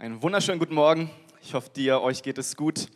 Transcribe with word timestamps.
Einen 0.00 0.22
wunderschönen 0.22 0.60
guten 0.60 0.76
Morgen. 0.76 1.10
Ich 1.42 1.54
hoffe, 1.54 1.70
dir, 1.70 2.00
euch 2.02 2.22
geht 2.22 2.38
es 2.38 2.54
gut. 2.54 2.86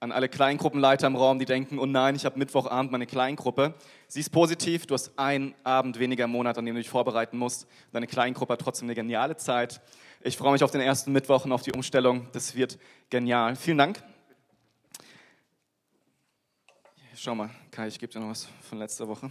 An 0.00 0.12
alle 0.12 0.28
Kleingruppenleiter 0.28 1.06
im 1.06 1.16
Raum, 1.16 1.38
die 1.38 1.46
denken, 1.46 1.78
oh 1.78 1.86
nein, 1.86 2.14
ich 2.14 2.26
habe 2.26 2.38
Mittwochabend 2.38 2.92
meine 2.92 3.06
Kleingruppe. 3.06 3.72
Sie 4.06 4.20
ist 4.20 4.28
positiv, 4.28 4.84
du 4.84 4.92
hast 4.92 5.18
einen 5.18 5.54
Abend 5.64 5.98
weniger 5.98 6.24
im 6.24 6.30
Monat, 6.30 6.58
an 6.58 6.66
dem 6.66 6.74
du 6.74 6.82
dich 6.82 6.90
vorbereiten 6.90 7.38
musst. 7.38 7.66
Deine 7.90 8.06
Kleingruppe 8.06 8.52
hat 8.52 8.60
trotzdem 8.60 8.84
eine 8.84 8.94
geniale 8.94 9.38
Zeit. 9.38 9.80
Ich 10.20 10.36
freue 10.36 10.52
mich 10.52 10.62
auf 10.62 10.70
den 10.70 10.82
ersten 10.82 11.10
Mittwoch 11.12 11.46
und 11.46 11.52
auf 11.52 11.62
die 11.62 11.72
Umstellung. 11.72 12.28
Das 12.32 12.54
wird 12.54 12.78
genial. 13.08 13.56
Vielen 13.56 13.78
Dank. 13.78 14.02
Schau 17.16 17.34
mal, 17.34 17.48
Kai, 17.70 17.88
ich 17.88 17.98
gebe 17.98 18.12
dir 18.12 18.20
noch 18.20 18.28
was 18.28 18.46
von 18.68 18.76
letzter 18.76 19.08
Woche. 19.08 19.30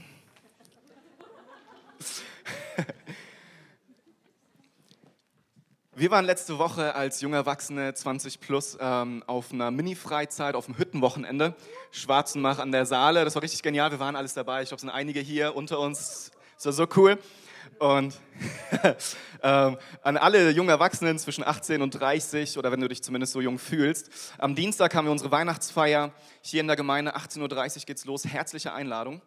Wir 5.93 6.09
waren 6.09 6.23
letzte 6.23 6.57
Woche 6.57 6.95
als 6.95 7.19
junge 7.19 7.35
Erwachsene 7.35 7.93
20 7.93 8.39
plus 8.39 8.77
ähm, 8.79 9.25
auf 9.27 9.51
einer 9.51 9.71
Mini-Freizeit, 9.71 10.55
auf 10.55 10.67
dem 10.67 10.77
Hüttenwochenende, 10.77 11.53
Schwarzenbach 11.91 12.59
an 12.59 12.71
der 12.71 12.85
Saale. 12.85 13.25
Das 13.25 13.35
war 13.35 13.41
richtig 13.41 13.61
genial. 13.61 13.91
Wir 13.91 13.99
waren 13.99 14.15
alles 14.15 14.33
dabei. 14.33 14.61
Ich 14.61 14.69
glaube, 14.69 14.77
es 14.77 14.81
sind 14.83 14.89
einige 14.89 15.19
hier 15.19 15.53
unter 15.53 15.79
uns. 15.79 16.31
Das 16.55 16.65
war 16.65 16.71
so 16.71 16.87
cool. 16.95 17.19
Und 17.79 18.17
ähm, 19.43 19.77
an 20.01 20.15
alle 20.15 20.51
jungen 20.51 20.69
Erwachsenen 20.69 21.19
zwischen 21.19 21.43
18 21.43 21.81
und 21.81 21.91
30 21.91 22.57
oder 22.57 22.71
wenn 22.71 22.79
du 22.79 22.87
dich 22.87 23.03
zumindest 23.03 23.33
so 23.33 23.41
jung 23.41 23.59
fühlst. 23.59 24.09
Am 24.37 24.55
Dienstag 24.55 24.95
haben 24.95 25.03
wir 25.03 25.11
unsere 25.11 25.31
Weihnachtsfeier 25.31 26.13
hier 26.41 26.61
in 26.61 26.67
der 26.67 26.77
Gemeinde. 26.77 27.17
18.30 27.17 27.79
Uhr 27.79 27.85
geht's 27.85 28.05
los. 28.05 28.23
Herzliche 28.23 28.71
Einladung. 28.71 29.21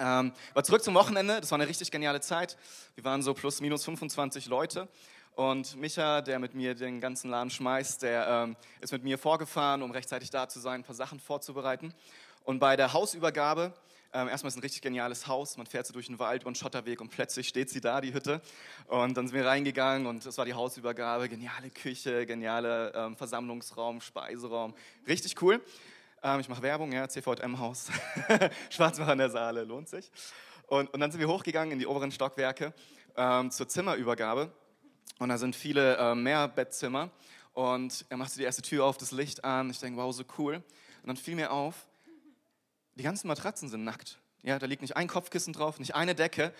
Ähm, 0.00 0.32
aber 0.50 0.64
zurück 0.64 0.82
zum 0.82 0.94
Wochenende. 0.94 1.40
Das 1.40 1.52
war 1.52 1.58
eine 1.58 1.68
richtig 1.68 1.92
geniale 1.92 2.20
Zeit. 2.20 2.56
Wir 2.96 3.04
waren 3.04 3.22
so 3.22 3.32
plus 3.32 3.60
minus 3.60 3.84
25 3.84 4.46
Leute. 4.46 4.88
Und 5.34 5.74
Micha, 5.76 6.20
der 6.20 6.38
mit 6.38 6.54
mir 6.54 6.76
den 6.76 7.00
ganzen 7.00 7.28
Laden 7.28 7.50
schmeißt, 7.50 8.02
der 8.02 8.28
ähm, 8.28 8.56
ist 8.80 8.92
mit 8.92 9.02
mir 9.02 9.18
vorgefahren, 9.18 9.82
um 9.82 9.90
rechtzeitig 9.90 10.30
da 10.30 10.48
zu 10.48 10.60
sein, 10.60 10.80
ein 10.80 10.84
paar 10.84 10.94
Sachen 10.94 11.18
vorzubereiten. 11.18 11.92
Und 12.44 12.60
bei 12.60 12.76
der 12.76 12.92
Hausübergabe, 12.92 13.72
ähm, 14.12 14.28
erstmal 14.28 14.50
ist 14.50 14.56
ein 14.56 14.60
richtig 14.60 14.80
geniales 14.80 15.26
Haus, 15.26 15.56
man 15.56 15.66
fährt 15.66 15.88
so 15.88 15.92
durch 15.92 16.06
den 16.06 16.20
Wald 16.20 16.44
und 16.44 16.56
Schotterweg 16.56 17.00
und 17.00 17.08
plötzlich 17.08 17.48
steht 17.48 17.68
sie 17.68 17.80
da, 17.80 18.00
die 18.00 18.14
Hütte. 18.14 18.40
Und 18.86 19.16
dann 19.16 19.26
sind 19.26 19.34
wir 19.36 19.44
reingegangen 19.44 20.06
und 20.06 20.24
das 20.24 20.38
war 20.38 20.44
die 20.44 20.54
Hausübergabe, 20.54 21.28
geniale 21.28 21.70
Küche, 21.70 22.26
geniale 22.26 22.92
ähm, 22.94 23.16
Versammlungsraum, 23.16 24.00
Speiseraum, 24.00 24.72
richtig 25.08 25.42
cool. 25.42 25.60
Ähm, 26.22 26.38
ich 26.38 26.48
mache 26.48 26.62
Werbung, 26.62 26.92
ja, 26.92 27.08
CVM-Haus, 27.08 27.90
Schwarzbach 28.70 29.08
an 29.08 29.18
der 29.18 29.30
Saale, 29.30 29.64
lohnt 29.64 29.88
sich. 29.88 30.12
Und, 30.68 30.94
und 30.94 31.00
dann 31.00 31.10
sind 31.10 31.20
wir 31.20 31.26
hochgegangen 31.26 31.72
in 31.72 31.80
die 31.80 31.88
oberen 31.88 32.12
Stockwerke 32.12 32.72
ähm, 33.16 33.50
zur 33.50 33.66
Zimmerübergabe. 33.66 34.52
Und 35.18 35.28
da 35.28 35.38
sind 35.38 35.56
viele 35.56 35.96
äh, 35.96 36.14
Mehrbettzimmer. 36.14 37.10
Und 37.52 38.04
er 38.08 38.16
machte 38.16 38.36
die 38.36 38.42
erste 38.42 38.62
Tür 38.62 38.84
auf, 38.84 38.98
das 38.98 39.12
Licht 39.12 39.44
an. 39.44 39.70
Ich 39.70 39.78
denke, 39.78 40.00
wow, 40.00 40.12
so 40.14 40.24
cool. 40.38 40.56
Und 40.56 41.06
dann 41.06 41.16
fiel 41.16 41.36
mir 41.36 41.52
auf, 41.52 41.86
die 42.96 43.04
ganzen 43.04 43.28
Matratzen 43.28 43.68
sind 43.68 43.84
nackt. 43.84 44.18
Ja, 44.42 44.58
da 44.58 44.66
liegt 44.66 44.82
nicht 44.82 44.96
ein 44.96 45.08
Kopfkissen 45.08 45.52
drauf, 45.52 45.78
nicht 45.78 45.94
eine 45.94 46.14
Decke. 46.14 46.52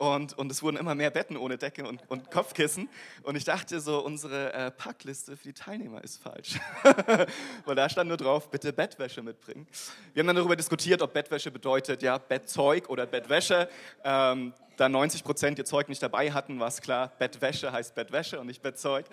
Und, 0.00 0.38
und 0.38 0.50
es 0.50 0.62
wurden 0.62 0.78
immer 0.78 0.94
mehr 0.94 1.10
Betten 1.10 1.36
ohne 1.36 1.58
Decke 1.58 1.86
und, 1.86 2.00
und 2.08 2.30
Kopfkissen. 2.30 2.88
Und 3.22 3.36
ich 3.36 3.44
dachte 3.44 3.80
so, 3.80 4.02
unsere 4.02 4.50
äh, 4.54 4.70
Packliste 4.70 5.36
für 5.36 5.48
die 5.48 5.52
Teilnehmer 5.52 6.02
ist 6.02 6.22
falsch. 6.22 6.58
Weil 7.66 7.74
da 7.74 7.86
stand 7.86 8.08
nur 8.08 8.16
drauf, 8.16 8.50
bitte 8.50 8.72
Bettwäsche 8.72 9.20
mitbringen. 9.20 9.66
Wir 10.14 10.22
haben 10.22 10.28
dann 10.28 10.36
darüber 10.36 10.56
diskutiert, 10.56 11.02
ob 11.02 11.12
Bettwäsche 11.12 11.50
bedeutet, 11.50 12.00
ja, 12.00 12.16
Bettzeug 12.16 12.88
oder 12.88 13.04
Bettwäsche. 13.04 13.68
Ähm, 14.02 14.54
da 14.78 14.88
90 14.88 15.22
Prozent 15.22 15.58
ihr 15.58 15.66
Zeug 15.66 15.90
nicht 15.90 16.02
dabei 16.02 16.32
hatten, 16.32 16.58
war 16.58 16.68
es 16.68 16.80
klar, 16.80 17.12
Bettwäsche 17.18 17.70
heißt 17.70 17.94
Bettwäsche 17.94 18.40
und 18.40 18.46
nicht 18.46 18.62
Bettzeug. 18.62 19.04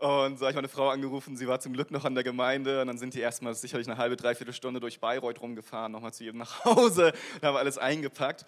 Und 0.00 0.40
so 0.40 0.46
habe 0.46 0.50
ich 0.50 0.56
meine 0.56 0.66
Frau 0.66 0.88
angerufen, 0.88 1.36
sie 1.36 1.46
war 1.46 1.60
zum 1.60 1.74
Glück 1.74 1.92
noch 1.92 2.04
an 2.04 2.16
der 2.16 2.24
Gemeinde 2.24 2.80
und 2.80 2.88
dann 2.88 2.98
sind 2.98 3.14
die 3.14 3.20
erstmal 3.20 3.54
sicherlich 3.54 3.86
eine 3.86 3.98
halbe, 3.98 4.16
dreiviertel 4.16 4.52
Stunde 4.52 4.80
durch 4.80 4.98
Bayreuth 4.98 5.40
rumgefahren, 5.40 5.92
nochmal 5.92 6.12
zu 6.12 6.24
jedem 6.24 6.38
nach 6.38 6.64
Hause 6.64 7.12
und 7.36 7.46
haben 7.46 7.56
alles 7.56 7.78
eingepackt. 7.78 8.44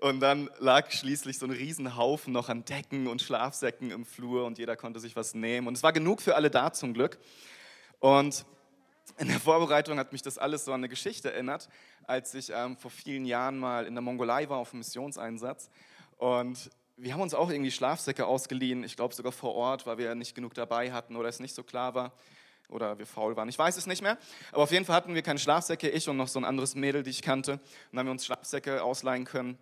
Und 0.00 0.20
dann 0.20 0.50
lag 0.58 0.90
schließlich 0.90 1.38
so 1.38 1.46
ein 1.46 1.52
Riesenhaufen 1.52 2.32
noch 2.32 2.48
an 2.48 2.64
Decken 2.64 3.06
und 3.06 3.22
Schlafsäcken 3.22 3.90
im 3.90 4.04
Flur 4.04 4.44
und 4.44 4.58
jeder 4.58 4.76
konnte 4.76 5.00
sich 5.00 5.16
was 5.16 5.34
nehmen. 5.34 5.66
Und 5.66 5.74
es 5.74 5.82
war 5.82 5.92
genug 5.92 6.20
für 6.20 6.36
alle 6.36 6.50
da 6.50 6.72
zum 6.72 6.94
Glück. 6.94 7.18
Und 8.00 8.44
in 9.18 9.28
der 9.28 9.40
Vorbereitung 9.40 9.98
hat 9.98 10.12
mich 10.12 10.22
das 10.22 10.38
alles 10.38 10.64
so 10.64 10.72
an 10.72 10.80
eine 10.80 10.88
Geschichte 10.88 11.32
erinnert, 11.32 11.68
als 12.06 12.34
ich 12.34 12.50
ähm, 12.50 12.76
vor 12.76 12.90
vielen 12.90 13.24
Jahren 13.24 13.58
mal 13.58 13.86
in 13.86 13.94
der 13.94 14.02
Mongolei 14.02 14.48
war 14.48 14.58
auf 14.58 14.72
einem 14.72 14.80
Missionseinsatz 14.80 15.70
und 16.18 16.70
wir 16.96 17.12
haben 17.12 17.20
uns 17.20 17.34
auch 17.34 17.50
irgendwie 17.50 17.70
Schlafsäcke 17.70 18.26
ausgeliehen, 18.26 18.82
ich 18.82 18.96
glaube 18.96 19.14
sogar 19.14 19.32
vor 19.32 19.54
Ort, 19.54 19.86
weil 19.86 19.98
wir 19.98 20.14
nicht 20.14 20.34
genug 20.34 20.54
dabei 20.54 20.92
hatten 20.92 21.16
oder 21.16 21.28
es 21.28 21.40
nicht 21.40 21.54
so 21.54 21.62
klar 21.62 21.94
war 21.94 22.12
oder 22.68 22.98
wir 22.98 23.06
faul 23.06 23.36
waren. 23.36 23.48
Ich 23.48 23.58
weiß 23.58 23.76
es 23.76 23.86
nicht 23.86 24.02
mehr. 24.02 24.16
Aber 24.50 24.62
auf 24.62 24.72
jeden 24.72 24.84
Fall 24.84 24.96
hatten 24.96 25.14
wir 25.14 25.22
keine 25.22 25.38
Schlafsäcke, 25.38 25.88
ich 25.88 26.08
und 26.08 26.16
noch 26.16 26.28
so 26.28 26.40
ein 26.40 26.44
anderes 26.44 26.74
Mädel, 26.74 27.02
die 27.02 27.10
ich 27.10 27.22
kannte. 27.22 27.52
Und 27.52 27.60
dann 27.92 28.00
haben 28.00 28.06
wir 28.06 28.12
uns 28.12 28.24
Schlafsäcke 28.24 28.82
ausleihen 28.82 29.24
können. 29.24 29.58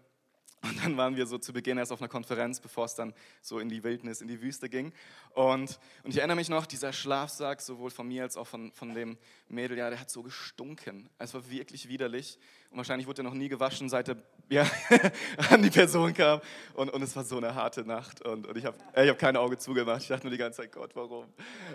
Und 0.64 0.82
dann 0.82 0.96
waren 0.96 1.14
wir 1.14 1.26
so 1.26 1.36
zu 1.36 1.52
Beginn 1.52 1.76
erst 1.76 1.92
auf 1.92 2.00
einer 2.00 2.08
Konferenz, 2.08 2.58
bevor 2.58 2.86
es 2.86 2.94
dann 2.94 3.12
so 3.42 3.58
in 3.58 3.68
die 3.68 3.84
Wildnis, 3.84 4.22
in 4.22 4.28
die 4.28 4.40
Wüste 4.40 4.70
ging. 4.70 4.92
Und, 5.34 5.78
und 6.02 6.10
ich 6.10 6.18
erinnere 6.18 6.36
mich 6.36 6.48
noch, 6.48 6.64
dieser 6.64 6.92
Schlafsack, 6.92 7.60
sowohl 7.60 7.90
von 7.90 8.08
mir 8.08 8.22
als 8.22 8.38
auch 8.38 8.46
von, 8.46 8.72
von 8.72 8.94
dem 8.94 9.18
Mädel, 9.48 9.76
ja, 9.76 9.90
der 9.90 10.00
hat 10.00 10.10
so 10.10 10.22
gestunken. 10.22 11.10
Es 11.18 11.34
war 11.34 11.50
wirklich 11.50 11.88
widerlich. 11.88 12.38
Und 12.70 12.78
wahrscheinlich 12.78 13.06
wurde 13.06 13.20
er 13.20 13.24
noch 13.24 13.34
nie 13.34 13.48
gewaschen, 13.48 13.90
seit 13.90 14.08
er 14.08 14.16
ja, 14.48 14.66
an 15.50 15.62
die 15.62 15.70
Person 15.70 16.14
kam. 16.14 16.40
Und, 16.72 16.90
und 16.90 17.02
es 17.02 17.14
war 17.14 17.24
so 17.24 17.36
eine 17.36 17.54
harte 17.54 17.84
Nacht. 17.84 18.22
Und, 18.22 18.46
und 18.46 18.56
ich 18.56 18.64
habe 18.64 18.78
ich 18.96 19.08
hab 19.08 19.18
keine 19.18 19.40
Augen 19.40 19.58
zugemacht. 19.58 20.00
Ich 20.00 20.08
dachte 20.08 20.24
nur 20.26 20.32
die 20.32 20.38
ganze 20.38 20.62
Zeit, 20.62 20.72
Gott, 20.72 20.90
warum? 20.94 21.26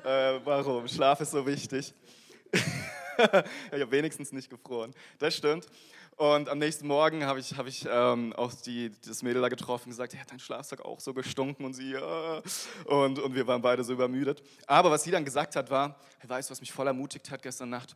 Äh, 0.03 0.39
warum? 0.43 0.87
Schlaf 0.87 1.21
ist 1.21 1.31
so 1.31 1.45
wichtig. 1.45 1.93
ich 3.71 3.81
habe 3.81 3.91
wenigstens 3.91 4.31
nicht 4.31 4.49
gefroren. 4.49 4.93
Das 5.17 5.35
stimmt. 5.35 5.67
Und 6.15 6.49
am 6.49 6.57
nächsten 6.57 6.85
Morgen 6.85 7.25
habe 7.25 7.39
ich, 7.39 7.57
hab 7.57 7.65
ich 7.65 7.87
ähm, 7.89 8.33
auch 8.33 8.53
die, 8.53 8.91
das 9.07 9.23
Mädel 9.23 9.41
da 9.41 9.47
getroffen 9.47 9.85
und 9.85 9.91
gesagt, 9.91 10.17
hat 10.19 10.29
dein 10.29 10.39
Schlafsack 10.39 10.83
auch 10.83 10.99
so 10.99 11.13
gestunken 11.13 11.65
und 11.65 11.73
sie, 11.73 11.91
ja. 11.91 12.41
und, 12.85 13.19
und 13.19 13.35
wir 13.35 13.47
waren 13.47 13.61
beide 13.61 13.85
so 13.85 13.93
übermüdet. 13.93 14.43
Aber 14.67 14.91
was 14.91 15.03
sie 15.03 15.11
dann 15.11 15.23
gesagt 15.23 15.55
hat, 15.55 15.69
war, 15.69 15.97
hey, 16.17 16.29
weißt 16.29 16.49
du, 16.49 16.51
was 16.51 16.59
mich 16.59 16.73
voll 16.73 16.87
ermutigt 16.87 17.31
hat 17.31 17.41
gestern 17.41 17.69
Nacht? 17.69 17.95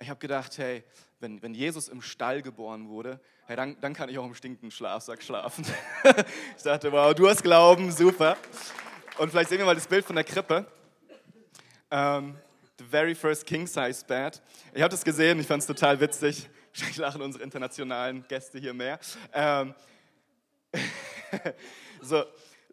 Ich 0.00 0.10
habe 0.10 0.18
gedacht, 0.18 0.58
hey, 0.58 0.82
wenn, 1.20 1.40
wenn 1.42 1.54
Jesus 1.54 1.88
im 1.88 2.02
Stall 2.02 2.42
geboren 2.42 2.88
wurde, 2.88 3.20
hey, 3.46 3.54
dann, 3.54 3.80
dann 3.80 3.94
kann 3.94 4.08
ich 4.08 4.18
auch 4.18 4.26
im 4.26 4.34
stinkenden 4.34 4.72
Schlafsack 4.72 5.22
schlafen. 5.22 5.64
ich 6.56 6.62
dachte, 6.64 6.90
wow, 6.90 7.14
du 7.14 7.28
hast 7.28 7.42
Glauben, 7.42 7.92
super. 7.92 8.36
Und 9.18 9.30
vielleicht 9.30 9.50
sehen 9.50 9.58
wir 9.58 9.66
mal 9.66 9.74
das 9.76 9.86
Bild 9.86 10.04
von 10.04 10.16
der 10.16 10.24
Krippe. 10.24 10.66
Ähm, 11.90 12.36
the 12.80 12.86
very 12.86 13.14
first 13.14 13.44
king-size 13.44 14.02
bed. 14.06 14.40
Ich 14.72 14.80
habe 14.80 14.90
das 14.90 15.04
gesehen, 15.04 15.38
ich 15.38 15.46
fand 15.46 15.60
es 15.60 15.66
total 15.66 16.00
witzig. 16.00 16.48
Wahrscheinlich 16.72 16.96
lachen 16.96 17.20
unsere 17.20 17.44
internationalen 17.44 18.24
Gäste 18.26 18.58
hier 18.58 18.72
mehr. 18.72 18.98
Ähm, 19.34 19.74
so, 22.00 22.24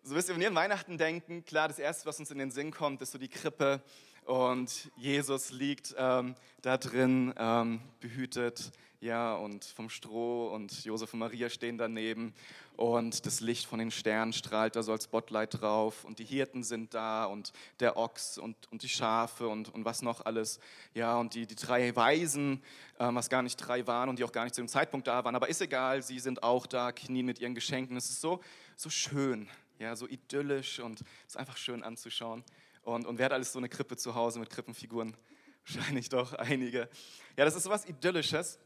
so 0.04 0.16
wisst 0.16 0.30
ihr, 0.30 0.36
wenn 0.36 0.42
wir 0.42 0.48
an 0.48 0.56
Weihnachten 0.56 0.98
denken, 0.98 1.44
klar, 1.44 1.68
das 1.68 1.78
Erste, 1.78 2.06
was 2.06 2.20
uns 2.20 2.32
in 2.32 2.38
den 2.38 2.52
Sinn 2.52 2.72
kommt, 2.72 3.02
ist 3.02 3.12
so 3.12 3.18
die 3.18 3.28
Krippe 3.28 3.82
und 4.24 4.90
Jesus 4.96 5.52
liegt 5.52 5.94
ähm, 5.98 6.36
da 6.62 6.78
drin, 6.78 7.34
ähm, 7.38 7.82
behütet, 8.00 8.72
ja, 9.00 9.36
und 9.36 9.64
vom 9.64 9.90
Stroh 9.90 10.48
und 10.48 10.84
Josef 10.84 11.14
und 11.14 11.20
Maria 11.20 11.50
stehen 11.50 11.78
daneben 11.78 12.34
und 12.76 13.26
das 13.26 13.42
Licht 13.42 13.66
von 13.66 13.78
den 13.80 13.92
Sternen 13.92 14.34
strahlt 14.34 14.76
da 14.76 14.82
so 14.82 14.92
als 14.92 15.04
Spotlight 15.04 15.62
drauf 15.62 16.04
und 16.04 16.20
die 16.20 16.26
Hirten 16.26 16.64
sind 16.64 16.94
da 16.94 17.26
und 17.26 17.54
der 17.80 17.98
Ochs 17.98 18.38
und, 18.38 18.56
und 18.72 18.82
die 18.82 18.90
Schafe 18.90 19.48
und, 19.48 19.74
und 19.74 19.86
was 19.86 20.02
noch 20.02 20.26
alles. 20.26 20.60
Ja, 20.94 21.18
und 21.18 21.36
die, 21.36 21.46
die 21.46 21.56
drei 21.56 21.96
Weisen, 21.96 22.64
äh, 22.98 23.08
was 23.12 23.30
gar 23.30 23.44
nicht 23.44 23.58
drei 23.58 23.86
waren 23.86 24.10
und 24.10 24.18
die 24.20 24.24
auch 24.24 24.32
gar 24.32 24.44
nicht 24.44 24.56
zu 24.56 24.62
dem 24.62 24.68
Zeitpunkt 24.68 25.08
da 25.08 25.24
waren, 25.24 25.36
aber 25.36 25.48
ist 25.48 25.62
egal, 25.62 26.02
sie 26.02 26.20
sind 26.20 26.42
auch 26.42 26.66
da, 26.66 26.92
knien 26.92 27.26
mit 27.26 27.40
ihren 27.40 27.54
Geschenken. 27.54 27.98
Es 27.98 28.10
ist 28.10 28.22
so, 28.22 28.42
so 28.76 28.90
schön, 28.90 29.48
ja, 29.80 29.96
so 29.96 30.08
idyllisch 30.08 30.80
und 30.80 31.02
es 31.02 31.34
ist 31.34 31.38
einfach 31.38 31.58
schön 31.58 31.84
anzuschauen. 31.84 32.44
Und, 32.82 33.06
und 33.06 33.18
wer 33.18 33.26
hat 33.26 33.34
alles 33.34 33.54
so 33.54 33.60
eine 33.60 33.70
Krippe 33.70 33.98
zu 33.98 34.16
Hause 34.16 34.40
mit 34.40 34.50
Krippenfiguren? 34.50 35.16
Wahrscheinlich 35.68 36.10
doch 36.10 36.34
einige. 36.34 36.90
Ja, 37.36 37.46
das 37.46 37.56
ist 37.56 37.64
so 37.64 37.70
was 37.70 37.86
Idyllisches. 37.86 38.58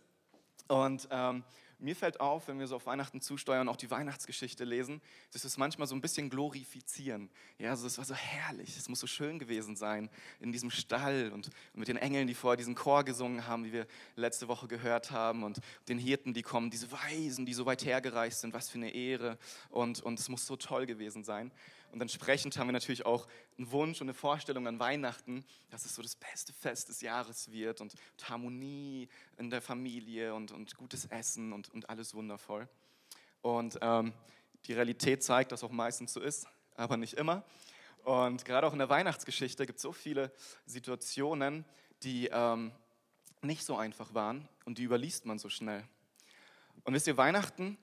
Und 0.71 1.09
ähm, 1.11 1.43
mir 1.79 1.97
fällt 1.97 2.21
auf, 2.21 2.47
wenn 2.47 2.57
wir 2.57 2.65
so 2.65 2.77
auf 2.77 2.85
Weihnachten 2.85 3.19
zusteuern, 3.19 3.67
auch 3.67 3.75
die 3.75 3.91
Weihnachtsgeschichte 3.91 4.63
lesen, 4.63 5.01
dass 5.33 5.43
es 5.43 5.57
manchmal 5.57 5.85
so 5.85 5.95
ein 5.95 5.99
bisschen 5.99 6.29
glorifizieren. 6.29 7.29
Ja, 7.57 7.71
also 7.71 7.87
es 7.87 7.97
war 7.97 8.05
so 8.05 8.13
herrlich, 8.13 8.77
es 8.77 8.87
muss 8.87 9.01
so 9.01 9.07
schön 9.07 9.37
gewesen 9.37 9.75
sein 9.75 10.09
in 10.39 10.53
diesem 10.53 10.71
Stall 10.71 11.31
und, 11.33 11.47
und 11.47 11.79
mit 11.79 11.89
den 11.89 11.97
Engeln, 11.97 12.25
die 12.25 12.35
vorher 12.35 12.55
diesen 12.55 12.75
Chor 12.75 13.03
gesungen 13.03 13.47
haben, 13.47 13.65
wie 13.65 13.73
wir 13.73 13.85
letzte 14.15 14.47
Woche 14.47 14.69
gehört 14.69 15.11
haben 15.11 15.43
und 15.43 15.59
den 15.89 15.97
Hirten, 15.97 16.33
die 16.33 16.41
kommen, 16.41 16.69
diese 16.69 16.89
Weisen, 16.89 17.45
die 17.45 17.53
so 17.53 17.65
weit 17.65 17.83
hergereist 17.83 18.39
sind, 18.39 18.53
was 18.53 18.69
für 18.69 18.77
eine 18.77 18.91
Ehre 18.91 19.37
und, 19.71 19.99
und 19.99 20.19
es 20.21 20.29
muss 20.29 20.45
so 20.45 20.55
toll 20.55 20.85
gewesen 20.85 21.25
sein. 21.25 21.51
Und 21.91 22.01
entsprechend 22.01 22.57
haben 22.57 22.67
wir 22.67 22.73
natürlich 22.73 23.05
auch 23.05 23.27
einen 23.57 23.69
Wunsch 23.71 23.99
und 23.99 24.05
eine 24.05 24.13
Vorstellung 24.13 24.65
an 24.65 24.79
Weihnachten, 24.79 25.45
dass 25.69 25.85
es 25.85 25.93
so 25.93 26.01
das 26.01 26.15
beste 26.15 26.53
Fest 26.53 26.87
des 26.87 27.01
Jahres 27.01 27.51
wird 27.51 27.81
und, 27.81 27.93
Harmonie 28.23 29.09
in 29.37 29.49
der 29.49 29.61
Familie 29.61 30.33
und, 30.33 30.51
und 30.51 30.77
gutes 30.77 31.05
Essen 31.05 31.51
und, 31.51 31.69
und 31.69 31.89
alles 31.89 32.13
wundervoll. 32.13 32.69
Und 33.41 33.77
ähm, 33.81 34.13
die 34.65 34.73
Realität 34.73 35.23
zeigt, 35.23 35.51
dass 35.51 35.63
auch 35.63 35.71
meistens 35.71 36.13
so 36.13 36.21
ist, 36.21 36.47
aber 36.75 36.95
nicht 36.95 37.15
immer. 37.15 37.43
Und 38.03 38.45
gerade 38.45 38.67
auch 38.67 38.73
in 38.73 38.79
der 38.79 38.89
Weihnachtsgeschichte 38.89 39.65
gibt 39.65 39.77
es 39.77 39.83
so 39.83 39.91
viele 39.91 40.31
Situationen, 40.65 41.65
die 42.03 42.29
ähm, 42.31 42.71
nicht 43.41 43.65
so 43.65 43.75
einfach 43.75 44.13
waren 44.13 44.47
und 44.65 44.77
die 44.77 44.83
überliest 44.83 45.25
man 45.25 45.39
so 45.39 45.49
schnell. 45.49 45.83
Und 46.83 46.93
wisst 46.93 47.07
ihr, 47.07 47.17
Weihnachten, 47.17 47.77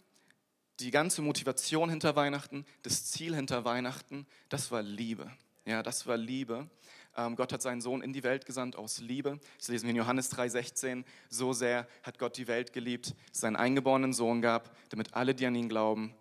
die 0.80 0.90
ganze 0.90 1.22
Motivation 1.22 1.90
hinter 1.90 2.16
Weihnachten, 2.16 2.64
das 2.82 3.06
Ziel 3.10 3.34
hinter 3.34 3.64
Weihnachten, 3.64 4.26
das 4.48 4.70
war 4.70 4.82
Liebe. 4.82 5.30
Ja, 5.64 5.82
das 5.82 6.06
war 6.06 6.16
Liebe. 6.16 6.70
Ähm, 7.16 7.36
Gott 7.36 7.52
hat 7.52 7.62
seinen 7.62 7.80
Sohn 7.80 8.00
in 8.00 8.12
die 8.12 8.22
Welt 8.22 8.46
gesandt 8.46 8.76
aus 8.76 9.00
Liebe. 9.00 9.40
Das 9.58 9.68
lesen 9.68 9.84
wir 9.84 9.90
in 9.90 9.96
Johannes 9.96 10.32
3,16. 10.32 11.04
So 11.28 11.52
sehr 11.52 11.86
hat 12.02 12.18
Gott 12.18 12.38
die 12.38 12.46
Welt 12.46 12.72
geliebt, 12.72 13.14
dass 13.30 13.40
seinen 13.40 13.56
eingeborenen 13.56 14.12
Sohn 14.12 14.40
gab, 14.40 14.74
damit 14.90 15.14
alle, 15.14 15.34
die 15.34 15.44
an 15.46 15.54
ihn 15.54 15.68
glauben, 15.68 16.14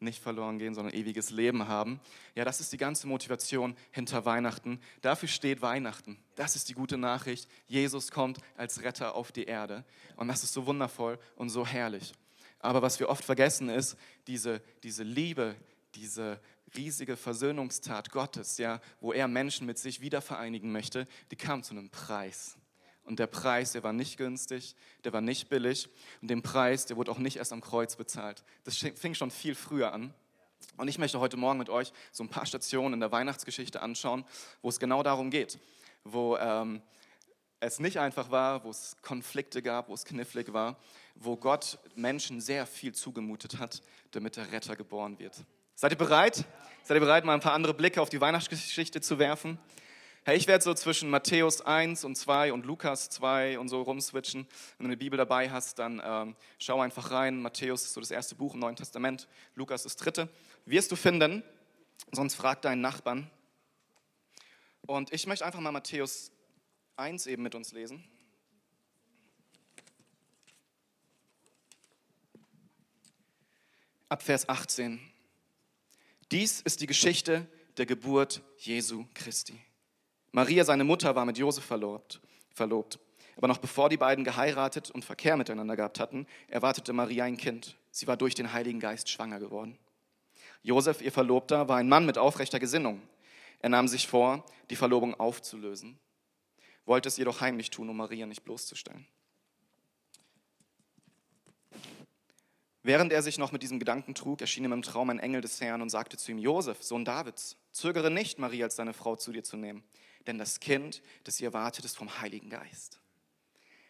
nicht 0.00 0.22
verloren 0.22 0.58
gehen, 0.58 0.74
sondern 0.74 0.94
ewiges 0.94 1.30
Leben 1.30 1.68
haben. 1.68 2.00
Ja, 2.34 2.44
das 2.44 2.60
ist 2.60 2.72
die 2.72 2.78
ganze 2.78 3.06
Motivation 3.06 3.76
hinter 3.90 4.24
Weihnachten. 4.24 4.80
Dafür 5.02 5.28
steht 5.28 5.60
Weihnachten. 5.60 6.18
Das 6.36 6.56
ist 6.56 6.70
die 6.70 6.74
gute 6.74 6.96
Nachricht. 6.96 7.48
Jesus 7.66 8.10
kommt 8.10 8.38
als 8.56 8.82
Retter 8.82 9.14
auf 9.14 9.30
die 9.30 9.44
Erde. 9.44 9.84
Und 10.16 10.28
das 10.28 10.42
ist 10.42 10.54
so 10.54 10.66
wundervoll 10.66 11.18
und 11.36 11.50
so 11.50 11.66
herrlich. 11.66 12.14
Aber 12.60 12.82
was 12.82 13.00
wir 13.00 13.08
oft 13.08 13.24
vergessen 13.24 13.68
ist, 13.68 13.96
diese, 14.26 14.62
diese 14.82 15.02
Liebe, 15.02 15.56
diese 15.94 16.40
riesige 16.76 17.16
Versöhnungstat 17.16 18.10
Gottes, 18.12 18.58
ja, 18.58 18.80
wo 19.00 19.12
er 19.12 19.28
Menschen 19.28 19.66
mit 19.66 19.78
sich 19.78 20.00
wieder 20.00 20.20
vereinigen 20.20 20.70
möchte, 20.70 21.08
die 21.30 21.36
kam 21.36 21.62
zu 21.62 21.72
einem 21.72 21.90
Preis. 21.90 22.56
Und 23.02 23.18
der 23.18 23.26
Preis, 23.26 23.72
der 23.72 23.82
war 23.82 23.92
nicht 23.92 24.18
günstig, 24.18 24.76
der 25.04 25.12
war 25.12 25.20
nicht 25.20 25.48
billig. 25.48 25.88
Und 26.20 26.28
den 26.28 26.42
Preis, 26.42 26.86
der 26.86 26.96
wurde 26.96 27.10
auch 27.10 27.18
nicht 27.18 27.38
erst 27.38 27.52
am 27.52 27.60
Kreuz 27.60 27.96
bezahlt. 27.96 28.44
Das 28.64 28.76
fing 28.76 29.14
schon 29.14 29.30
viel 29.30 29.54
früher 29.54 29.92
an. 29.92 30.14
Und 30.76 30.88
ich 30.88 30.98
möchte 30.98 31.18
heute 31.18 31.36
Morgen 31.36 31.58
mit 31.58 31.70
euch 31.70 31.92
so 32.12 32.22
ein 32.22 32.28
paar 32.28 32.46
Stationen 32.46 32.94
in 32.94 33.00
der 33.00 33.10
Weihnachtsgeschichte 33.10 33.80
anschauen, 33.80 34.24
wo 34.62 34.68
es 34.68 34.78
genau 34.78 35.02
darum 35.02 35.30
geht. 35.30 35.58
Wo 36.04 36.36
ähm, 36.36 36.82
es 37.58 37.80
nicht 37.80 37.98
einfach 37.98 38.30
war, 38.30 38.64
wo 38.64 38.70
es 38.70 38.96
Konflikte 39.02 39.62
gab, 39.62 39.88
wo 39.88 39.94
es 39.94 40.04
knifflig 40.04 40.52
war, 40.52 40.76
wo 41.14 41.36
Gott 41.36 41.78
Menschen 41.94 42.40
sehr 42.40 42.66
viel 42.66 42.94
zugemutet 42.94 43.58
hat, 43.58 43.82
damit 44.10 44.36
der 44.36 44.52
Retter 44.52 44.76
geboren 44.76 45.18
wird. 45.18 45.44
Seid 45.74 45.92
ihr 45.92 45.98
bereit? 45.98 46.44
Seid 46.82 46.96
ihr 46.96 47.00
bereit, 47.00 47.24
mal 47.24 47.34
ein 47.34 47.40
paar 47.40 47.54
andere 47.54 47.74
Blicke 47.74 48.00
auf 48.00 48.10
die 48.10 48.20
Weihnachtsgeschichte 48.20 49.00
zu 49.00 49.18
werfen? 49.18 49.58
Hey, 50.22 50.36
ich 50.36 50.46
werde 50.46 50.62
so 50.62 50.74
zwischen 50.74 51.08
Matthäus 51.08 51.62
1 51.62 52.04
und 52.04 52.14
2 52.14 52.52
und 52.52 52.66
Lukas 52.66 53.08
2 53.08 53.58
und 53.58 53.70
so 53.70 53.80
rumswitchen. 53.80 54.46
Wenn 54.76 54.84
du 54.84 54.88
eine 54.88 54.96
Bibel 54.98 55.16
dabei 55.16 55.50
hast, 55.50 55.78
dann 55.78 56.02
ähm, 56.04 56.36
schau 56.58 56.80
einfach 56.82 57.10
rein. 57.10 57.40
Matthäus 57.40 57.84
ist 57.84 57.94
so 57.94 58.00
das 58.00 58.10
erste 58.10 58.34
Buch 58.34 58.52
im 58.52 58.60
Neuen 58.60 58.76
Testament, 58.76 59.28
Lukas 59.54 59.84
das 59.84 59.96
dritte. 59.96 60.28
Wirst 60.66 60.92
du 60.92 60.96
finden, 60.96 61.42
sonst 62.12 62.34
frag 62.34 62.60
deinen 62.60 62.82
Nachbarn. 62.82 63.30
Und 64.82 65.10
ich 65.12 65.26
möchte 65.26 65.46
einfach 65.46 65.60
mal 65.60 65.72
Matthäus 65.72 66.32
1 66.96 67.26
eben 67.26 67.42
mit 67.42 67.54
uns 67.54 67.72
lesen. 67.72 68.04
Ab 74.10 74.24
Vers 74.24 74.48
18. 74.48 74.98
Dies 76.32 76.62
ist 76.62 76.80
die 76.80 76.88
Geschichte 76.88 77.46
der 77.76 77.86
Geburt 77.86 78.42
Jesu 78.58 79.06
Christi. 79.14 79.56
Maria, 80.32 80.64
seine 80.64 80.82
Mutter, 80.82 81.14
war 81.14 81.24
mit 81.24 81.38
Josef 81.38 81.64
verlobt, 81.64 82.20
verlobt. 82.52 82.98
Aber 83.36 83.46
noch 83.46 83.58
bevor 83.58 83.88
die 83.88 83.96
beiden 83.96 84.24
geheiratet 84.24 84.90
und 84.90 85.04
Verkehr 85.04 85.36
miteinander 85.36 85.76
gehabt 85.76 86.00
hatten, 86.00 86.26
erwartete 86.48 86.92
Maria 86.92 87.22
ein 87.22 87.36
Kind. 87.36 87.76
Sie 87.92 88.08
war 88.08 88.16
durch 88.16 88.34
den 88.34 88.52
Heiligen 88.52 88.80
Geist 88.80 89.08
schwanger 89.08 89.38
geworden. 89.38 89.78
Josef, 90.64 91.02
ihr 91.02 91.12
Verlobter, 91.12 91.68
war 91.68 91.76
ein 91.76 91.88
Mann 91.88 92.04
mit 92.04 92.18
aufrechter 92.18 92.58
Gesinnung. 92.58 93.00
Er 93.60 93.68
nahm 93.68 93.86
sich 93.86 94.08
vor, 94.08 94.44
die 94.70 94.76
Verlobung 94.76 95.14
aufzulösen, 95.20 96.00
wollte 96.84 97.06
es 97.08 97.16
jedoch 97.16 97.40
heimlich 97.42 97.70
tun, 97.70 97.88
um 97.88 97.98
Maria 97.98 98.26
nicht 98.26 98.42
bloßzustellen. 98.42 99.06
Während 102.82 103.12
er 103.12 103.22
sich 103.22 103.36
noch 103.36 103.52
mit 103.52 103.62
diesem 103.62 103.78
Gedanken 103.78 104.14
trug, 104.14 104.40
erschien 104.40 104.64
ihm 104.64 104.72
im 104.72 104.82
Traum 104.82 105.10
ein 105.10 105.18
Engel 105.18 105.42
des 105.42 105.60
Herrn 105.60 105.82
und 105.82 105.90
sagte 105.90 106.16
zu 106.16 106.30
ihm, 106.30 106.38
Josef, 106.38 106.82
Sohn 106.82 107.04
Davids, 107.04 107.56
zögere 107.72 108.10
nicht, 108.10 108.38
Maria 108.38 108.64
als 108.64 108.76
deine 108.76 108.94
Frau 108.94 109.16
zu 109.16 109.32
dir 109.32 109.44
zu 109.44 109.56
nehmen, 109.56 109.84
denn 110.26 110.38
das 110.38 110.60
Kind, 110.60 111.02
das 111.24 111.40
ihr 111.40 111.48
erwartet, 111.48 111.84
ist 111.84 111.96
vom 111.96 112.20
Heiligen 112.20 112.48
Geist. 112.48 113.00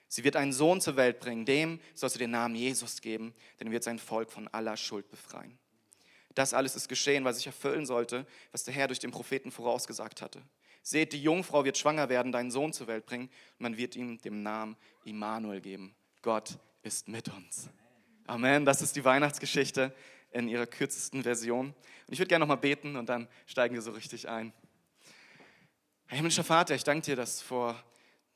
Sie 0.09 0.25
wird 0.25 0.35
einen 0.35 0.53
Sohn 0.53 0.81
zur 0.81 0.97
Welt 0.97 1.21
bringen, 1.21 1.45
dem 1.45 1.79
sollst 1.95 2.17
du 2.17 2.19
den 2.19 2.33
Namen 2.33 2.57
Jesus 2.57 3.01
geben, 3.01 3.33
denn 3.61 3.69
er 3.69 3.73
wird 3.73 3.85
sein 3.85 4.01
Volk 4.01 4.33
von 4.33 4.49
aller 4.49 4.77
Schuld 4.77 5.09
befreien. 5.09 5.57
Das 6.35 6.53
alles 6.53 6.75
ist 6.75 6.89
geschehen, 6.89 7.25
weil 7.25 7.35
sich 7.35 7.47
erfüllen 7.47 7.87
sollte, 7.87 8.27
was 8.51 8.65
der 8.65 8.75
Herr 8.75 8.89
durch 8.89 8.99
den 8.99 9.13
Propheten 9.13 9.53
vorausgesagt 9.53 10.21
hatte. 10.21 10.43
Seht, 10.83 11.13
die 11.13 11.23
Jungfrau 11.23 11.65
wird 11.65 11.79
schwanger 11.79 12.09
werden, 12.09 12.33
deinen 12.33 12.51
Sohn 12.51 12.73
zur 12.73 12.89
Welt 12.89 13.07
bringen, 13.07 13.27
und 13.59 13.61
man 13.61 13.77
wird 13.77 13.95
ihm 13.95 14.21
den 14.21 14.43
Namen 14.43 14.77
Immanuel 15.05 15.61
geben. 15.61 15.95
Gott 16.23 16.59
ist 16.83 17.07
mit 17.07 17.29
uns. 17.29 17.69
Amen. 18.31 18.65
Das 18.65 18.81
ist 18.81 18.95
die 18.95 19.05
Weihnachtsgeschichte 19.05 19.93
in 20.31 20.47
ihrer 20.47 20.65
kürzesten 20.65 21.25
Version. 21.25 21.67
Und 21.67 22.13
ich 22.13 22.21
würde 22.21 22.29
gerne 22.29 22.45
nochmal 22.45 22.59
beten 22.59 22.95
und 22.95 23.09
dann 23.09 23.27
steigen 23.45 23.75
wir 23.75 23.83
so 23.83 23.91
richtig 23.91 24.29
ein. 24.29 24.53
Herr 26.07 26.19
himmlischer 26.19 26.45
Vater, 26.45 26.77
ich 26.77 26.85
danke 26.85 27.07
dir, 27.07 27.17
dass 27.17 27.43
vor 27.43 27.83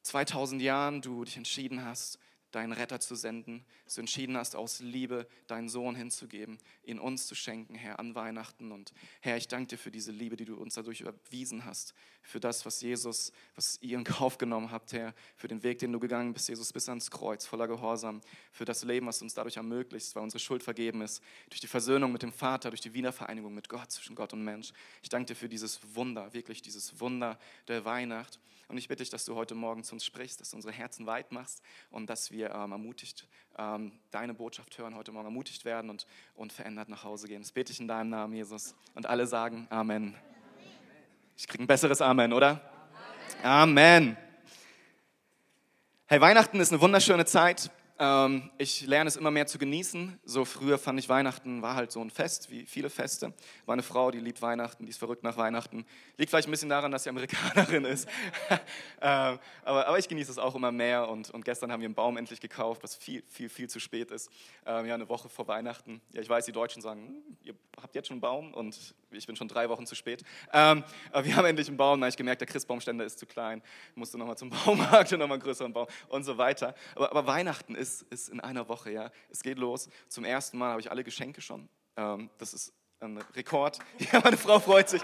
2000 0.02 0.60
Jahren 0.62 1.00
du 1.00 1.24
dich 1.24 1.36
entschieden 1.36 1.84
hast, 1.84 2.18
deinen 2.54 2.72
Retter 2.72 3.00
zu 3.00 3.14
senden, 3.14 3.64
dass 3.84 3.94
du 3.94 4.00
entschieden 4.00 4.36
hast, 4.36 4.54
aus 4.54 4.80
Liebe 4.80 5.26
deinen 5.46 5.68
Sohn 5.68 5.94
hinzugeben, 5.94 6.58
ihn 6.84 6.98
uns 6.98 7.26
zu 7.26 7.34
schenken, 7.34 7.74
Herr, 7.74 7.98
an 7.98 8.14
Weihnachten. 8.14 8.70
Und 8.72 8.92
Herr, 9.20 9.36
ich 9.36 9.48
danke 9.48 9.68
dir 9.68 9.78
für 9.78 9.90
diese 9.90 10.12
Liebe, 10.12 10.36
die 10.36 10.44
du 10.44 10.56
uns 10.56 10.74
dadurch 10.74 11.00
überwiesen 11.00 11.64
hast, 11.64 11.94
für 12.22 12.40
das, 12.40 12.64
was 12.64 12.80
Jesus, 12.80 13.32
was 13.54 13.78
ihr 13.82 13.98
in 13.98 14.04
Kauf 14.04 14.38
genommen 14.38 14.70
habt, 14.70 14.92
Herr, 14.92 15.14
für 15.36 15.48
den 15.48 15.62
Weg, 15.62 15.78
den 15.80 15.92
du 15.92 15.98
gegangen 15.98 16.32
bist, 16.32 16.48
Jesus, 16.48 16.72
bis 16.72 16.88
ans 16.88 17.10
Kreuz, 17.10 17.44
voller 17.44 17.68
Gehorsam, 17.68 18.20
für 18.52 18.64
das 18.64 18.84
Leben, 18.84 19.06
was 19.06 19.18
du 19.18 19.24
uns 19.24 19.34
dadurch 19.34 19.56
ermöglicht, 19.56 20.14
weil 20.14 20.22
unsere 20.22 20.40
Schuld 20.40 20.62
vergeben 20.62 21.02
ist, 21.02 21.22
durch 21.50 21.60
die 21.60 21.66
Versöhnung 21.66 22.12
mit 22.12 22.22
dem 22.22 22.32
Vater, 22.32 22.70
durch 22.70 22.80
die 22.80 22.94
Wiedervereinigung 22.94 23.54
mit 23.54 23.68
Gott, 23.68 23.90
zwischen 23.90 24.14
Gott 24.14 24.32
und 24.32 24.44
Mensch. 24.44 24.72
Ich 25.02 25.08
danke 25.08 25.26
dir 25.26 25.34
für 25.34 25.48
dieses 25.48 25.80
Wunder, 25.94 26.32
wirklich 26.32 26.62
dieses 26.62 27.00
Wunder 27.00 27.38
der 27.68 27.84
Weihnacht. 27.84 28.38
Und 28.68 28.78
ich 28.78 28.88
bitte 28.88 29.02
dich, 29.02 29.10
dass 29.10 29.24
du 29.24 29.34
heute 29.34 29.54
Morgen 29.54 29.84
zu 29.84 29.94
uns 29.94 30.04
sprichst, 30.04 30.40
dass 30.40 30.50
du 30.50 30.56
unsere 30.56 30.72
Herzen 30.72 31.06
weit 31.06 31.32
machst 31.32 31.62
und 31.90 32.08
dass 32.08 32.30
wir 32.30 32.50
ähm, 32.50 32.72
ermutigt 32.72 33.28
ähm, 33.58 33.92
deine 34.10 34.34
Botschaft 34.34 34.78
hören, 34.78 34.94
heute 34.94 35.12
Morgen 35.12 35.26
ermutigt 35.26 35.64
werden 35.64 35.90
und, 35.90 36.06
und 36.34 36.52
verändert 36.52 36.88
nach 36.88 37.04
Hause 37.04 37.28
gehen. 37.28 37.42
Das 37.42 37.52
bete 37.52 37.72
ich 37.72 37.80
in 37.80 37.88
deinem 37.88 38.10
Namen, 38.10 38.34
Jesus. 38.34 38.74
Und 38.94 39.06
alle 39.06 39.26
sagen 39.26 39.66
Amen. 39.70 40.14
Ich 41.36 41.48
kriege 41.48 41.64
ein 41.64 41.66
besseres 41.66 42.00
Amen, 42.00 42.32
oder? 42.32 42.60
Amen. 43.42 44.16
Hey, 46.06 46.20
Weihnachten 46.20 46.60
ist 46.60 46.70
eine 46.70 46.80
wunderschöne 46.80 47.24
Zeit. 47.24 47.70
Ähm, 47.96 48.50
ich 48.58 48.86
lerne 48.86 49.06
es 49.06 49.16
immer 49.16 49.30
mehr 49.30 49.46
zu 49.46 49.56
genießen. 49.56 50.18
So 50.24 50.44
früher 50.44 50.78
fand 50.78 50.98
ich 50.98 51.08
Weihnachten 51.08 51.62
war 51.62 51.76
halt 51.76 51.92
so 51.92 52.00
ein 52.00 52.10
Fest, 52.10 52.50
wie 52.50 52.66
viele 52.66 52.90
Feste. 52.90 53.32
War 53.66 53.74
eine 53.74 53.84
Frau, 53.84 54.10
die 54.10 54.18
liebt 54.18 54.42
Weihnachten, 54.42 54.84
die 54.84 54.90
ist 54.90 54.98
verrückt 54.98 55.22
nach 55.22 55.36
Weihnachten. 55.36 55.86
Liegt 56.16 56.30
vielleicht 56.30 56.48
ein 56.48 56.50
bisschen 56.50 56.68
daran, 56.68 56.90
dass 56.90 57.04
sie 57.04 57.10
Amerikanerin 57.10 57.84
ist. 57.84 58.08
ähm, 59.00 59.38
aber, 59.64 59.86
aber, 59.86 59.98
ich 59.98 60.08
genieße 60.08 60.30
es 60.30 60.38
auch 60.38 60.56
immer 60.56 60.72
mehr. 60.72 61.08
Und, 61.08 61.30
und, 61.30 61.44
gestern 61.44 61.70
haben 61.70 61.80
wir 61.80 61.86
einen 61.86 61.94
Baum 61.94 62.16
endlich 62.16 62.40
gekauft, 62.40 62.82
was 62.82 62.96
viel, 62.96 63.22
viel, 63.28 63.48
viel 63.48 63.68
zu 63.68 63.78
spät 63.78 64.10
ist. 64.10 64.28
Ähm, 64.66 64.86
ja, 64.86 64.94
eine 64.94 65.08
Woche 65.08 65.28
vor 65.28 65.46
Weihnachten. 65.46 66.00
Ja, 66.12 66.20
ich 66.20 66.28
weiß, 66.28 66.46
die 66.46 66.52
Deutschen 66.52 66.82
sagen, 66.82 67.06
hm, 67.06 67.36
ihr 67.42 67.54
habt 67.80 67.94
jetzt 67.94 68.08
schon 68.08 68.14
einen 68.14 68.20
Baum 68.22 68.54
und 68.54 68.94
ich 69.16 69.26
bin 69.26 69.36
schon 69.36 69.48
drei 69.48 69.68
Wochen 69.68 69.86
zu 69.86 69.94
spät. 69.94 70.22
Ähm, 70.52 70.84
aber 71.12 71.24
wir 71.24 71.36
haben 71.36 71.46
endlich 71.46 71.68
einen 71.68 71.76
Baum. 71.76 72.00
Da 72.00 72.06
habe 72.06 72.10
ich 72.10 72.16
gemerkt, 72.16 72.40
der 72.40 72.48
Christbaumständer 72.48 73.04
ist 73.04 73.18
zu 73.18 73.26
klein. 73.26 73.62
Musste 73.94 74.18
nochmal 74.18 74.36
zum 74.36 74.50
Baumarkt 74.64 75.12
und 75.12 75.20
nochmal 75.20 75.36
einen 75.36 75.42
größeren 75.42 75.72
Baum 75.72 75.86
und 76.08 76.24
so 76.24 76.38
weiter. 76.38 76.74
Aber, 76.96 77.10
aber 77.10 77.26
Weihnachten 77.26 77.74
ist 77.74 77.84
ist, 77.84 78.02
ist 78.10 78.28
in 78.30 78.40
einer 78.40 78.68
Woche. 78.68 78.90
Ja. 78.90 79.10
Es 79.30 79.42
geht 79.42 79.58
los. 79.58 79.88
Zum 80.08 80.24
ersten 80.24 80.58
Mal 80.58 80.70
habe 80.70 80.80
ich 80.80 80.90
alle 80.90 81.04
Geschenke 81.04 81.40
schon. 81.40 81.68
Ähm, 81.96 82.30
das 82.38 82.54
ist 82.54 82.72
ein 83.00 83.18
Rekord. 83.34 83.78
Ja, 84.12 84.20
meine 84.24 84.36
Frau 84.36 84.58
freut 84.58 84.88
sich. 84.88 85.02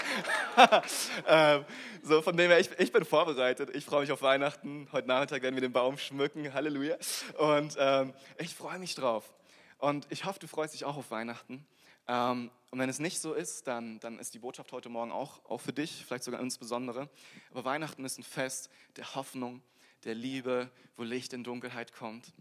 ähm, 1.26 1.64
so, 2.02 2.22
von 2.22 2.36
dem 2.36 2.50
her, 2.50 2.58
ich, 2.58 2.70
ich, 2.78 2.92
bin 2.92 3.04
vorbereitet. 3.04 3.70
Ich 3.74 3.84
freue 3.84 4.00
mich 4.00 4.12
auf 4.12 4.22
Weihnachten. 4.22 4.88
Heute 4.92 5.08
Nachmittag 5.08 5.42
werden 5.42 5.54
wir 5.54 5.60
den 5.60 5.72
Baum 5.72 5.98
schmücken. 5.98 6.52
Halleluja. 6.52 6.96
Und 7.38 7.76
ähm, 7.78 8.14
ich 8.38 8.54
freue 8.54 8.78
mich 8.78 8.94
drauf. 8.94 9.30
Und 9.78 10.06
ich 10.10 10.24
hoffe, 10.24 10.38
du 10.38 10.46
freust 10.46 10.74
dich 10.74 10.84
auch 10.84 10.96
auf 10.96 11.10
Weihnachten. 11.10 11.66
Ähm, 12.10 12.50
und 12.70 12.78
wenn 12.80 12.88
es 12.88 12.98
nicht 12.98 13.20
so 13.20 13.34
ist, 13.34 13.68
dann, 13.68 14.00
dann 14.00 14.18
ist 14.18 14.34
die 14.34 14.40
Botschaft 14.40 14.72
heute 14.72 14.88
Morgen 14.88 15.12
auch, 15.12 15.44
auch 15.44 15.60
für 15.60 15.72
dich, 15.72 16.04
vielleicht 16.04 16.24
sogar 16.24 16.40
insbesondere. 16.40 17.08
Aber 17.52 17.64
Weihnachten 17.64 18.04
ist 18.04 18.18
ein 18.18 18.24
Fest 18.24 18.68
der 18.96 19.14
Hoffnung, 19.14 19.62
der 20.02 20.16
Liebe, 20.16 20.70
wo 20.96 21.04
Licht 21.04 21.32
in 21.32 21.44
Dunkelheit 21.44 21.92
kommt. 21.92 22.32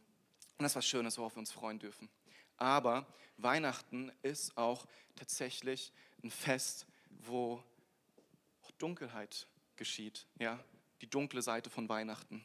Und 0.58 0.64
das 0.64 0.72
ist 0.72 0.76
was 0.76 0.88
Schönes, 0.88 1.20
worauf 1.20 1.36
wir 1.36 1.40
uns 1.40 1.52
freuen 1.52 1.78
dürfen. 1.78 2.10
Aber 2.58 3.06
Weihnachten 3.38 4.12
ist 4.24 4.58
auch 4.58 4.88
tatsächlich 5.16 5.94
ein 6.24 6.32
Fest, 6.32 6.88
wo 7.10 7.64
Dunkelheit 8.80 9.48
geschieht. 9.76 10.26
Ja? 10.40 10.60
Die 11.02 11.10
dunkle 11.10 11.44
Seite 11.44 11.70
von 11.70 11.88
Weihnachten. 11.90 12.44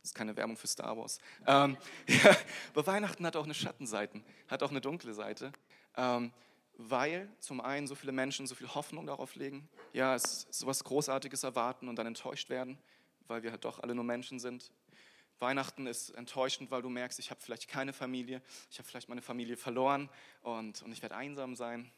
Das 0.00 0.10
ist 0.10 0.14
keine 0.14 0.34
Werbung 0.34 0.56
für 0.56 0.66
Star 0.66 0.96
Wars. 0.96 1.18
Ähm, 1.46 1.76
ja, 2.08 2.36
aber 2.72 2.86
Weihnachten 2.86 3.26
hat 3.26 3.36
auch 3.36 3.44
eine 3.44 3.54
Schattenseite, 3.54 4.22
hat 4.48 4.62
auch 4.62 4.70
eine 4.70 4.80
dunkle 4.80 5.12
Seite. 5.12 5.52
Ähm, 5.96 6.32
weil 6.76 7.30
zum 7.40 7.60
einen 7.60 7.86
so 7.86 7.94
viele 7.94 8.12
Menschen 8.12 8.46
so 8.46 8.54
viel 8.54 8.72
Hoffnung 8.74 9.06
darauf 9.06 9.34
legen, 9.34 9.68
ja, 9.92 10.14
es 10.14 10.46
so 10.50 10.66
was 10.66 10.84
Großartiges 10.84 11.42
erwarten 11.42 11.88
und 11.88 11.96
dann 11.96 12.06
enttäuscht 12.06 12.50
werden, 12.50 12.78
weil 13.26 13.42
wir 13.42 13.50
halt 13.50 13.64
doch 13.64 13.80
alle 13.80 13.94
nur 13.94 14.04
Menschen 14.04 14.38
sind. 14.38 14.72
Weihnachten 15.38 15.86
ist 15.86 16.10
enttäuschend, 16.10 16.70
weil 16.70 16.82
du 16.82 16.88
merkst, 16.88 17.18
ich 17.18 17.30
habe 17.30 17.40
vielleicht 17.40 17.68
keine 17.68 17.92
Familie, 17.92 18.40
ich 18.70 18.78
habe 18.78 18.88
vielleicht 18.88 19.08
meine 19.08 19.22
Familie 19.22 19.56
verloren 19.56 20.08
und, 20.42 20.82
und 20.82 20.92
ich 20.92 21.02
werde 21.02 21.16
einsam 21.16 21.54
sein. 21.54 21.90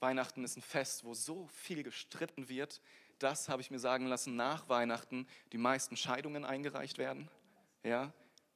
Weihnachten 0.00 0.44
ist 0.44 0.56
ein 0.56 0.62
Fest, 0.62 1.04
wo 1.04 1.14
so 1.14 1.46
viel 1.48 1.82
gestritten 1.82 2.48
wird, 2.48 2.80
dass, 3.18 3.48
habe 3.48 3.62
ich 3.62 3.70
mir 3.70 3.78
sagen 3.78 4.06
lassen, 4.06 4.34
nach 4.34 4.68
Weihnachten 4.68 5.26
die 5.52 5.58
meisten 5.58 5.96
Scheidungen 5.96 6.44
eingereicht 6.44 6.98
werden. 6.98 7.28
Ja, 7.82 8.12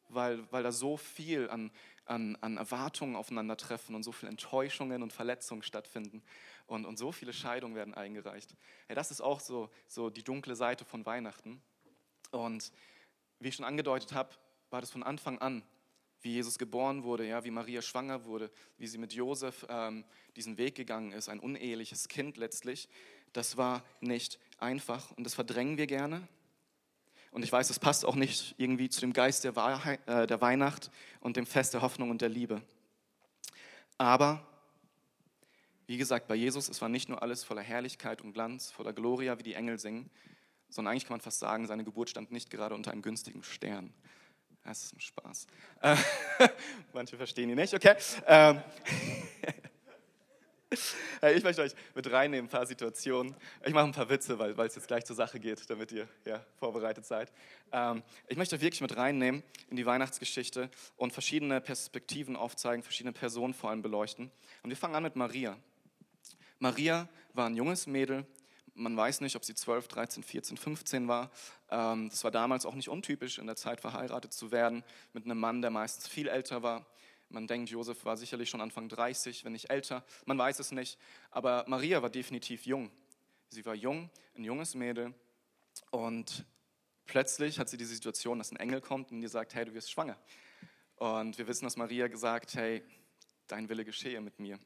weil, 0.09 0.51
weil 0.53 0.63
da 0.63 0.73
so 0.73 0.97
viel 0.97 1.49
an, 1.51 1.71
an, 2.07 2.37
an 2.37 2.57
Erwartungen 2.57 3.17
aufeinandertreffen 3.17 3.95
und 3.95 4.03
so 4.03 4.13
viele 4.13 4.31
Enttäuschungen 4.31 5.03
und 5.03 5.13
Verletzungen 5.13 5.63
stattfinden. 5.63 6.23
Und, 6.67 6.85
und 6.87 6.99
so 6.99 7.13
viele 7.13 7.33
Scheidungen 7.33 7.75
werden 7.75 7.95
eingereicht. 7.95 8.55
Ja, 8.89 8.95
das 8.95 9.11
ist 9.11 9.21
auch 9.21 9.41
so, 9.41 9.71
so 9.87 10.11
die 10.11 10.23
dunkle 10.23 10.57
Seite 10.57 10.85
von 10.85 11.05
Weihnachten. 11.07 11.63
Und 12.31 12.73
wie 13.39 13.49
ich 13.49 13.55
schon 13.55 13.65
angedeutet 13.65 14.13
habe, 14.13 14.35
war 14.71 14.81
das 14.81 14.91
von 14.91 15.03
Anfang 15.03 15.39
an, 15.39 15.63
wie 16.23 16.33
Jesus 16.33 16.59
geboren 16.59 17.05
wurde, 17.05 17.27
ja, 17.27 17.45
wie 17.45 17.51
Maria 17.51 17.83
schwanger 17.83 18.25
wurde, 18.25 18.51
wie 18.79 18.87
sie 18.87 18.97
mit 18.97 19.13
Josef 19.13 19.67
ähm, 19.69 20.05
diesen 20.37 20.57
Weg 20.57 20.75
gegangen 20.75 21.13
ist, 21.13 21.29
ein 21.29 21.39
uneheliches 21.39 22.09
Kind 22.09 22.39
letztlich. 22.39 22.89
Das 23.35 23.59
war 23.59 23.85
nicht 24.01 24.39
einfach 24.59 25.11
und 25.13 25.25
das 25.25 25.35
verdrängen 25.35 25.77
wir 25.77 25.87
gerne. 25.87 26.27
Und 27.35 27.43
ich 27.43 27.51
weiß, 27.51 27.69
es 27.69 27.81
passt 27.81 28.05
auch 28.05 28.15
nicht 28.15 28.55
irgendwie 28.59 28.89
zu 28.89 29.01
dem 29.01 29.13
Geist 29.13 29.43
der, 29.43 29.57
Wahrheit, 29.57 29.99
äh, 30.07 30.25
der 30.25 30.41
Weihnacht 30.41 30.93
und 31.19 31.37
dem 31.37 31.47
Fest 31.47 31.75
der 31.75 31.83
Hoffnung 31.83 32.11
und 32.11 32.23
der 32.23 32.29
Liebe. 32.29 32.63
Aber, 33.99 34.47
wie 35.89 35.97
gesagt, 35.97 36.29
bei 36.29 36.37
Jesus, 36.37 36.69
es 36.69 36.81
war 36.81 36.89
nicht 36.89 37.09
nur 37.09 37.23
alles 37.23 37.43
voller 37.43 37.61
Herrlichkeit 37.61 38.23
und 38.23 38.35
Glanz, 38.35 38.71
voller 38.71 38.93
Gloria, 38.93 39.37
wie 39.37 39.43
die 39.43 39.55
Engel 39.55 39.81
singen, 39.81 40.11
sondern 40.69 40.93
eigentlich 40.93 41.07
kann 41.07 41.15
man 41.15 41.23
fast 41.23 41.41
sagen, 41.41 41.67
seine 41.67 41.83
Geburt 41.83 42.09
stand 42.09 42.31
nicht 42.31 42.51
gerade 42.51 42.77
unter 42.77 42.93
einem 42.93 43.03
günstigen 43.03 43.43
Stern. 43.43 43.93
Das 44.63 44.85
ist 44.85 44.95
ein 44.95 45.01
Spaß. 45.01 45.49
Äh, 45.81 45.97
manche 46.93 47.17
verstehen 47.17 47.51
ihn 47.51 47.57
nicht, 47.57 47.75
okay. 47.75 47.97
Ich 51.35 51.43
möchte 51.43 51.63
euch 51.63 51.73
mit 51.95 52.11
reinnehmen, 52.11 52.47
ein 52.47 52.51
paar 52.51 52.67
Situationen. 52.67 53.35
Ich 53.65 53.73
mache 53.73 53.87
ein 53.87 53.93
paar 53.93 54.09
Witze, 54.09 54.39
weil, 54.39 54.57
weil 54.57 54.67
es 54.67 54.75
jetzt 54.75 54.89
gleich 54.89 55.05
zur 55.05 55.17
Sache 55.17 55.41
geht, 55.41 55.69
damit 55.71 55.93
ihr 55.93 56.09
ja, 56.25 56.45
vorbereitet 56.59 57.07
seid. 57.07 57.33
Ähm, 57.73 58.03
ich 58.29 58.37
möchte 58.37 58.57
euch 58.57 58.63
wirklich 58.63 58.81
mit 58.81 58.97
reinnehmen 58.97 59.43
in 59.71 59.77
die 59.77 59.87
Weihnachtsgeschichte 59.87 60.71
und 60.97 61.13
verschiedene 61.13 61.61
Perspektiven 61.61 62.37
aufzeigen, 62.37 62.83
verschiedene 62.83 63.13
Personen 63.13 63.55
vor 63.55 63.71
allem 63.71 63.83
beleuchten. 63.83 64.31
Und 64.63 64.71
wir 64.71 64.77
fangen 64.77 64.95
an 64.95 65.03
mit 65.03 65.17
Maria. 65.17 65.57
Maria 66.59 67.09
war 67.33 67.47
ein 67.47 67.57
junges 67.57 67.87
Mädel. 67.87 68.27
Man 68.75 68.97
weiß 68.97 69.21
nicht, 69.21 69.37
ob 69.37 69.45
sie 69.45 69.55
12, 69.55 69.87
13, 69.89 70.23
14, 70.23 70.57
15 70.57 71.09
war. 71.09 71.31
Ähm, 71.71 72.09
das 72.11 72.25
war 72.25 72.31
damals 72.31 72.67
auch 72.67 72.75
nicht 72.75 72.89
untypisch, 72.89 73.39
in 73.39 73.47
der 73.47 73.57
Zeit 73.57 73.81
verheiratet 73.81 74.33
zu 74.33 74.51
werden 74.51 74.83
mit 75.13 75.25
einem 75.25 75.39
Mann, 75.39 75.63
der 75.63 75.71
meistens 75.71 76.09
viel 76.09 76.29
älter 76.29 76.63
war. 76.63 76.85
Man 77.35 77.49
denkt, 77.49 77.69
Josef 77.69 78.05
war 78.05 78.17
sicherlich 78.17 78.49
schon 78.49 78.61
Anfang 78.61 78.89
30, 78.89 79.45
wenn 79.45 79.55
nicht 79.55 79.69
älter. 79.69 80.05
Man 80.25 80.39
weiß 80.39 80.61
es 80.61 80.71
nicht. 80.71 81.01
Aber 81.33 81.65
Maria 81.67 82.01
war 82.01 82.09
definitiv 82.09 82.65
jung. 82.65 82.93
Sie 83.49 83.67
war 83.67 83.75
jung, 83.75 84.09
ein 84.37 84.45
junges 84.45 84.77
Mädel. 84.77 85.13
Und 85.91 86.47
plötzlich 87.07 87.59
hat 87.59 87.69
sie 87.69 87.77
die 87.77 87.87
Situation, 87.87 88.39
dass 88.39 88.53
ein 88.53 88.57
Engel 88.57 88.81
kommt 88.81 89.11
und 89.11 89.21
ihr 89.21 89.29
sagt, 89.29 89.57
hey, 89.57 89.65
du 89.65 89.75
wirst 89.75 89.91
schwanger. 89.91 90.17
Und 90.95 91.37
wir 91.37 91.49
wissen, 91.49 91.65
dass 91.65 91.77
Maria 91.77 92.07
gesagt, 92.07 92.55
hey, 92.55 92.85
dein 93.49 93.69
Wille 93.69 93.85
geschehe 93.85 94.21
mit 94.21 94.39
mir. 94.39 94.61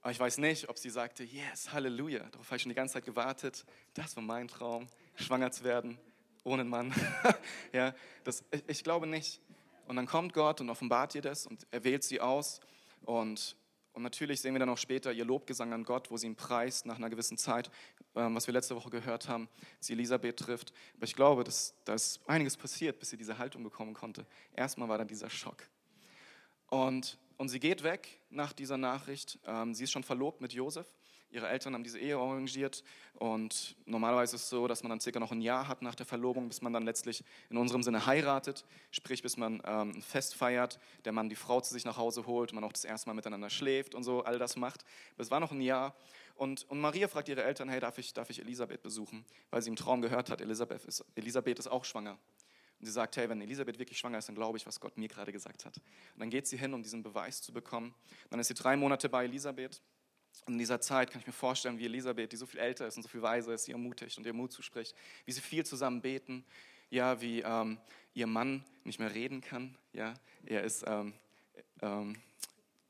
Aber 0.00 0.10
ich 0.10 0.18
weiß 0.18 0.38
nicht, 0.38 0.70
ob 0.70 0.78
sie 0.78 0.88
sagte, 0.88 1.24
yes, 1.24 1.72
Halleluja. 1.72 2.20
Darauf 2.30 2.46
habe 2.46 2.56
ich 2.56 2.62
schon 2.62 2.70
die 2.70 2.74
ganze 2.74 2.94
Zeit 2.94 3.04
gewartet. 3.04 3.66
Das 3.92 4.16
war 4.16 4.22
mein 4.22 4.48
Traum, 4.48 4.86
schwanger 5.16 5.50
zu 5.50 5.62
werden, 5.64 5.98
ohne 6.42 6.62
einen 6.62 6.70
Mann. 6.70 6.94
ja, 7.74 7.94
das, 8.24 8.42
ich, 8.50 8.64
ich 8.66 8.82
glaube 8.82 9.06
nicht. 9.06 9.42
Und 9.88 9.96
dann 9.96 10.06
kommt 10.06 10.34
Gott 10.34 10.60
und 10.60 10.68
offenbart 10.68 11.14
ihr 11.14 11.22
das 11.22 11.46
und 11.46 11.66
er 11.70 11.82
wählt 11.82 12.04
sie 12.04 12.20
aus. 12.20 12.60
Und, 13.06 13.56
und 13.94 14.02
natürlich 14.02 14.42
sehen 14.42 14.54
wir 14.54 14.58
dann 14.58 14.68
auch 14.68 14.76
später 14.76 15.10
ihr 15.12 15.24
Lobgesang 15.24 15.72
an 15.72 15.82
Gott, 15.82 16.10
wo 16.10 16.18
sie 16.18 16.26
ihn 16.26 16.36
preist 16.36 16.84
nach 16.84 16.96
einer 16.96 17.08
gewissen 17.08 17.38
Zeit, 17.38 17.70
ähm, 18.14 18.34
was 18.34 18.46
wir 18.46 18.52
letzte 18.52 18.76
Woche 18.76 18.90
gehört 18.90 19.30
haben, 19.30 19.48
sie 19.80 19.94
Elisabeth 19.94 20.36
trifft. 20.36 20.74
Aber 20.94 21.04
ich 21.04 21.14
glaube, 21.14 21.42
dass 21.42 21.74
da 21.86 21.94
ist 21.94 22.20
einiges 22.26 22.54
passiert, 22.58 22.98
bis 22.98 23.08
sie 23.08 23.16
diese 23.16 23.38
Haltung 23.38 23.64
bekommen 23.64 23.94
konnte. 23.94 24.26
Erstmal 24.54 24.90
war 24.90 24.98
da 24.98 25.04
dieser 25.04 25.30
Schock. 25.30 25.66
Und, 26.66 27.16
und 27.38 27.48
sie 27.48 27.58
geht 27.58 27.82
weg 27.82 28.20
nach 28.28 28.52
dieser 28.52 28.76
Nachricht. 28.76 29.38
Ähm, 29.46 29.72
sie 29.72 29.84
ist 29.84 29.90
schon 29.90 30.04
verlobt 30.04 30.42
mit 30.42 30.52
Josef. 30.52 30.86
Ihre 31.30 31.48
Eltern 31.48 31.74
haben 31.74 31.84
diese 31.84 31.98
Ehe 31.98 32.16
arrangiert 32.16 32.82
und 33.14 33.76
normalerweise 33.84 34.36
ist 34.36 34.42
es 34.42 34.48
so, 34.48 34.66
dass 34.66 34.82
man 34.82 34.90
dann 34.90 35.00
circa 35.00 35.20
noch 35.20 35.32
ein 35.32 35.40
Jahr 35.40 35.68
hat 35.68 35.82
nach 35.82 35.94
der 35.94 36.06
Verlobung, 36.06 36.48
bis 36.48 36.62
man 36.62 36.72
dann 36.72 36.84
letztlich 36.84 37.22
in 37.50 37.58
unserem 37.58 37.82
Sinne 37.82 38.06
heiratet, 38.06 38.64
sprich 38.90 39.22
bis 39.22 39.36
man 39.36 39.62
ähm, 39.66 39.92
ein 39.96 40.02
Fest 40.02 40.34
feiert, 40.34 40.78
der 41.04 41.12
Mann 41.12 41.28
die 41.28 41.36
Frau 41.36 41.60
zu 41.60 41.74
sich 41.74 41.84
nach 41.84 41.96
Hause 41.96 42.26
holt, 42.26 42.52
man 42.52 42.64
auch 42.64 42.72
das 42.72 42.84
erste 42.84 43.08
Mal 43.08 43.14
miteinander 43.14 43.50
schläft 43.50 43.94
und 43.94 44.04
so, 44.04 44.24
all 44.24 44.38
das 44.38 44.56
macht. 44.56 44.84
Aber 45.14 45.22
es 45.22 45.30
war 45.30 45.40
noch 45.40 45.52
ein 45.52 45.60
Jahr 45.60 45.94
und, 46.38 46.70
und 46.70 46.80
Maria 46.80 47.08
fragt 47.08 47.28
ihre 47.28 47.42
Eltern, 47.42 47.68
hey, 47.68 47.80
darf 47.80 47.98
ich, 47.98 48.14
darf 48.14 48.30
ich 48.30 48.40
Elisabeth 48.40 48.80
besuchen? 48.80 49.24
Weil 49.50 49.60
sie 49.60 49.70
im 49.70 49.76
Traum 49.76 50.00
gehört 50.00 50.30
hat, 50.30 50.40
Elisabeth 50.40 50.84
ist, 50.84 51.04
Elisabeth 51.16 51.58
ist 51.58 51.66
auch 51.66 51.84
schwanger. 51.84 52.16
Und 52.78 52.86
sie 52.86 52.92
sagt, 52.92 53.16
hey, 53.16 53.28
wenn 53.28 53.40
Elisabeth 53.40 53.78
wirklich 53.80 53.98
schwanger 53.98 54.18
ist, 54.18 54.28
dann 54.28 54.36
glaube 54.36 54.56
ich, 54.56 54.64
was 54.64 54.78
Gott 54.78 54.96
mir 54.96 55.08
gerade 55.08 55.32
gesagt 55.32 55.66
hat. 55.66 55.76
Und 55.76 56.20
dann 56.20 56.30
geht 56.30 56.46
sie 56.46 56.56
hin, 56.56 56.74
um 56.74 56.82
diesen 56.84 57.02
Beweis 57.02 57.42
zu 57.42 57.52
bekommen. 57.52 57.92
Dann 58.30 58.38
ist 58.38 58.46
sie 58.46 58.54
drei 58.54 58.76
Monate 58.76 59.08
bei 59.08 59.24
Elisabeth 59.24 59.82
und 60.46 60.54
in 60.54 60.58
dieser 60.58 60.80
Zeit 60.80 61.10
kann 61.10 61.20
ich 61.20 61.26
mir 61.26 61.32
vorstellen, 61.32 61.78
wie 61.78 61.84
Elisabeth, 61.84 62.32
die 62.32 62.36
so 62.36 62.46
viel 62.46 62.60
älter 62.60 62.86
ist 62.86 62.96
und 62.96 63.02
so 63.02 63.08
viel 63.08 63.22
weiser 63.22 63.52
ist, 63.52 63.64
sie 63.64 63.72
ermutigt 63.72 64.16
und 64.16 64.26
ihr 64.26 64.32
Mut 64.32 64.52
zuspricht, 64.52 64.94
wie 65.26 65.32
sie 65.32 65.42
viel 65.42 65.64
zusammen 65.66 66.00
beten, 66.00 66.44
ja, 66.90 67.20
wie 67.20 67.40
ähm, 67.40 67.78
ihr 68.14 68.26
Mann 68.26 68.64
nicht 68.84 68.98
mehr 68.98 69.14
reden 69.14 69.42
kann, 69.42 69.76
ja, 69.92 70.14
er 70.46 70.64
ist, 70.64 70.84
ähm, 70.86 71.12
ähm, 71.82 72.16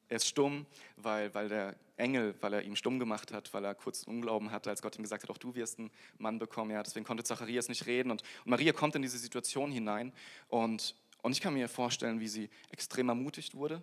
er 0.09 0.17
ist 0.17 0.27
stumm, 0.27 0.67
weil, 0.97 1.35
weil 1.35 1.49
der 1.49 1.77
Engel, 1.97 2.35
weil 2.41 2.55
er 2.55 2.63
ihn 2.63 2.77
stumm 2.77 3.01
gemacht 3.01 3.33
hat, 3.33 3.53
weil 3.53 3.65
er 3.65 3.75
kurz 3.75 4.05
Unglauben 4.05 4.53
hatte, 4.53 4.71
als 4.71 4.81
Gott 4.81 4.97
ihm 4.97 5.03
gesagt 5.03 5.25
hat, 5.25 5.31
auch 5.31 5.39
du 5.39 5.55
wirst 5.57 5.81
einen 5.81 5.91
Mann 6.19 6.39
bekommen, 6.39 6.71
ja, 6.71 6.83
deswegen 6.83 7.05
konnte 7.05 7.25
Zacharias 7.25 7.69
nicht 7.69 7.87
reden 7.87 8.13
und, 8.13 8.23
und 8.45 8.51
Maria 8.51 8.73
kommt 8.73 8.95
in 8.95 9.03
diese 9.03 9.19
Situation 9.19 9.73
hinein 9.73 10.13
und, 10.47 10.95
und 11.23 11.33
ich 11.33 11.41
kann 11.41 11.55
mir 11.55 11.69
vorstellen, 11.69 12.21
wie 12.21 12.29
sie 12.29 12.49
extrem 12.71 13.09
ermutigt 13.09 13.55
wurde, 13.55 13.83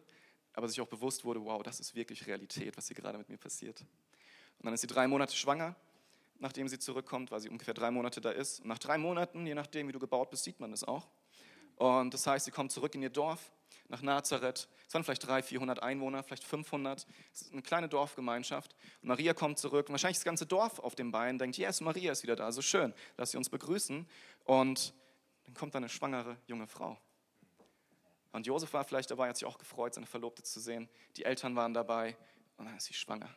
aber 0.55 0.67
sich 0.67 0.79
auch 0.81 0.87
bewusst 0.87 1.25
wurde, 1.25 1.43
wow, 1.43 1.61
das 1.61 1.79
ist 1.79 1.95
wirklich 1.95 2.25
Realität, 2.27 2.75
was 2.77 2.87
hier 2.87 2.95
gerade 2.95 3.17
mit 3.17 3.29
mir 3.29 3.37
passiert. 3.37 3.81
Und 3.81 4.65
dann 4.65 4.73
ist 4.73 4.81
sie 4.81 4.87
drei 4.87 5.07
Monate 5.07 5.35
schwanger, 5.35 5.75
nachdem 6.39 6.67
sie 6.67 6.79
zurückkommt, 6.79 7.31
weil 7.31 7.39
sie 7.39 7.49
ungefähr 7.49 7.73
drei 7.73 7.91
Monate 7.91 8.21
da 8.21 8.31
ist. 8.31 8.61
Und 8.61 8.67
nach 8.67 8.79
drei 8.79 8.97
Monaten, 8.97 9.45
je 9.45 9.53
nachdem, 9.53 9.87
wie 9.87 9.91
du 9.91 9.99
gebaut 9.99 10.29
bist, 10.29 10.43
sieht 10.43 10.59
man 10.59 10.71
das 10.71 10.83
auch. 10.83 11.07
Und 11.75 12.13
das 12.13 12.25
heißt, 12.25 12.45
sie 12.45 12.51
kommt 12.51 12.71
zurück 12.71 12.95
in 12.95 13.01
ihr 13.01 13.09
Dorf, 13.09 13.51
nach 13.89 14.01
Nazareth. 14.01 14.67
Es 14.87 14.93
waren 14.93 15.03
vielleicht 15.03 15.27
300, 15.27 15.45
400 15.45 15.83
Einwohner, 15.83 16.23
vielleicht 16.23 16.43
500. 16.43 17.05
Es 17.33 17.41
ist 17.43 17.51
eine 17.51 17.61
kleine 17.61 17.89
Dorfgemeinschaft. 17.89 18.75
Und 19.01 19.09
Maria 19.09 19.33
kommt 19.33 19.59
zurück. 19.59 19.87
Und 19.87 19.93
wahrscheinlich 19.93 20.17
das 20.17 20.25
ganze 20.25 20.45
Dorf 20.45 20.79
auf 20.79 20.95
dem 20.95 21.11
Bein 21.11 21.37
denkt, 21.37 21.57
yes, 21.57 21.81
Maria 21.81 22.11
ist 22.11 22.23
wieder 22.23 22.35
da, 22.35 22.51
so 22.51 22.61
schön, 22.61 22.93
lass 23.17 23.31
sie 23.31 23.37
uns 23.37 23.49
begrüßen. 23.49 24.07
Und 24.45 24.93
dann 25.45 25.53
kommt 25.53 25.75
eine 25.75 25.89
schwangere 25.89 26.37
junge 26.47 26.67
Frau. 26.67 26.97
Und 28.35 28.45
Josef 28.45 28.73
war 28.73 28.83
vielleicht 28.83 29.09
dabei, 29.09 29.29
hat 29.29 29.37
sich 29.37 29.47
auch 29.47 29.57
gefreut, 29.57 29.93
seine 29.93 30.07
Verlobte 30.07 30.43
zu 30.43 30.59
sehen. 30.59 30.89
Die 31.15 31.23
Eltern 31.23 31.55
waren 31.55 31.73
dabei 31.73 32.17
und 32.57 32.65
dann 32.65 32.75
ist 32.75 32.85
sie 32.85 32.93
schwanger. 32.93 33.29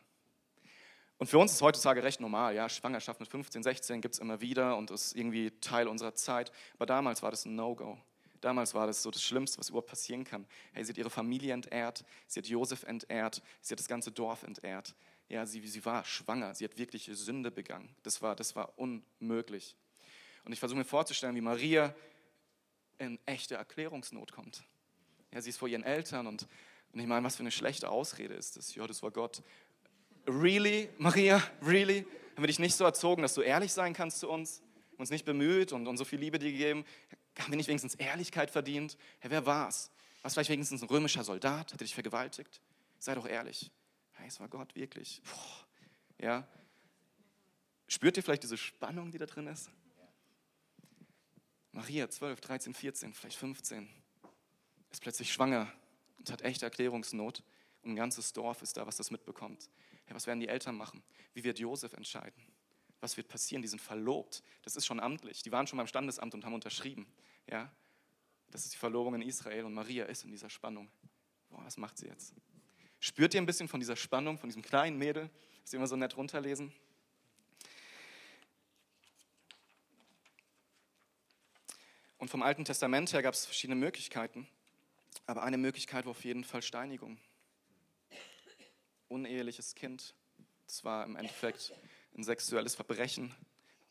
Und 1.17 1.27
für 1.27 1.37
uns 1.37 1.53
ist 1.53 1.61
heutzutage 1.61 2.03
recht 2.03 2.19
normal, 2.19 2.53
ja, 2.53 2.67
Schwangerschaft 2.67 3.21
mit 3.21 3.29
15, 3.29 3.63
16 3.63 4.01
gibt 4.01 4.15
es 4.15 4.19
immer 4.19 4.41
wieder 4.41 4.75
und 4.75 4.91
ist 4.91 5.15
irgendwie 5.15 5.51
Teil 5.61 5.87
unserer 5.87 6.15
Zeit. 6.15 6.51
Aber 6.75 6.85
damals 6.85 7.23
war 7.23 7.31
das 7.31 7.45
ein 7.45 7.55
No-Go. 7.55 7.97
Damals 8.41 8.73
war 8.73 8.87
das 8.87 9.01
so 9.01 9.09
das 9.09 9.23
Schlimmste, 9.23 9.57
was 9.57 9.69
überhaupt 9.69 9.87
passieren 9.87 10.25
kann. 10.25 10.45
Hey, 10.73 10.83
sie 10.83 10.91
hat 10.91 10.97
ihre 10.97 11.09
Familie 11.09 11.53
entehrt, 11.53 12.03
sie 12.27 12.41
hat 12.41 12.47
Josef 12.47 12.83
entehrt, 12.83 13.41
sie 13.61 13.73
hat 13.73 13.79
das 13.79 13.87
ganze 13.87 14.11
Dorf 14.11 14.43
entehrt. 14.43 14.95
Ja, 15.29 15.45
sie, 15.45 15.65
sie 15.65 15.85
war 15.85 16.03
schwanger, 16.03 16.55
sie 16.55 16.65
hat 16.65 16.77
wirklich 16.77 17.09
Sünde 17.13 17.51
begangen. 17.51 17.95
Das 18.03 18.21
war, 18.21 18.35
das 18.35 18.53
war 18.55 18.77
unmöglich. 18.77 19.77
Und 20.43 20.51
ich 20.51 20.59
versuche 20.59 20.79
mir 20.79 20.85
vorzustellen, 20.85 21.35
wie 21.35 21.41
Maria 21.41 21.95
in 22.97 23.17
echte 23.25 23.55
Erklärungsnot 23.55 24.33
kommt. 24.33 24.63
Ja, 25.33 25.41
sie 25.41 25.49
ist 25.49 25.57
vor 25.57 25.67
ihren 25.67 25.83
Eltern 25.83 26.27
und, 26.27 26.47
und 26.93 26.99
ich 26.99 27.07
meine, 27.07 27.25
was 27.25 27.35
für 27.35 27.43
eine 27.43 27.51
schlechte 27.51 27.89
Ausrede 27.89 28.33
ist 28.33 28.57
das? 28.57 28.73
Ja, 28.75 28.87
das 28.87 29.03
war 29.03 29.11
Gott. 29.11 29.43
Really, 30.27 30.89
Maria, 30.97 31.41
really? 31.61 32.05
Haben 32.35 32.43
wir 32.43 32.47
dich 32.47 32.59
nicht 32.59 32.75
so 32.75 32.83
erzogen, 32.83 33.21
dass 33.21 33.33
du 33.33 33.41
ehrlich 33.41 33.71
sein 33.71 33.93
kannst 33.93 34.19
zu 34.19 34.29
uns? 34.29 34.61
Uns 34.97 35.09
nicht 35.09 35.25
bemüht 35.25 35.71
und, 35.71 35.87
und 35.87 35.97
so 35.97 36.05
viel 36.05 36.19
Liebe 36.19 36.39
dir 36.39 36.51
gegeben? 36.51 36.83
Haben 37.37 37.51
wir 37.51 37.57
nicht 37.57 37.67
wenigstens 37.67 37.95
Ehrlichkeit 37.95 38.51
verdient? 38.51 38.97
Hey, 39.19 39.31
wer 39.31 39.45
war's? 39.45 39.91
Warst 40.21 40.35
vielleicht 40.35 40.49
wenigstens 40.49 40.81
ein 40.81 40.89
römischer 40.89 41.23
Soldat? 41.23 41.71
Hat 41.71 41.73
er 41.73 41.77
dich 41.77 41.93
vergewaltigt? 41.93 42.61
Sei 42.97 43.15
doch 43.15 43.27
ehrlich. 43.27 43.71
Hey, 44.13 44.27
es 44.27 44.39
war 44.39 44.49
Gott 44.49 44.75
wirklich. 44.75 45.21
Puh. 45.23 46.25
Ja. 46.25 46.47
Spürt 47.87 48.17
ihr 48.17 48.23
vielleicht 48.23 48.43
diese 48.43 48.57
Spannung, 48.57 49.11
die 49.11 49.17
da 49.17 49.25
drin 49.25 49.47
ist? 49.47 49.69
Maria, 51.71 52.09
12, 52.09 52.41
13, 52.41 52.73
14, 52.73 53.13
vielleicht 53.13 53.37
15 53.37 53.87
ist 54.91 55.01
plötzlich 55.01 55.31
schwanger 55.31 55.71
und 56.17 56.31
hat 56.31 56.41
echte 56.41 56.65
Erklärungsnot. 56.65 57.43
Und 57.81 57.91
ein 57.91 57.95
ganzes 57.95 58.33
Dorf 58.33 58.61
ist 58.61 58.77
da, 58.77 58.85
was 58.85 58.97
das 58.97 59.11
mitbekommt. 59.11 59.69
Hey, 60.05 60.15
was 60.15 60.27
werden 60.27 60.39
die 60.39 60.47
Eltern 60.47 60.75
machen? 60.75 61.03
Wie 61.33 61.43
wird 61.43 61.59
Josef 61.59 61.93
entscheiden? 61.93 62.41
Was 62.99 63.15
wird 63.15 63.27
passieren? 63.29 63.61
Die 63.61 63.67
sind 63.67 63.81
verlobt. 63.81 64.43
Das 64.63 64.75
ist 64.75 64.85
schon 64.85 64.99
amtlich. 64.99 65.43
Die 65.43 65.51
waren 65.51 65.67
schon 65.67 65.77
beim 65.77 65.87
Standesamt 65.87 66.33
und 66.33 66.43
haben 66.45 66.53
unterschrieben. 66.53 67.07
Ja? 67.49 67.71
Das 68.51 68.63
ist 68.63 68.73
die 68.73 68.77
Verlobung 68.77 69.15
in 69.15 69.21
Israel 69.21 69.65
und 69.65 69.73
Maria 69.73 70.05
ist 70.05 70.23
in 70.23 70.31
dieser 70.31 70.49
Spannung. 70.49 70.89
Boah, 71.49 71.63
was 71.63 71.77
macht 71.77 71.97
sie 71.97 72.07
jetzt? 72.07 72.33
Spürt 72.99 73.33
ihr 73.33 73.41
ein 73.41 73.45
bisschen 73.45 73.67
von 73.67 73.79
dieser 73.79 73.95
Spannung, 73.95 74.37
von 74.37 74.49
diesem 74.49 74.61
kleinen 74.61 74.97
Mädel, 74.97 75.29
das 75.61 75.71
sie 75.71 75.77
immer 75.77 75.87
so 75.87 75.95
nett 75.95 76.17
runterlesen? 76.17 76.73
Und 82.17 82.29
vom 82.29 82.43
Alten 82.43 82.65
Testament 82.65 83.13
her 83.13 83.21
gab 83.21 83.33
es 83.33 83.45
verschiedene 83.45 83.79
Möglichkeiten. 83.79 84.47
Aber 85.29 85.43
eine 85.43 85.59
Möglichkeit 85.59 86.05
war 86.05 86.11
auf 86.11 86.25
jeden 86.25 86.43
Fall 86.43 86.63
Steinigung. 86.63 87.19
Uneheliches 89.09 89.75
Kind, 89.75 90.15
das 90.65 90.83
war 90.83 91.05
im 91.05 91.15
Endeffekt 91.15 91.71
ein 92.17 92.23
sexuelles 92.23 92.73
Verbrechen, 92.73 93.31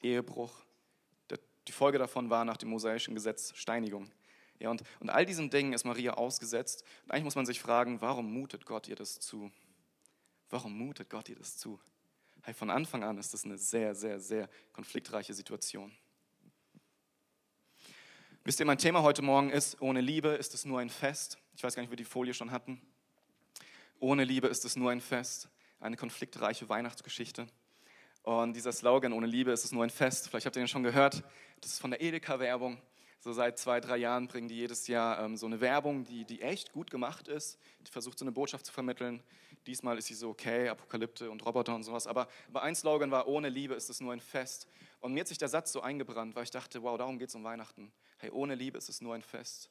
Ehebruch. 0.03 0.53
Die 1.69 1.73
Folge 1.73 1.99
davon 1.99 2.29
war 2.29 2.45
nach 2.45 2.57
dem 2.57 2.71
mosaischen 2.71 3.15
Gesetz 3.15 3.53
Steinigung. 3.55 4.11
Ja, 4.59 4.71
und, 4.71 4.83
und 4.99 5.11
all 5.11 5.25
diesen 5.27 5.49
Dingen 5.49 5.75
ist 5.75 5.85
Maria 5.85 6.15
ausgesetzt. 6.15 6.83
Und 7.05 7.13
eigentlich 7.13 7.25
muss 7.25 7.37
man 7.37 7.47
sich 7.47 7.61
fragen, 7.61 8.01
warum 8.01 8.33
mutet 8.33 8.67
Gott 8.67 8.89
ihr 8.89 8.97
das 8.97 9.21
zu? 9.21 9.53
Warum 10.51 10.77
mutet 10.77 11.09
Gott 11.09 11.29
ihr 11.29 11.37
das 11.37 11.57
zu? 11.57 11.79
Hey, 12.43 12.55
von 12.55 12.69
Anfang 12.69 13.05
an 13.05 13.17
ist 13.17 13.33
das 13.33 13.45
eine 13.45 13.59
sehr, 13.59 13.95
sehr, 13.95 14.19
sehr 14.19 14.51
konfliktreiche 14.73 15.35
Situation. 15.35 15.97
Wisst 18.49 18.61
ihr, 18.61 18.65
mein 18.65 18.79
Thema 18.79 19.03
heute 19.03 19.21
Morgen 19.21 19.51
ist, 19.51 19.79
ohne 19.83 20.01
Liebe 20.01 20.31
ist 20.31 20.55
es 20.55 20.65
nur 20.65 20.81
ein 20.81 20.89
Fest. 20.89 21.37
Ich 21.55 21.63
weiß 21.63 21.75
gar 21.75 21.83
nicht, 21.83 21.89
ob 21.89 21.93
wir 21.93 21.97
die 21.99 22.07
Folie 22.07 22.33
schon 22.33 22.51
hatten. 22.51 22.81
Ohne 24.01 24.25
Liebe 24.25 24.47
ist 24.49 24.65
es 24.65 24.75
nur 24.75 24.91
ein 24.91 25.03
Fest. 25.03 25.51
Eine 25.81 25.99
konfliktreiche 25.99 26.67
Weihnachtsgeschichte. 26.67 27.47
Und 28.23 28.55
dieser 28.55 28.73
Slogan, 28.73 29.13
ohne 29.13 29.27
Liebe 29.27 29.51
ist 29.51 29.67
es 29.67 29.73
nur 29.73 29.85
ein 29.85 29.91
Fest, 29.91 30.31
vielleicht 30.31 30.47
habt 30.47 30.57
ihr 30.57 30.63
den 30.63 30.69
schon 30.69 30.83
gehört, 30.83 31.23
das 31.61 31.73
ist 31.73 31.79
von 31.79 31.91
der 31.91 32.01
Edeka-Werbung. 32.01 32.81
So 33.21 33.35
seit 33.35 33.59
zwei, 33.59 33.81
drei 33.81 33.99
Jahren 33.99 34.29
bringen 34.29 34.49
die 34.49 34.57
jedes 34.57 34.87
Jahr 34.87 35.23
ähm, 35.23 35.37
so 35.37 35.45
eine 35.45 35.61
Werbung, 35.61 36.07
die, 36.07 36.25
die 36.25 36.41
echt 36.41 36.73
gut 36.73 36.91
gemacht 36.91 37.29
ist. 37.29 37.59
Die 37.87 37.91
versucht 37.91 38.19
so 38.19 38.25
eine 38.25 38.33
Botschaft 38.33 38.65
zu 38.65 38.73
vermitteln. 38.73 39.23
Diesmal 39.67 39.99
ist 39.99 40.07
sie 40.07 40.15
so, 40.15 40.31
okay, 40.31 40.71
Apokalypse 40.71 41.31
und 41.31 41.45
Roboter 41.45 41.75
und 41.75 41.83
sowas. 41.83 42.07
Aber, 42.07 42.29
aber 42.49 42.63
ein 42.63 42.75
Slogan 42.75 43.11
war, 43.11 43.29
ohne 43.29 43.51
Liebe 43.51 43.75
ist 43.75 43.91
es 43.91 44.01
nur 44.01 44.15
ein 44.15 44.21
Fest. 44.21 44.69
Und 45.01 45.13
mir 45.13 45.21
hat 45.21 45.29
sich 45.29 45.37
der 45.37 45.49
Satz 45.49 45.71
so 45.71 45.83
eingebrannt, 45.83 46.35
weil 46.35 46.45
ich 46.45 46.51
dachte, 46.51 46.83
wow, 46.83 46.97
darum 46.97 47.19
geht 47.19 47.29
es 47.29 47.35
um 47.35 47.45
Weihnachten. 47.45 47.93
Hey, 48.19 48.31
ohne 48.31 48.55
Liebe 48.55 48.77
ist 48.79 48.89
es 48.89 49.01
nur 49.01 49.15
ein 49.15 49.23
Fest. 49.23 49.71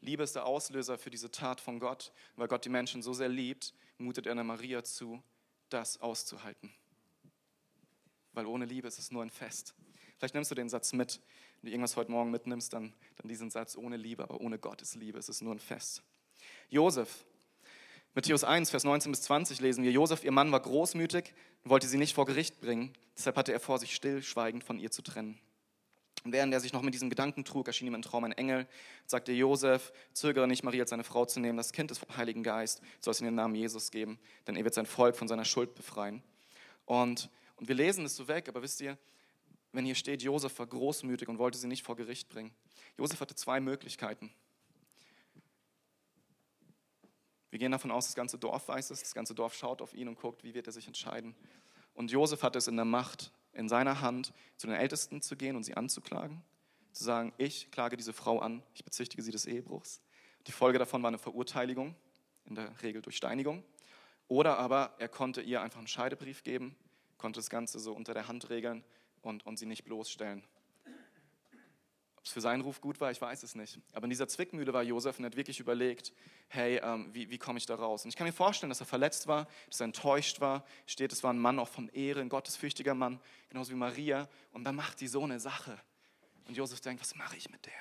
Liebe 0.00 0.22
ist 0.22 0.34
der 0.34 0.46
Auslöser 0.46 0.98
für 0.98 1.10
diese 1.10 1.30
Tat 1.30 1.60
von 1.60 1.78
Gott. 1.78 2.12
Weil 2.36 2.48
Gott 2.48 2.64
die 2.64 2.68
Menschen 2.68 3.02
so 3.02 3.12
sehr 3.12 3.28
liebt, 3.28 3.74
mutet 3.98 4.26
er 4.26 4.32
einer 4.32 4.44
Maria 4.44 4.82
zu, 4.84 5.22
das 5.68 6.00
auszuhalten. 6.00 6.72
Weil 8.32 8.46
ohne 8.46 8.64
Liebe 8.64 8.88
ist 8.88 8.98
es 8.98 9.10
nur 9.10 9.22
ein 9.22 9.30
Fest. 9.30 9.74
Vielleicht 10.18 10.34
nimmst 10.34 10.50
du 10.50 10.54
den 10.54 10.68
Satz 10.68 10.92
mit. 10.92 11.20
Wenn 11.60 11.68
du 11.68 11.72
irgendwas 11.72 11.96
heute 11.96 12.10
Morgen 12.10 12.30
mitnimmst, 12.30 12.72
dann, 12.72 12.94
dann 13.16 13.28
diesen 13.28 13.50
Satz 13.50 13.76
ohne 13.76 13.96
Liebe, 13.96 14.22
aber 14.22 14.40
ohne 14.40 14.58
Liebe 14.94 15.18
ist 15.18 15.28
es 15.28 15.40
nur 15.40 15.54
ein 15.54 15.58
Fest. 15.58 16.02
Josef, 16.70 17.24
Matthäus 18.14 18.44
1, 18.44 18.70
Vers 18.70 18.84
19 18.84 19.10
bis 19.12 19.22
20 19.22 19.60
lesen 19.60 19.84
wir, 19.84 19.90
Josef, 19.90 20.22
ihr 20.24 20.32
Mann 20.32 20.52
war 20.52 20.60
großmütig 20.60 21.32
und 21.64 21.70
wollte 21.70 21.88
sie 21.88 21.98
nicht 21.98 22.14
vor 22.14 22.26
Gericht 22.26 22.60
bringen, 22.60 22.92
deshalb 23.16 23.36
hatte 23.36 23.52
er 23.52 23.60
vor, 23.60 23.78
sich 23.78 23.94
stillschweigend 23.94 24.64
von 24.64 24.78
ihr 24.78 24.90
zu 24.90 25.02
trennen. 25.02 25.40
Und 26.24 26.32
während 26.32 26.52
er 26.54 26.60
sich 26.60 26.72
noch 26.72 26.82
mit 26.82 26.94
diesem 26.94 27.10
Gedanken 27.10 27.44
trug, 27.44 27.66
erschien 27.66 27.88
ihm 27.88 27.94
im 27.94 28.02
Traum 28.02 28.24
ein 28.24 28.32
Engel, 28.32 28.68
sagte 29.06 29.32
Josef, 29.32 29.92
zögere 30.12 30.46
nicht, 30.46 30.62
Maria 30.62 30.82
als 30.82 30.90
seine 30.90 31.04
Frau 31.04 31.24
zu 31.24 31.40
nehmen, 31.40 31.56
das 31.56 31.72
Kind 31.72 31.96
vom 31.96 32.16
Heiligen 32.16 32.42
Geist, 32.42 32.80
soll 33.00 33.10
es 33.10 33.20
in 33.20 33.24
den 33.24 33.34
Namen 33.34 33.54
Jesus 33.54 33.90
geben, 33.90 34.18
denn 34.46 34.56
er 34.56 34.64
wird 34.64 34.74
sein 34.74 34.86
Volk 34.86 35.16
von 35.16 35.26
seiner 35.26 35.44
Schuld 35.44 35.74
befreien. 35.74 36.22
Und, 36.84 37.28
und 37.56 37.68
wir 37.68 37.74
lesen 37.74 38.04
es 38.04 38.14
so 38.14 38.28
weg, 38.28 38.48
aber 38.48 38.62
wisst 38.62 38.80
ihr, 38.80 38.96
wenn 39.72 39.84
hier 39.84 39.94
steht, 39.94 40.22
Josef 40.22 40.58
war 40.58 40.66
großmütig 40.66 41.28
und 41.28 41.38
wollte 41.38 41.58
sie 41.58 41.66
nicht 41.66 41.82
vor 41.82 41.96
Gericht 41.96 42.28
bringen. 42.28 42.52
Josef 42.98 43.20
hatte 43.20 43.34
zwei 43.34 43.58
Möglichkeiten. 43.58 44.30
Wir 47.50 47.58
gehen 47.58 47.72
davon 47.72 47.90
aus, 47.90 48.06
das 48.06 48.14
ganze 48.14 48.38
Dorf 48.38 48.68
weiß 48.68 48.90
es, 48.90 49.00
das 49.00 49.14
ganze 49.14 49.34
Dorf 49.34 49.54
schaut 49.54 49.82
auf 49.82 49.92
ihn 49.92 50.08
und 50.08 50.18
guckt, 50.18 50.44
wie 50.44 50.54
wird 50.54 50.66
er 50.66 50.72
sich 50.72 50.86
entscheiden. 50.86 51.34
Und 51.94 52.10
Josef 52.10 52.42
hatte 52.42 52.58
es 52.58 52.68
in 52.68 52.76
der 52.76 52.84
Macht, 52.84 53.32
in 53.52 53.68
seiner 53.68 54.00
Hand, 54.00 54.32
zu 54.56 54.66
den 54.66 54.76
Ältesten 54.76 55.22
zu 55.22 55.36
gehen 55.36 55.56
und 55.56 55.64
sie 55.64 55.74
anzuklagen, 55.74 56.42
zu 56.92 57.04
sagen, 57.04 57.32
ich 57.38 57.70
klage 57.70 57.96
diese 57.96 58.12
Frau 58.12 58.38
an, 58.38 58.62
ich 58.74 58.84
bezichtige 58.84 59.22
sie 59.22 59.32
des 59.32 59.46
Ehebruchs. 59.46 60.00
Die 60.46 60.52
Folge 60.52 60.78
davon 60.78 61.02
war 61.02 61.08
eine 61.08 61.18
Verurteiligung, 61.18 61.94
in 62.46 62.54
der 62.54 62.70
Regel 62.82 63.02
durch 63.02 63.16
Steinigung. 63.16 63.62
Oder 64.28 64.58
aber 64.58 64.94
er 64.98 65.08
konnte 65.08 65.42
ihr 65.42 65.60
einfach 65.62 65.78
einen 65.78 65.88
Scheidebrief 65.88 66.42
geben, 66.42 66.76
konnte 67.18 67.38
das 67.38 67.50
Ganze 67.50 67.78
so 67.78 67.92
unter 67.92 68.14
der 68.14 68.28
Hand 68.28 68.50
regeln 68.50 68.84
und, 69.20 69.46
und 69.46 69.58
sie 69.58 69.66
nicht 69.66 69.84
bloßstellen. 69.84 70.42
Ob 72.22 72.26
es 72.26 72.32
für 72.34 72.40
seinen 72.40 72.60
Ruf 72.60 72.80
gut 72.80 73.00
war, 73.00 73.10
ich 73.10 73.20
weiß 73.20 73.42
es 73.42 73.56
nicht. 73.56 73.80
Aber 73.92 74.04
in 74.04 74.10
dieser 74.10 74.28
Zwickmühle 74.28 74.72
war 74.72 74.84
Josef 74.84 75.18
und 75.18 75.24
hat 75.24 75.34
wirklich 75.34 75.58
überlegt, 75.58 76.12
hey, 76.46 76.80
ähm, 76.80 77.12
wie, 77.12 77.28
wie 77.30 77.38
komme 77.38 77.58
ich 77.58 77.66
da 77.66 77.74
raus? 77.74 78.04
Und 78.04 78.10
ich 78.10 78.16
kann 78.16 78.28
mir 78.28 78.32
vorstellen, 78.32 78.70
dass 78.70 78.78
er 78.78 78.86
verletzt 78.86 79.26
war, 79.26 79.48
dass 79.68 79.80
er 79.80 79.86
enttäuscht 79.86 80.40
war. 80.40 80.64
Steht, 80.86 81.12
es 81.12 81.24
war 81.24 81.32
ein 81.32 81.38
Mann 81.40 81.58
auch 81.58 81.66
von 81.66 81.88
Ehre, 81.88 82.20
ein 82.20 82.28
gottesfürchtiger 82.28 82.94
Mann, 82.94 83.20
genauso 83.48 83.72
wie 83.72 83.76
Maria. 83.76 84.28
Und 84.52 84.62
dann 84.62 84.76
macht 84.76 85.00
sie 85.00 85.08
so 85.08 85.24
eine 85.24 85.40
Sache. 85.40 85.76
Und 86.46 86.56
Josef 86.56 86.80
denkt, 86.80 87.00
was 87.00 87.16
mache 87.16 87.36
ich 87.36 87.50
mit 87.50 87.66
der? 87.66 87.72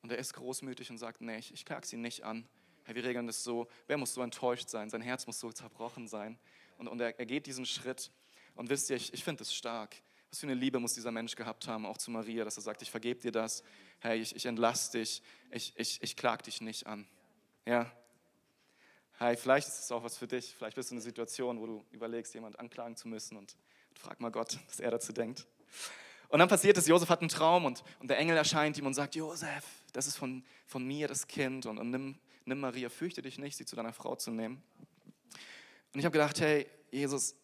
Und 0.00 0.10
er 0.10 0.16
ist 0.16 0.32
großmütig 0.32 0.90
und 0.90 0.96
sagt, 0.96 1.20
nee, 1.20 1.36
ich, 1.36 1.52
ich 1.52 1.66
klag 1.66 1.84
sie 1.84 1.98
nicht 1.98 2.22
an. 2.22 2.48
Hey, 2.84 2.94
wir 2.94 3.04
regeln 3.04 3.26
das 3.26 3.44
so. 3.44 3.68
Wer 3.88 3.98
muss 3.98 4.14
so 4.14 4.22
enttäuscht 4.22 4.70
sein? 4.70 4.88
Sein 4.88 5.02
Herz 5.02 5.26
muss 5.26 5.38
so 5.38 5.52
zerbrochen 5.52 6.08
sein. 6.08 6.38
Und, 6.78 6.88
und 6.88 6.98
er, 6.98 7.18
er 7.18 7.26
geht 7.26 7.44
diesen 7.44 7.66
Schritt. 7.66 8.10
Und 8.54 8.70
wisst 8.70 8.88
ihr, 8.88 8.96
ich, 8.96 9.12
ich 9.12 9.22
finde 9.22 9.42
es 9.42 9.52
stark. 9.52 9.96
Was 10.30 10.40
für 10.40 10.46
eine 10.46 10.54
Liebe 10.54 10.78
muss 10.78 10.94
dieser 10.94 11.10
Mensch 11.10 11.34
gehabt 11.34 11.68
haben, 11.68 11.86
auch 11.86 11.96
zu 11.96 12.10
Maria, 12.10 12.44
dass 12.44 12.56
er 12.56 12.62
sagt, 12.62 12.82
ich 12.82 12.90
vergebe 12.90 13.20
dir 13.20 13.32
das, 13.32 13.62
hey, 14.00 14.20
ich, 14.20 14.36
ich 14.36 14.46
entlasse 14.46 14.98
dich, 14.98 15.22
ich, 15.50 15.72
ich, 15.76 16.02
ich 16.02 16.16
klag 16.16 16.42
dich 16.42 16.60
nicht 16.60 16.86
an. 16.86 17.06
Ja? 17.64 17.90
Hey, 19.18 19.36
vielleicht 19.36 19.68
ist 19.68 19.80
es 19.80 19.92
auch 19.92 20.04
was 20.04 20.16
für 20.16 20.26
dich, 20.28 20.54
vielleicht 20.54 20.76
bist 20.76 20.90
du 20.90 20.94
in 20.94 20.98
einer 20.98 21.04
Situation, 21.04 21.60
wo 21.60 21.66
du 21.66 21.84
überlegst, 21.90 22.34
jemand 22.34 22.58
anklagen 22.58 22.96
zu 22.96 23.08
müssen 23.08 23.36
und, 23.36 23.56
frag 23.98 24.20
mal 24.20 24.30
Gott, 24.30 24.58
was 24.68 24.80
er 24.80 24.90
dazu 24.90 25.12
denkt. 25.12 25.46
Und 26.28 26.38
dann 26.38 26.48
passiert 26.48 26.76
es, 26.76 26.86
Josef 26.86 27.08
hat 27.08 27.20
einen 27.20 27.30
Traum 27.30 27.64
und, 27.64 27.82
und 28.00 28.08
der 28.08 28.18
Engel 28.18 28.36
erscheint 28.36 28.76
ihm 28.78 28.86
und 28.86 28.94
sagt, 28.94 29.16
Josef, 29.16 29.64
das 29.92 30.06
ist 30.06 30.16
von, 30.16 30.44
von 30.66 30.84
mir 30.86 31.08
das 31.08 31.26
Kind 31.26 31.66
und, 31.66 31.78
und 31.78 31.90
nimm, 31.90 32.18
nimm 32.44 32.60
Maria, 32.60 32.90
fürchte 32.90 33.22
dich 33.22 33.38
nicht, 33.38 33.56
sie 33.56 33.64
zu 33.64 33.76
deiner 33.76 33.92
Frau 33.92 34.14
zu 34.14 34.30
nehmen. 34.30 34.62
Und 35.92 36.00
ich 36.00 36.04
habe 36.04 36.12
gedacht, 36.12 36.38
hey, 36.40 36.66
Jesus, 36.90 37.34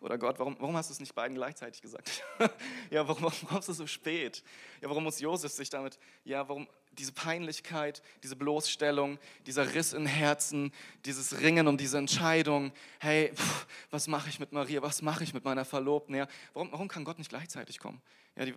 oder 0.00 0.18
Gott, 0.18 0.38
warum, 0.38 0.56
warum 0.58 0.76
hast 0.76 0.90
du 0.90 0.92
es 0.92 1.00
nicht 1.00 1.14
beiden 1.14 1.34
gleichzeitig 1.34 1.80
gesagt? 1.80 2.22
ja, 2.90 3.06
warum, 3.08 3.22
warum 3.22 3.48
kommst 3.48 3.68
du 3.68 3.72
so 3.72 3.86
spät? 3.86 4.42
Ja, 4.80 4.88
warum 4.88 5.04
muss 5.04 5.20
Josef 5.20 5.52
sich 5.52 5.70
damit, 5.70 5.98
ja, 6.24 6.48
warum 6.48 6.68
diese 6.92 7.12
Peinlichkeit, 7.12 8.02
diese 8.22 8.36
Bloßstellung, 8.36 9.18
dieser 9.46 9.74
Riss 9.74 9.92
im 9.92 10.06
Herzen, 10.06 10.72
dieses 11.04 11.40
Ringen 11.40 11.66
um 11.68 11.78
diese 11.78 11.98
Entscheidung, 11.98 12.72
hey, 13.00 13.32
pff, 13.34 13.66
was 13.90 14.06
mache 14.06 14.28
ich 14.28 14.38
mit 14.38 14.52
Maria, 14.52 14.82
was 14.82 15.02
mache 15.02 15.24
ich 15.24 15.34
mit 15.34 15.44
meiner 15.44 15.64
Verlobten? 15.64 16.14
Ja, 16.14 16.28
warum, 16.52 16.70
warum 16.72 16.88
kann 16.88 17.04
Gott 17.04 17.18
nicht 17.18 17.30
gleichzeitig 17.30 17.78
kommen? 17.78 18.00
Ja, 18.36 18.44
die, 18.44 18.54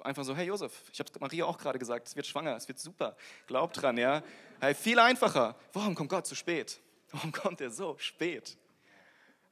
einfach 0.00 0.24
so, 0.24 0.36
hey 0.36 0.46
Josef, 0.46 0.82
ich 0.92 1.00
habe 1.00 1.10
Maria 1.20 1.44
auch 1.44 1.58
gerade 1.58 1.78
gesagt, 1.78 2.08
es 2.08 2.16
wird 2.16 2.26
schwanger, 2.26 2.56
es 2.56 2.68
wird 2.68 2.78
super, 2.78 3.16
glaub 3.46 3.72
dran, 3.72 3.96
ja. 3.96 4.22
Hey, 4.60 4.74
viel 4.74 4.98
einfacher. 4.98 5.56
Warum 5.72 5.94
kommt 5.94 6.10
Gott 6.10 6.26
zu 6.26 6.34
spät? 6.34 6.80
Warum 7.10 7.32
kommt 7.32 7.60
er 7.60 7.70
so 7.70 7.96
spät? 7.98 8.56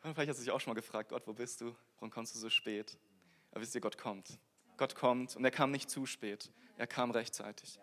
Vielleicht 0.02 0.30
hast 0.30 0.38
du 0.38 0.44
dich 0.44 0.50
auch 0.50 0.60
schon 0.60 0.70
mal 0.72 0.80
gefragt, 0.80 1.10
Gott, 1.10 1.26
wo 1.26 1.34
bist 1.34 1.60
du? 1.60 1.76
Warum 1.96 2.10
kommst 2.10 2.34
du 2.34 2.38
so 2.38 2.48
spät? 2.48 2.96
Aber 3.50 3.60
wisst 3.60 3.74
ihr, 3.74 3.80
Gott 3.80 3.98
kommt. 3.98 4.38
Gott 4.76 4.94
kommt 4.94 5.36
und 5.36 5.44
er 5.44 5.50
kam 5.50 5.70
nicht 5.70 5.90
zu 5.90 6.06
spät. 6.06 6.50
Er 6.78 6.86
kam 6.86 7.10
rechtzeitig. 7.10 7.78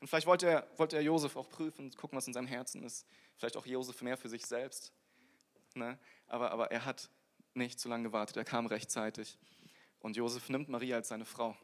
Und 0.00 0.06
vielleicht 0.06 0.26
wollte 0.26 0.46
er, 0.46 0.68
wollte 0.78 0.96
er 0.96 1.02
Josef 1.02 1.36
auch 1.36 1.48
prüfen, 1.50 1.90
gucken, 1.94 2.16
was 2.16 2.26
in 2.26 2.32
seinem 2.32 2.46
Herzen 2.46 2.82
ist. 2.82 3.06
Vielleicht 3.36 3.56
auch 3.56 3.66
Josef 3.66 4.00
mehr 4.00 4.16
für 4.16 4.30
sich 4.30 4.46
selbst. 4.46 4.92
Ne? 5.74 5.98
Aber, 6.26 6.50
aber 6.52 6.70
er 6.70 6.86
hat 6.86 7.10
nicht 7.52 7.78
zu 7.78 7.88
lange 7.88 8.04
gewartet. 8.04 8.36
Er 8.36 8.44
kam 8.44 8.66
rechtzeitig. 8.66 9.38
Und 10.00 10.16
Josef 10.16 10.48
nimmt 10.48 10.70
Maria 10.70 10.96
als 10.96 11.08
seine 11.08 11.26
Frau. 11.26 11.56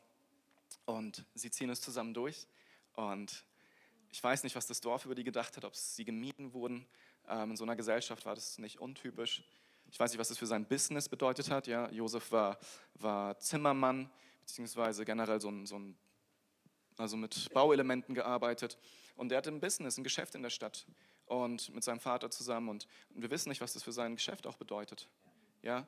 Und 0.85 1.24
sie 1.35 1.51
ziehen 1.51 1.70
es 1.70 1.81
zusammen 1.81 2.12
durch. 2.12 2.46
Und 2.94 3.44
ich 4.11 4.22
weiß 4.22 4.42
nicht, 4.42 4.57
was 4.57 4.66
das 4.66 4.81
Dorf 4.81 5.07
über 5.07 5.14
die 5.14 5.24
gedacht 5.24 5.57
hat, 5.57 5.64
ob 5.64 5.74
sie 5.74 6.05
gemieden 6.05 6.53
wurden. 6.53 6.87
Ähm, 7.27 7.53
in 7.53 7.57
so 7.57 7.64
einer 7.64 7.77
Gesellschaft 7.77 8.27
war 8.27 8.35
das 8.35 8.59
nicht 8.59 8.81
untypisch. 8.81 9.44
Ich 9.90 9.98
weiß 9.98 10.11
nicht, 10.11 10.18
was 10.18 10.29
das 10.29 10.38
für 10.38 10.46
sein 10.46 10.66
Business 10.66 11.09
bedeutet 11.09 11.51
hat. 11.51 11.66
Ja, 11.66 11.90
Josef 11.90 12.31
war, 12.31 12.59
war 12.94 13.38
Zimmermann, 13.38 14.11
beziehungsweise 14.40 15.05
generell 15.05 15.40
so 15.40 15.48
ein, 15.51 15.66
so 15.66 15.79
ein, 15.79 15.96
also 16.96 17.16
mit 17.16 17.53
Bauelementen 17.53 18.14
gearbeitet. 18.14 18.79
Und 19.16 19.33
er 19.33 19.38
hatte 19.38 19.51
ein 19.51 19.61
Business, 19.61 19.96
ein 19.96 20.05
Geschäft 20.05 20.35
in 20.35 20.42
der 20.42 20.51
Stadt 20.51 20.87
und 21.27 21.74
mit 21.74 21.85
seinem 21.85 22.01
Vater 22.01 22.31
zusammen. 22.31 22.68
Und, 22.68 22.87
und 23.14 23.22
wir 23.22 23.31
wissen 23.31 23.48
nicht, 23.48 23.61
was 23.61 23.72
das 23.72 23.83
für 23.83 23.92
sein 23.92 24.16
Geschäft 24.16 24.46
auch 24.46 24.57
bedeutet. 24.57 25.09
Ja, 25.62 25.87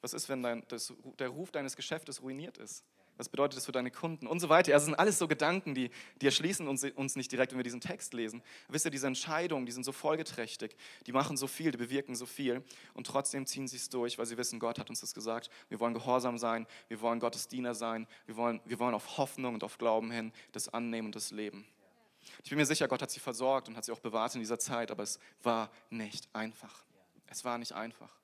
was 0.00 0.14
ist, 0.14 0.28
wenn 0.28 0.42
dein, 0.42 0.64
das, 0.68 0.92
der 1.18 1.28
Ruf 1.28 1.52
deines 1.52 1.76
Geschäftes 1.76 2.22
ruiniert 2.22 2.58
ist? 2.58 2.84
Was 3.18 3.28
bedeutet 3.28 3.56
das 3.56 3.66
für 3.66 3.72
deine 3.72 3.90
Kunden? 3.90 4.26
Und 4.26 4.40
so 4.40 4.48
weiter. 4.48 4.72
Das 4.72 4.84
sind 4.84 4.94
alles 4.94 5.18
so 5.18 5.28
Gedanken, 5.28 5.74
die, 5.74 5.90
die 6.20 6.26
erschließen 6.26 6.66
uns, 6.66 6.82
uns 6.84 7.14
nicht 7.14 7.30
direkt, 7.30 7.52
wenn 7.52 7.58
wir 7.58 7.64
diesen 7.64 7.80
Text 7.80 8.14
lesen. 8.14 8.42
wisst 8.68 8.84
ihr, 8.86 8.90
diese 8.90 9.06
Entscheidungen, 9.06 9.66
die 9.66 9.72
sind 9.72 9.84
so 9.84 9.92
folgeträchtig, 9.92 10.74
die 11.06 11.12
machen 11.12 11.36
so 11.36 11.46
viel, 11.46 11.70
die 11.70 11.78
bewirken 11.78 12.14
so 12.14 12.26
viel 12.26 12.64
und 12.94 13.06
trotzdem 13.06 13.46
ziehen 13.46 13.68
sie 13.68 13.76
es 13.76 13.88
durch, 13.90 14.18
weil 14.18 14.26
sie 14.26 14.38
wissen, 14.38 14.58
Gott 14.58 14.78
hat 14.78 14.88
uns 14.88 15.00
das 15.00 15.14
gesagt. 15.14 15.50
Wir 15.68 15.78
wollen 15.78 15.94
gehorsam 15.94 16.38
sein, 16.38 16.66
wir 16.88 17.00
wollen 17.00 17.20
Gottes 17.20 17.48
Diener 17.48 17.74
sein, 17.74 18.06
wir 18.26 18.36
wollen, 18.36 18.60
wir 18.64 18.78
wollen 18.78 18.94
auf 18.94 19.18
Hoffnung 19.18 19.54
und 19.54 19.64
auf 19.64 19.78
Glauben 19.78 20.10
hin 20.10 20.32
das 20.52 20.68
annehmen 20.68 21.06
und 21.06 21.16
das 21.16 21.30
leben. 21.30 21.66
Ich 22.42 22.50
bin 22.50 22.58
mir 22.58 22.66
sicher, 22.66 22.88
Gott 22.88 23.02
hat 23.02 23.10
sie 23.10 23.20
versorgt 23.20 23.68
und 23.68 23.76
hat 23.76 23.84
sie 23.84 23.92
auch 23.92 24.00
bewahrt 24.00 24.34
in 24.34 24.40
dieser 24.40 24.58
Zeit, 24.58 24.90
aber 24.90 25.02
es 25.02 25.18
war 25.42 25.70
nicht 25.90 26.28
einfach. 26.34 26.84
Es 27.26 27.44
war 27.44 27.58
nicht 27.58 27.72
einfach. 27.72 28.21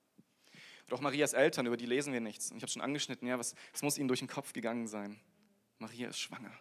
Und 0.88 0.94
auch 0.94 1.00
Marias 1.00 1.34
Eltern, 1.34 1.66
über 1.66 1.76
die 1.76 1.84
lesen 1.84 2.14
wir 2.14 2.20
nichts. 2.20 2.50
Ich 2.50 2.62
habe 2.62 2.68
schon 2.68 2.80
angeschnitten, 2.80 3.28
ja, 3.28 3.38
was, 3.38 3.54
was 3.72 3.82
muss 3.82 3.98
ihnen 3.98 4.08
durch 4.08 4.20
den 4.20 4.28
Kopf 4.28 4.54
gegangen 4.54 4.88
sein? 4.88 5.20
Maria 5.78 6.08
ist 6.08 6.18
schwanger. 6.18 6.52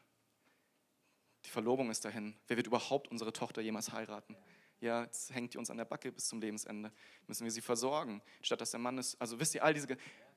Die 1.46 1.50
Verlobung 1.50 1.90
ist 1.90 2.04
dahin. 2.04 2.36
Wer 2.48 2.58
wird 2.58 2.68
überhaupt 2.68 3.08
unsere 3.08 3.32
Tochter 3.32 3.62
jemals 3.62 3.94
heiraten? 3.94 4.36
Ja, 4.82 5.04
jetzt 5.04 5.34
hängt 5.34 5.54
die 5.54 5.58
uns 5.58 5.70
an 5.70 5.78
der 5.78 5.86
Backe 5.86 6.12
bis 6.12 6.28
zum 6.28 6.42
Lebensende. 6.42 6.92
Müssen 7.26 7.46
wir 7.46 7.52
sie 7.52 7.62
versorgen, 7.62 8.22
statt 8.42 8.60
dass 8.60 8.72
der 8.72 8.82
Mann 8.82 8.98
ist. 8.98 9.20
Also 9.20 9.40
wisst 9.40 9.56
ihr, 9.56 9.63
all 9.63 9.74
diese. 9.74 9.88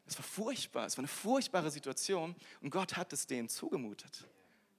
Es 0.06 0.16
war 0.16 0.24
furchtbar, 0.24 0.86
es 0.86 0.96
war 0.96 1.02
eine 1.02 1.08
furchtbare 1.08 1.70
Situation 1.70 2.36
und 2.60 2.70
Gott 2.70 2.96
hat 2.96 3.12
es 3.12 3.26
denen 3.26 3.48
zugemutet. 3.48 4.26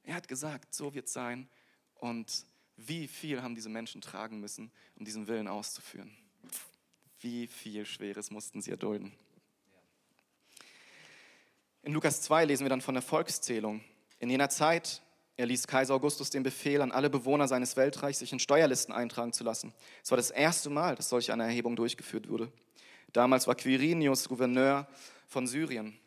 Er 0.04 0.16
hat 0.16 0.28
gesagt, 0.28 0.74
so 0.74 0.94
wird 0.94 1.08
es 1.08 1.14
sein 1.14 1.50
und 1.96 2.46
wie 2.78 3.08
viel 3.08 3.44
haben 3.44 3.56
diese 3.56 3.70
Menschen 3.70 4.02
tragen 4.02 4.40
müssen, 4.40 4.72
um 4.96 5.06
diesen 5.06 5.28
Willen 5.28 5.48
auszuführen. 5.48 6.16
Wie 7.22 7.48
viel 7.48 7.86
Schweres 7.86 8.32
mussten 8.32 8.62
sie 8.62 8.72
erdulden. 8.72 9.14
In 11.84 11.94
Lukas 11.94 12.22
2 12.24 12.46
lesen 12.46 12.66
wir 12.66 12.70
dann 12.70 12.82
von 12.82 12.96
der 12.96 13.04
Volkszählung. 13.04 13.82
In 14.20 14.30
jener 14.30 14.50
Zeit 14.50 15.02
erließ 15.38 15.68
Kaiser 15.68 15.94
Augustus 15.94 16.30
den 16.30 16.44
Befehl 16.44 16.82
an 16.82 16.92
alle 16.92 17.10
Bewohner 17.10 17.48
seines 17.48 17.76
Weltreichs, 17.76 18.20
sich 18.20 18.32
in 18.32 18.40
Steuerlisten 18.40 18.94
eintragen 18.94 19.34
zu 19.34 19.44
lassen. 19.44 19.74
Es 20.04 20.12
war 20.12 20.18
das 20.18 20.32
erste 20.32 20.70
Mal, 20.70 20.96
dass 20.96 21.10
solch 21.10 21.32
eine 21.32 21.44
Erhebung 21.44 21.76
durchgeführt 21.76 22.28
wurde. 22.28 22.52
Damals 23.14 23.48
war 23.48 23.56
Quirinius 23.56 24.28
Gouverneur 24.28 24.88
von 25.28 25.48
Syrien. 25.48 25.98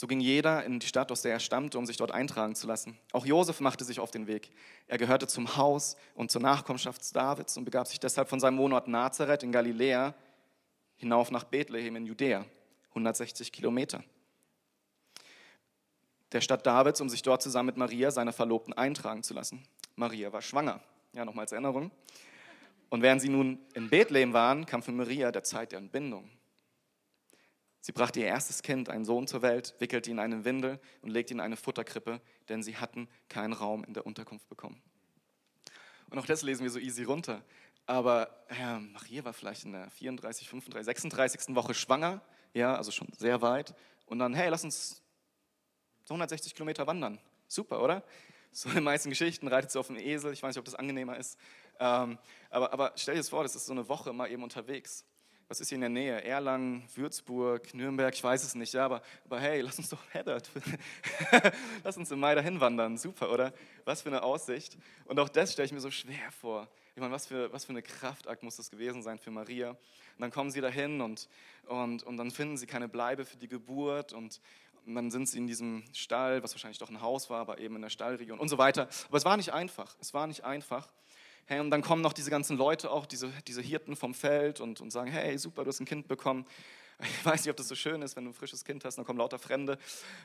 So 0.00 0.06
ging 0.06 0.20
jeder 0.20 0.64
in 0.64 0.80
die 0.80 0.86
Stadt, 0.86 1.12
aus 1.12 1.20
der 1.20 1.32
er 1.32 1.40
stammte, 1.40 1.76
um 1.76 1.84
sich 1.84 1.98
dort 1.98 2.10
eintragen 2.10 2.54
zu 2.54 2.66
lassen. 2.66 2.96
Auch 3.12 3.26
Josef 3.26 3.60
machte 3.60 3.84
sich 3.84 4.00
auf 4.00 4.10
den 4.10 4.26
Weg. 4.26 4.50
Er 4.86 4.96
gehörte 4.96 5.26
zum 5.26 5.58
Haus 5.58 5.94
und 6.14 6.30
zur 6.30 6.40
Nachkommenschaft 6.40 7.14
Davids 7.14 7.58
und 7.58 7.66
begab 7.66 7.86
sich 7.86 8.00
deshalb 8.00 8.30
von 8.30 8.40
seinem 8.40 8.56
Wohnort 8.56 8.88
Nazareth 8.88 9.42
in 9.42 9.52
Galiläa 9.52 10.14
hinauf 10.96 11.30
nach 11.30 11.44
Bethlehem 11.44 11.96
in 11.96 12.06
Judäa, 12.06 12.46
160 12.92 13.52
Kilometer. 13.52 14.02
Der 16.32 16.40
Stadt 16.40 16.64
Davids, 16.64 17.02
um 17.02 17.10
sich 17.10 17.20
dort 17.20 17.42
zusammen 17.42 17.66
mit 17.66 17.76
Maria, 17.76 18.10
seiner 18.10 18.32
Verlobten, 18.32 18.72
eintragen 18.72 19.22
zu 19.22 19.34
lassen. 19.34 19.62
Maria 19.96 20.32
war 20.32 20.40
schwanger. 20.40 20.80
Ja, 21.12 21.26
nochmal 21.26 21.42
als 21.42 21.52
Erinnerung. 21.52 21.90
Und 22.88 23.02
während 23.02 23.20
sie 23.20 23.28
nun 23.28 23.58
in 23.74 23.90
Bethlehem 23.90 24.32
waren, 24.32 24.64
kam 24.64 24.82
für 24.82 24.92
Maria 24.92 25.30
der 25.30 25.44
Zeit 25.44 25.72
der 25.72 25.78
Entbindung. 25.78 26.30
Sie 27.82 27.92
brachte 27.92 28.20
ihr 28.20 28.26
erstes 28.26 28.62
Kind, 28.62 28.90
einen 28.90 29.04
Sohn, 29.04 29.26
zur 29.26 29.42
Welt, 29.42 29.74
wickelte 29.78 30.10
ihn 30.10 30.18
in 30.18 30.22
eine 30.22 30.44
Windel 30.44 30.78
und 31.00 31.10
legte 31.10 31.32
ihn 31.32 31.38
in 31.38 31.44
eine 31.44 31.56
Futterkrippe, 31.56 32.20
denn 32.48 32.62
sie 32.62 32.76
hatten 32.76 33.08
keinen 33.28 33.54
Raum 33.54 33.84
in 33.84 33.94
der 33.94 34.04
Unterkunft 34.04 34.48
bekommen. 34.48 34.82
Und 36.10 36.18
auch 36.18 36.26
das 36.26 36.42
lesen 36.42 36.62
wir 36.62 36.70
so 36.70 36.78
easy 36.78 37.04
runter. 37.04 37.42
Aber 37.86 38.44
ja, 38.58 38.78
Maria 38.78 39.24
war 39.24 39.32
vielleicht 39.32 39.64
in 39.64 39.72
der 39.72 39.90
34, 39.90 40.48
35, 40.48 40.84
36. 40.84 41.56
Woche 41.56 41.72
schwanger, 41.72 42.20
ja, 42.52 42.76
also 42.76 42.90
schon 42.90 43.08
sehr 43.16 43.40
weit. 43.40 43.74
Und 44.06 44.18
dann, 44.18 44.34
hey, 44.34 44.50
lass 44.50 44.62
uns 44.62 45.02
so 46.04 46.14
160 46.14 46.54
Kilometer 46.54 46.86
wandern. 46.86 47.18
Super, 47.48 47.82
oder? 47.82 48.04
So 48.52 48.68
in 48.68 48.76
den 48.76 48.84
meisten 48.84 49.08
Geschichten 49.08 49.48
reitet 49.48 49.70
sie 49.70 49.78
auf 49.78 49.86
dem 49.86 49.96
Esel. 49.96 50.32
Ich 50.32 50.42
weiß 50.42 50.54
nicht, 50.54 50.58
ob 50.58 50.64
das 50.64 50.74
angenehmer 50.74 51.16
ist. 51.16 51.38
Ähm, 51.78 52.18
aber, 52.50 52.72
aber 52.72 52.92
stell 52.96 53.14
dir 53.14 53.20
das 53.20 53.28
vor, 53.28 53.42
das 53.44 53.54
ist 53.54 53.66
so 53.66 53.72
eine 53.72 53.88
Woche 53.88 54.12
mal 54.12 54.30
eben 54.30 54.42
unterwegs 54.42 55.04
was 55.50 55.60
ist 55.60 55.68
hier 55.68 55.76
in 55.76 55.80
der 55.80 55.90
Nähe? 55.90 56.22
Erlangen, 56.22 56.84
Würzburg, 56.94 57.74
Nürnberg, 57.74 58.14
ich 58.14 58.22
weiß 58.22 58.44
es 58.44 58.54
nicht, 58.54 58.72
ja, 58.72 58.84
aber, 58.84 59.02
aber 59.24 59.40
hey, 59.40 59.62
lass 59.62 59.78
uns 59.78 59.88
doch 59.88 59.98
Heddert, 60.12 60.48
lass 61.82 61.96
uns 61.96 62.08
im 62.12 62.20
Mai 62.20 62.36
dahin 62.36 62.60
wandern, 62.60 62.96
super, 62.96 63.32
oder? 63.32 63.52
Was 63.84 64.02
für 64.02 64.10
eine 64.10 64.22
Aussicht. 64.22 64.78
Und 65.06 65.18
auch 65.18 65.28
das 65.28 65.52
stelle 65.52 65.66
ich 65.66 65.72
mir 65.72 65.80
so 65.80 65.90
schwer 65.90 66.30
vor. 66.40 66.68
Ich 66.94 67.00
meine, 67.00 67.12
was 67.12 67.26
für, 67.26 67.52
was 67.52 67.64
für 67.64 67.70
eine 67.70 67.82
Kraftakt 67.82 68.44
muss 68.44 68.58
das 68.58 68.70
gewesen 68.70 69.02
sein 69.02 69.18
für 69.18 69.32
Maria. 69.32 69.70
Und 69.70 69.78
dann 70.20 70.30
kommen 70.30 70.52
sie 70.52 70.60
dahin 70.60 71.00
und, 71.00 71.28
und, 71.66 72.04
und 72.04 72.16
dann 72.16 72.30
finden 72.30 72.56
sie 72.56 72.68
keine 72.68 72.88
Bleibe 72.88 73.24
für 73.24 73.36
die 73.36 73.48
Geburt 73.48 74.12
und, 74.12 74.40
und 74.86 74.94
dann 74.94 75.10
sind 75.10 75.28
sie 75.28 75.38
in 75.38 75.48
diesem 75.48 75.82
Stall, 75.92 76.44
was 76.44 76.54
wahrscheinlich 76.54 76.78
doch 76.78 76.90
ein 76.90 77.00
Haus 77.00 77.28
war, 77.28 77.40
aber 77.40 77.58
eben 77.58 77.74
in 77.74 77.82
der 77.82 77.90
Stallregion 77.90 78.38
und 78.38 78.48
so 78.48 78.56
weiter. 78.56 78.88
Aber 79.08 79.16
es 79.18 79.24
war 79.24 79.36
nicht 79.36 79.52
einfach, 79.52 79.96
es 80.00 80.14
war 80.14 80.28
nicht 80.28 80.44
einfach. 80.44 80.92
Hey, 81.46 81.60
und 81.60 81.70
dann 81.70 81.82
kommen 81.82 82.02
noch 82.02 82.12
diese 82.12 82.30
ganzen 82.30 82.56
Leute 82.56 82.90
auch, 82.90 83.06
diese, 83.06 83.32
diese 83.46 83.60
Hirten 83.60 83.96
vom 83.96 84.14
Feld 84.14 84.60
und, 84.60 84.80
und 84.80 84.90
sagen, 84.90 85.10
hey, 85.10 85.36
super, 85.36 85.64
du 85.64 85.68
hast 85.68 85.80
ein 85.80 85.86
Kind 85.86 86.06
bekommen. 86.06 86.46
Ich 87.02 87.24
weiß 87.24 87.44
nicht, 87.44 87.50
ob 87.50 87.56
das 87.56 87.68
so 87.68 87.74
schön 87.74 88.02
ist, 88.02 88.16
wenn 88.16 88.24
du 88.24 88.30
ein 88.30 88.34
frisches 88.34 88.64
Kind 88.64 88.84
hast, 88.84 88.96
dann 88.96 89.04
kommen 89.04 89.18
lauter 89.18 89.38
Fremde. 89.38 89.78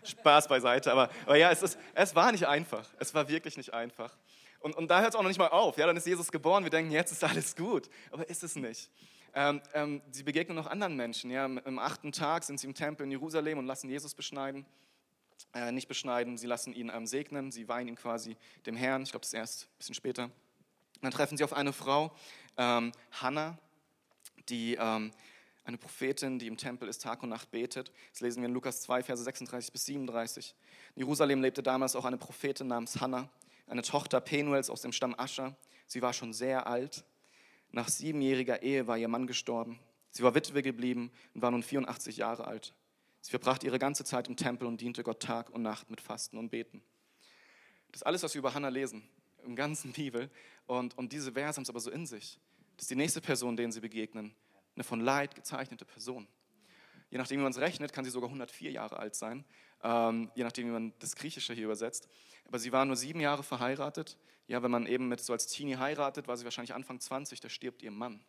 Spaß 0.03 0.47
beiseite. 0.47 0.91
Aber, 0.91 1.09
aber 1.25 1.37
ja, 1.37 1.51
es, 1.51 1.63
ist, 1.63 1.77
es 1.93 2.15
war 2.15 2.31
nicht 2.31 2.47
einfach. 2.47 2.87
Es 2.99 3.13
war 3.13 3.29
wirklich 3.29 3.57
nicht 3.57 3.73
einfach. 3.73 4.15
Und, 4.59 4.75
und 4.75 4.89
da 4.89 4.99
hört 4.99 5.09
es 5.09 5.15
auch 5.15 5.21
noch 5.21 5.29
nicht 5.29 5.37
mal 5.37 5.49
auf. 5.49 5.77
Ja, 5.77 5.85
dann 5.85 5.95
ist 5.95 6.07
Jesus 6.07 6.31
geboren. 6.31 6.63
Wir 6.63 6.71
denken, 6.71 6.91
jetzt 6.91 7.11
ist 7.11 7.23
alles 7.23 7.55
gut. 7.55 7.89
Aber 8.11 8.27
ist 8.29 8.43
es 8.43 8.55
nicht. 8.55 8.89
Ähm, 9.33 9.61
ähm, 9.73 10.01
sie 10.11 10.23
begegnen 10.23 10.55
noch 10.55 10.67
anderen 10.67 10.95
Menschen. 10.95 11.29
Ja. 11.29 11.45
Im 11.45 11.79
achten 11.79 12.11
Tag 12.11 12.43
sind 12.43 12.59
sie 12.59 12.67
im 12.67 12.73
Tempel 12.73 13.05
in 13.05 13.11
Jerusalem 13.11 13.57
und 13.57 13.65
lassen 13.65 13.89
Jesus 13.89 14.15
beschneiden. 14.15 14.65
Äh, 15.53 15.71
nicht 15.71 15.87
beschneiden, 15.87 16.37
sie 16.37 16.47
lassen 16.47 16.73
ihn 16.73 16.91
ähm, 16.93 17.05
segnen. 17.05 17.51
Sie 17.51 17.67
weihen 17.67 17.87
ihn 17.87 17.95
quasi 17.95 18.37
dem 18.65 18.75
Herrn. 18.75 19.03
Ich 19.03 19.11
glaube, 19.11 19.21
das 19.21 19.29
ist 19.29 19.33
erst 19.33 19.63
ein 19.65 19.77
bisschen 19.77 19.95
später 19.95 20.31
dann 21.01 21.11
treffen 21.11 21.37
sie 21.37 21.43
auf 21.43 21.53
eine 21.53 21.73
Frau, 21.73 22.15
ähm, 22.57 22.91
Hannah, 23.11 23.57
die 24.49 24.75
ähm, 24.75 25.11
eine 25.65 25.77
Prophetin, 25.77 26.39
die 26.39 26.47
im 26.47 26.57
Tempel 26.57 26.87
ist, 26.87 27.01
Tag 27.01 27.23
und 27.23 27.29
Nacht 27.29 27.51
betet. 27.51 27.91
Das 28.11 28.21
lesen 28.21 28.41
wir 28.41 28.47
in 28.47 28.53
Lukas 28.53 28.81
2, 28.81 29.03
Verse 29.03 29.23
36 29.23 29.71
bis 29.71 29.85
37. 29.85 30.55
In 30.95 31.01
Jerusalem 31.01 31.41
lebte 31.41 31.63
damals 31.63 31.95
auch 31.95 32.05
eine 32.05 32.17
Prophetin 32.17 32.67
namens 32.67 33.01
Hannah, 33.01 33.29
eine 33.67 33.81
Tochter 33.81 34.21
Penuels 34.21 34.69
aus 34.69 34.81
dem 34.81 34.91
Stamm 34.91 35.15
Ascher. 35.17 35.55
Sie 35.87 36.01
war 36.01 36.13
schon 36.13 36.33
sehr 36.33 36.67
alt. 36.67 37.03
Nach 37.71 37.89
siebenjähriger 37.89 38.61
Ehe 38.61 38.87
war 38.87 38.97
ihr 38.97 39.07
Mann 39.07 39.27
gestorben. 39.27 39.79
Sie 40.11 40.23
war 40.23 40.35
Witwe 40.35 40.61
geblieben 40.61 41.11
und 41.33 41.41
war 41.41 41.51
nun 41.51 41.63
84 41.63 42.17
Jahre 42.17 42.45
alt. 42.45 42.73
Sie 43.21 43.31
verbrachte 43.31 43.65
ihre 43.65 43.79
ganze 43.79 44.03
Zeit 44.03 44.27
im 44.27 44.37
Tempel 44.37 44.67
und 44.67 44.79
diente 44.79 45.03
Gott 45.03 45.21
Tag 45.21 45.49
und 45.49 45.63
Nacht 45.63 45.89
mit 45.89 45.99
Fasten 45.99 46.37
und 46.37 46.49
Beten. 46.49 46.83
Das 47.91 48.01
ist 48.01 48.05
alles, 48.05 48.21
was 48.21 48.35
wir 48.35 48.39
über 48.39 48.53
Hannah 48.53 48.69
lesen 48.69 49.09
im 49.43 49.55
ganzen 49.55 49.91
Bibel. 49.93 50.29
Und, 50.67 50.97
und 50.97 51.11
diese 51.13 51.31
Verse 51.33 51.57
haben 51.57 51.63
es 51.63 51.69
aber 51.69 51.79
so 51.79 51.91
in 51.91 52.05
sich. 52.05 52.39
Das 52.75 52.83
ist 52.83 52.91
die 52.91 52.95
nächste 52.95 53.21
Person, 53.21 53.55
denen 53.55 53.71
sie 53.71 53.81
begegnen. 53.81 54.35
Eine 54.75 54.83
von 54.83 54.99
Leid 54.99 55.35
gezeichnete 55.35 55.85
Person. 55.85 56.27
Je 57.09 57.17
nachdem, 57.17 57.39
wie 57.39 57.43
man 57.43 57.51
es 57.51 57.59
rechnet, 57.59 57.93
kann 57.93 58.03
sie 58.03 58.11
sogar 58.11 58.29
104 58.29 58.71
Jahre 58.71 58.97
alt 58.97 59.15
sein. 59.15 59.45
Ähm, 59.83 60.31
je 60.35 60.43
nachdem, 60.43 60.67
wie 60.67 60.71
man 60.71 60.93
das 60.99 61.15
Griechische 61.15 61.53
hier 61.53 61.65
übersetzt. 61.65 62.09
Aber 62.47 62.59
sie 62.59 62.71
war 62.71 62.83
nur 62.85 62.95
sieben 62.95 63.19
Jahre 63.19 63.43
verheiratet. 63.43 64.17
Ja, 64.47 64.61
wenn 64.63 64.71
man 64.71 64.85
eben 64.85 65.07
mit 65.07 65.21
so 65.21 65.33
als 65.33 65.47
Teenie 65.47 65.77
heiratet, 65.77 66.27
war 66.27 66.37
sie 66.37 66.43
wahrscheinlich 66.43 66.73
Anfang 66.73 66.99
20, 66.99 67.39
da 67.39 67.49
stirbt 67.49 67.81
ihr 67.83 67.91
Mann. 67.91 68.19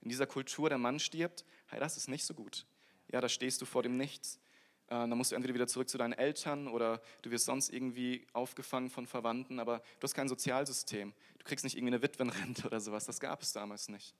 In 0.00 0.08
dieser 0.10 0.26
Kultur, 0.26 0.68
der 0.68 0.78
Mann 0.78 0.98
stirbt, 1.00 1.44
hey, 1.68 1.80
das 1.80 1.96
ist 1.96 2.08
nicht 2.08 2.24
so 2.24 2.34
gut. 2.34 2.66
Ja, 3.10 3.20
da 3.20 3.28
stehst 3.28 3.62
du 3.62 3.66
vor 3.66 3.82
dem 3.82 3.96
Nichts. 3.96 4.40
Äh, 4.88 4.90
dann 4.90 5.16
musst 5.16 5.32
du 5.32 5.36
entweder 5.36 5.54
wieder 5.54 5.66
zurück 5.66 5.88
zu 5.88 5.98
deinen 5.98 6.12
Eltern 6.12 6.68
oder 6.68 7.00
du 7.22 7.30
wirst 7.30 7.46
sonst 7.46 7.70
irgendwie 7.70 8.26
aufgefangen 8.32 8.90
von 8.90 9.06
Verwandten, 9.06 9.58
aber 9.60 9.78
du 9.78 10.04
hast 10.04 10.14
kein 10.14 10.28
Sozialsystem. 10.28 11.12
Du 11.38 11.44
kriegst 11.44 11.64
nicht 11.64 11.76
irgendwie 11.76 11.94
eine 11.94 12.02
Witwenrente 12.02 12.66
oder 12.66 12.80
sowas. 12.80 13.06
Das 13.06 13.20
gab 13.20 13.42
es 13.42 13.52
damals 13.52 13.88
nicht. 13.88 14.14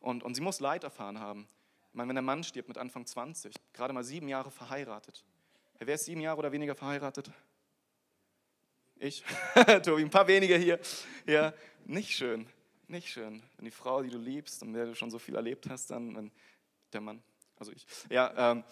Und, 0.00 0.22
und 0.22 0.34
sie 0.34 0.40
muss 0.40 0.60
Leid 0.60 0.84
erfahren 0.84 1.18
haben. 1.18 1.48
Ich 1.90 1.94
meine, 1.94 2.08
wenn 2.08 2.16
der 2.16 2.22
Mann 2.22 2.44
stirbt 2.44 2.68
mit 2.68 2.78
Anfang 2.78 3.06
20, 3.06 3.54
gerade 3.72 3.92
mal 3.92 4.04
sieben 4.04 4.28
Jahre 4.28 4.50
verheiratet. 4.50 5.24
Wer 5.78 5.94
ist 5.94 6.04
sieben 6.04 6.20
Jahre 6.20 6.38
oder 6.38 6.52
weniger 6.52 6.74
verheiratet? 6.74 7.30
Ich, 8.96 9.24
Tobi, 9.82 10.02
ein 10.02 10.10
paar 10.10 10.26
weniger 10.26 10.56
hier. 10.56 10.78
Ja, 11.26 11.52
nicht 11.84 12.12
schön, 12.12 12.46
nicht 12.88 13.08
schön. 13.08 13.42
Wenn 13.56 13.64
die 13.64 13.70
Frau, 13.70 14.02
die 14.02 14.10
du 14.10 14.18
liebst 14.18 14.62
und 14.62 14.72
der 14.72 14.86
du 14.86 14.94
schon 14.94 15.10
so 15.10 15.18
viel 15.18 15.34
erlebt 15.34 15.68
hast, 15.68 15.90
dann, 15.90 16.30
der 16.92 17.00
Mann, 17.00 17.22
also 17.56 17.72
ich, 17.72 17.86
ja, 18.08 18.52
ähm, 18.52 18.64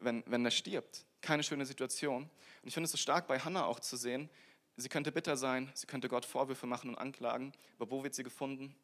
wenn, 0.00 0.22
wenn 0.26 0.44
er 0.44 0.50
stirbt. 0.50 1.04
Keine 1.20 1.42
schöne 1.42 1.66
Situation. 1.66 2.24
Und 2.24 2.68
ich 2.68 2.74
finde 2.74 2.86
es 2.86 2.92
so 2.92 2.98
stark 2.98 3.26
bei 3.26 3.38
Hannah 3.38 3.64
auch 3.64 3.80
zu 3.80 3.96
sehen, 3.96 4.28
sie 4.76 4.88
könnte 4.88 5.12
bitter 5.12 5.36
sein, 5.36 5.70
sie 5.74 5.86
könnte 5.86 6.08
Gott 6.08 6.24
Vorwürfe 6.24 6.66
machen 6.66 6.90
und 6.90 6.96
anklagen, 6.96 7.52
aber 7.78 7.90
wo 7.90 8.04
wird 8.04 8.14
sie 8.14 8.22
gefunden? 8.22 8.74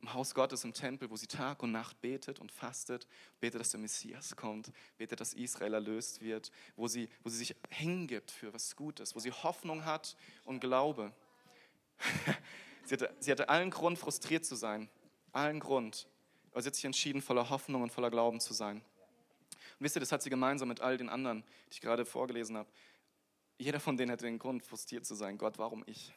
Im 0.00 0.12
Haus 0.12 0.34
Gottes, 0.34 0.64
im 0.64 0.74
Tempel, 0.74 1.08
wo 1.08 1.16
sie 1.16 1.26
Tag 1.26 1.62
und 1.62 1.72
Nacht 1.72 2.00
betet 2.02 2.38
und 2.38 2.52
fastet, 2.52 3.06
betet, 3.40 3.60
dass 3.60 3.70
der 3.70 3.80
Messias 3.80 4.36
kommt, 4.36 4.70
betet, 4.98 5.20
dass 5.20 5.32
Israel 5.32 5.74
erlöst 5.74 6.20
wird, 6.20 6.50
wo 6.76 6.88
sie, 6.88 7.08
wo 7.22 7.30
sie 7.30 7.38
sich 7.38 7.56
hingibt 7.70 8.30
für 8.30 8.52
was 8.52 8.76
Gutes, 8.76 9.14
wo 9.14 9.20
sie 9.20 9.32
Hoffnung 9.32 9.84
hat 9.86 10.16
und 10.44 10.60
Glaube. 10.60 11.12
sie, 12.84 12.94
hatte, 12.94 13.14
sie 13.18 13.30
hatte 13.30 13.48
allen 13.48 13.70
Grund, 13.70 13.98
frustriert 13.98 14.44
zu 14.44 14.56
sein, 14.56 14.90
allen 15.32 15.60
Grund, 15.60 16.06
aber 16.52 16.60
sie 16.60 16.66
hat 16.68 16.74
sich 16.74 16.84
entschieden, 16.84 17.22
voller 17.22 17.48
Hoffnung 17.48 17.82
und 17.82 17.90
voller 17.90 18.10
Glauben 18.10 18.40
zu 18.40 18.52
sein. 18.52 18.82
Und 19.78 19.84
wisst 19.84 19.96
ihr, 19.96 20.00
das 20.00 20.12
hat 20.12 20.22
sie 20.22 20.30
gemeinsam 20.30 20.68
mit 20.68 20.80
all 20.80 20.96
den 20.96 21.08
anderen, 21.08 21.42
die 21.68 21.72
ich 21.72 21.80
gerade 21.80 22.04
vorgelesen 22.04 22.56
habe. 22.56 22.68
Jeder 23.58 23.80
von 23.80 23.96
denen 23.96 24.10
hätte 24.10 24.24
den 24.24 24.38
Grund, 24.38 24.64
frustriert 24.64 25.06
zu 25.06 25.14
sein. 25.14 25.38
Gott, 25.38 25.58
warum 25.58 25.84
ich? 25.86 26.12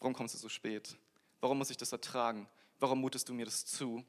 Warum 0.00 0.14
kommst 0.14 0.34
du 0.34 0.38
so 0.38 0.48
spät? 0.48 0.96
Warum 1.40 1.58
muss 1.58 1.70
ich 1.70 1.76
das 1.76 1.92
ertragen? 1.92 2.48
Warum 2.78 3.00
mutest 3.00 3.28
du 3.28 3.34
mir 3.34 3.44
das 3.44 3.64
zu? 3.64 4.04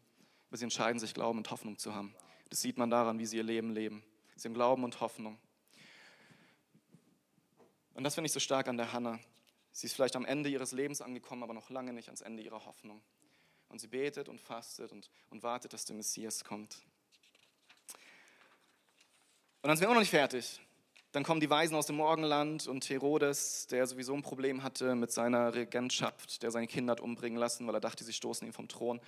Aber 0.47 0.57
sie 0.57 0.63
entscheiden 0.63 0.99
sich, 0.99 1.13
Glauben 1.13 1.39
und 1.39 1.49
Hoffnung 1.51 1.77
zu 1.77 1.93
haben. 1.93 2.15
Das 2.49 2.61
sieht 2.61 2.77
man 2.77 2.89
daran, 2.89 3.19
wie 3.19 3.25
sie 3.25 3.37
ihr 3.37 3.43
Leben 3.43 3.71
leben. 3.71 4.03
Sie 4.35 4.47
haben 4.47 4.53
Glauben 4.53 4.83
und 4.83 4.99
Hoffnung. 5.01 5.37
Und 7.93 8.03
das 8.03 8.15
finde 8.15 8.27
ich 8.27 8.31
so 8.31 8.39
stark 8.39 8.67
an 8.67 8.77
der 8.77 8.93
Hannah. 8.93 9.19
Sie 9.71 9.87
ist 9.87 9.93
vielleicht 9.93 10.15
am 10.15 10.25
Ende 10.25 10.49
ihres 10.49 10.71
Lebens 10.71 11.01
angekommen, 11.01 11.43
aber 11.43 11.53
noch 11.53 11.69
lange 11.69 11.93
nicht 11.93 12.07
ans 12.07 12.21
Ende 12.21 12.43
ihrer 12.43 12.65
Hoffnung. 12.65 13.01
Und 13.69 13.79
sie 13.79 13.87
betet 13.87 14.29
und 14.29 14.39
fastet 14.39 14.91
und, 14.91 15.09
und 15.29 15.43
wartet, 15.43 15.73
dass 15.73 15.85
der 15.85 15.95
Messias 15.95 16.43
kommt. 16.43 16.81
Und 19.61 19.69
dann 19.69 19.77
sind 19.77 19.85
wir 19.85 19.89
auch 19.89 19.95
noch 19.95 20.01
nicht 20.01 20.11
fertig. 20.11 20.61
Dann 21.11 21.23
kommen 21.23 21.39
die 21.39 21.49
Weisen 21.49 21.75
aus 21.75 21.87
dem 21.87 21.95
Morgenland 21.95 22.67
und 22.67 22.87
Herodes, 22.89 23.67
der 23.67 23.87
sowieso 23.87 24.13
ein 24.13 24.21
Problem 24.21 24.61
hatte 24.61 24.93
mit 24.95 25.11
seiner 25.11 25.53
Regentschaft, 25.55 26.43
der 26.43 26.51
seine 26.51 26.67
Kinder 26.67 26.91
hat 26.91 27.01
umbringen 27.01 27.39
lassen, 27.39 27.65
weil 27.65 27.73
er 27.73 27.81
dachte, 27.81 28.03
sie 28.03 28.13
stoßen 28.13 28.45
ihn 28.45 28.53
vom 28.53 28.67
Thron. 28.67 28.99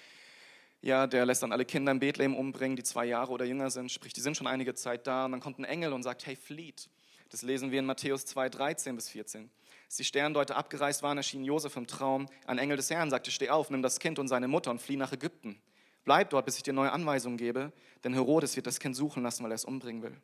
Ja, 0.81 1.07
der 1.07 1.25
lässt 1.25 1.43
dann 1.43 1.51
alle 1.51 1.65
Kinder 1.65 1.91
in 1.91 1.99
Bethlehem 1.99 2.35
umbringen, 2.35 2.77
die 2.77 2.83
zwei 2.83 3.05
Jahre 3.05 3.31
oder 3.31 3.45
jünger 3.45 3.69
sind, 3.69 3.91
sprich, 3.91 4.13
die 4.13 4.21
sind 4.21 4.37
schon 4.37 4.47
einige 4.47 4.73
Zeit 4.73 5.07
da. 5.07 5.25
Und 5.25 5.33
dann 5.33 5.41
kommt 5.41 5.59
ein 5.59 5.65
Engel 5.65 5.93
und 5.93 6.03
sagt, 6.03 6.25
hey, 6.25 6.35
flieht. 6.35 6.89
Das 7.29 7.41
lesen 7.41 7.69
wir 7.71 7.79
in 7.79 7.85
Matthäus 7.85 8.25
2, 8.25 8.49
13 8.49 8.95
bis 8.95 9.09
14. 9.09 9.51
Als 9.85 9.97
die 9.97 10.03
Sterndeuter 10.03 10.55
abgereist 10.55 11.03
waren, 11.03 11.17
erschien 11.17 11.43
Josef 11.43 11.75
im 11.75 11.85
Traum. 11.85 12.27
Ein 12.47 12.57
Engel 12.57 12.77
des 12.77 12.89
Herrn 12.89 13.09
sagte, 13.09 13.29
steh 13.29 13.49
auf, 13.49 13.69
nimm 13.69 13.81
das 13.81 13.99
Kind 13.99 14.19
und 14.19 14.29
seine 14.29 14.47
Mutter 14.47 14.71
und 14.71 14.81
flieh 14.81 14.95
nach 14.95 15.11
Ägypten. 15.11 15.61
Bleib 16.05 16.29
dort, 16.29 16.45
bis 16.45 16.57
ich 16.57 16.63
dir 16.63 16.73
neue 16.73 16.91
Anweisungen 16.91 17.37
gebe, 17.37 17.71
denn 18.03 18.13
Herodes 18.13 18.55
wird 18.55 18.65
das 18.65 18.79
Kind 18.79 18.95
suchen 18.95 19.21
lassen, 19.21 19.43
weil 19.43 19.51
er 19.51 19.55
es 19.55 19.65
umbringen 19.65 20.01
will. 20.01 20.15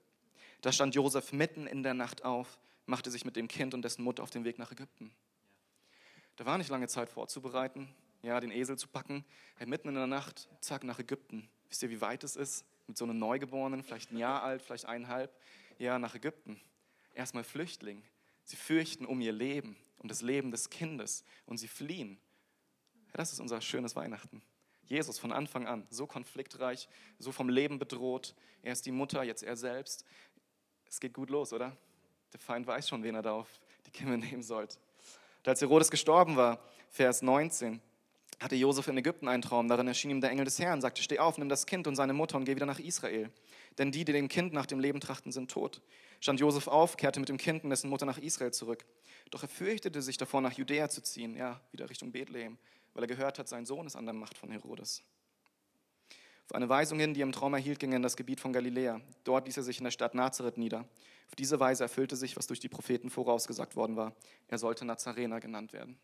Da 0.62 0.72
stand 0.72 0.96
Josef 0.96 1.32
mitten 1.32 1.68
in 1.68 1.84
der 1.84 1.94
Nacht 1.94 2.24
auf, 2.24 2.60
machte 2.86 3.12
sich 3.12 3.26
mit 3.26 3.36
dem 3.36 3.48
Kind 3.48 3.74
und 3.74 3.82
dessen 3.82 4.04
Mutter 4.04 4.24
auf 4.24 4.30
den 4.30 4.44
Weg 4.44 4.58
nach 4.60 4.72
Ägypten. 4.72 5.12
Da 6.36 6.46
war 6.46 6.58
nicht 6.58 6.70
lange 6.70 6.88
Zeit 6.88 7.10
vorzubereiten, 7.10 7.94
ja, 8.22 8.40
den 8.40 8.52
Esel 8.52 8.78
zu 8.78 8.88
packen. 8.88 9.24
Hey, 9.58 9.68
mitten 9.68 9.90
in 9.90 9.96
der 9.96 10.08
Nacht, 10.08 10.50
zack, 10.60 10.84
nach 10.84 11.00
Ägypten. 11.00 11.48
Wisst 11.70 11.84
ihr, 11.84 11.90
wie 11.90 12.02
weit 12.02 12.24
es 12.24 12.36
ist? 12.36 12.66
Mit 12.88 12.98
so 12.98 13.06
einem 13.06 13.18
Neugeborenen, 13.18 13.84
vielleicht 13.84 14.12
ein 14.12 14.18
Jahr 14.18 14.44
alt, 14.44 14.62
vielleicht 14.62 14.86
eineinhalb, 14.86 15.36
ja, 15.78 15.98
nach 15.98 16.16
Ägypten. 16.16 16.60
Erstmal 17.14 17.44
Flüchtling. 17.44 18.04
Sie 18.44 18.58
fürchten 18.58 19.06
um 19.06 19.22
ihr 19.22 19.32
Leben, 19.32 19.76
um 19.98 20.08
das 20.08 20.22
Leben 20.22 20.52
des 20.52 20.70
Kindes 20.70 21.24
und 21.46 21.58
sie 21.58 21.68
fliehen. 21.68 22.20
Das 23.14 23.32
ist 23.32 23.40
unser 23.40 23.62
schönes 23.62 23.96
Weihnachten. 23.96 24.42
Jesus 24.84 25.18
von 25.18 25.32
Anfang 25.32 25.66
an, 25.66 25.88
so 25.90 26.06
konfliktreich, 26.06 26.88
so 27.18 27.32
vom 27.32 27.50
Leben 27.50 27.80
bedroht. 27.80 28.36
Er 28.62 28.74
ist 28.74 28.86
die 28.86 28.92
Mutter, 28.92 29.24
jetzt 29.24 29.42
er 29.42 29.56
selbst 29.56 30.06
es 30.90 31.00
geht 31.00 31.14
gut 31.14 31.30
los, 31.30 31.54
oder? 31.54 31.76
Der 32.34 32.40
Feind 32.40 32.68
weiß 32.68 32.90
schon, 32.90 33.04
wen 33.04 33.16
er 33.16 33.22
da 33.22 33.34
auf 33.34 33.48
die 33.86 33.92
Kimme 33.92 34.18
nehmen 34.18 34.44
sollte. 34.44 34.78
Und 35.40 35.50
als 35.50 35.62
Herodes 35.62 35.92
gestorben 35.92 36.36
war, 36.36 36.60
Vers 36.90 37.22
19, 37.22 37.82
hatte 38.40 38.56
Josef 38.56 38.88
in 38.88 38.98
Ägypten 38.98 39.28
einen 39.28 39.42
Traum. 39.42 39.68
Darin 39.68 39.88
erschien 39.88 40.12
ihm 40.12 40.22
der 40.22 40.30
Engel 40.32 40.46
des 40.46 40.60
Herrn, 40.60 40.82
sagte: 40.82 41.02
Steh 41.02 41.20
auf, 41.20 41.38
nimm 41.38 41.50
das 41.50 41.66
Kind 41.66 41.88
und 41.88 41.96
seine 41.96 42.14
Mutter 42.14 42.38
und 42.38 42.46
geh 42.46 42.56
wieder 42.56 42.66
nach 42.66 42.80
Israel. 42.80 43.32
Denn 43.78 43.92
die, 43.92 44.06
die 44.06 44.14
dem 44.14 44.28
Kind 44.28 44.54
nach 44.54 44.66
dem 44.66 44.80
Leben 44.80 45.00
trachten, 45.00 45.32
sind 45.32 45.52
tot. 45.52 45.82
Stand 46.20 46.40
Josef 46.40 46.68
auf, 46.68 46.98
kehrte 46.98 47.20
mit 47.20 47.30
dem 47.30 47.38
Kind 47.38 47.64
und 47.64 47.70
dessen 47.70 47.90
Mutter 47.90 48.06
nach 48.06 48.18
Israel 48.18 48.52
zurück. 48.52 48.86
Doch 49.32 49.44
er 49.44 49.50
fürchtete 49.50 50.02
sich 50.02 50.18
davor, 50.18 50.42
nach 50.42 50.54
Judäa 50.54 50.90
zu 50.90 51.02
ziehen, 51.02 51.36
ja, 51.36 51.60
wieder 51.72 51.90
Richtung 51.90 52.12
Bethlehem, 52.12 52.58
weil 52.94 53.04
er 53.04 53.08
gehört 53.08 53.40
hat, 53.40 53.48
sein 53.48 53.66
Sohn 53.66 53.86
ist 53.86 53.96
an 53.96 54.06
der 54.06 54.14
Macht 54.14 54.38
von 54.38 54.50
Herodes. 54.52 55.04
Auf 56.46 56.56
eine 56.56 56.70
Weisung 56.70 57.00
hin, 57.00 57.14
die 57.14 57.22
er 57.22 57.26
im 57.26 57.32
Traum 57.32 57.56
erhielt, 57.56 57.80
ging 57.80 57.92
er 57.92 57.98
in 57.98 58.04
das 58.04 58.16
Gebiet 58.16 58.40
von 58.40 58.54
Galiläa. 58.54 59.02
Dort 59.24 59.48
ließ 59.48 59.58
er 59.58 59.64
sich 59.64 59.80
in 59.80 59.84
der 59.84 59.92
Stadt 59.92 60.14
Nazareth 60.14 60.58
nieder. 60.58 60.86
Auf 61.28 61.36
diese 61.36 61.60
Weise 61.60 61.84
erfüllte 61.84 62.16
sich, 62.16 62.38
was 62.38 62.46
durch 62.46 62.60
die 62.60 62.70
Propheten 62.70 63.10
vorausgesagt 63.10 63.76
worden 63.76 63.96
war. 63.96 64.14
Er 64.48 64.60
sollte 64.60 64.86
Nazarener 64.86 65.40
genannt 65.40 65.74
werden. 65.74 65.98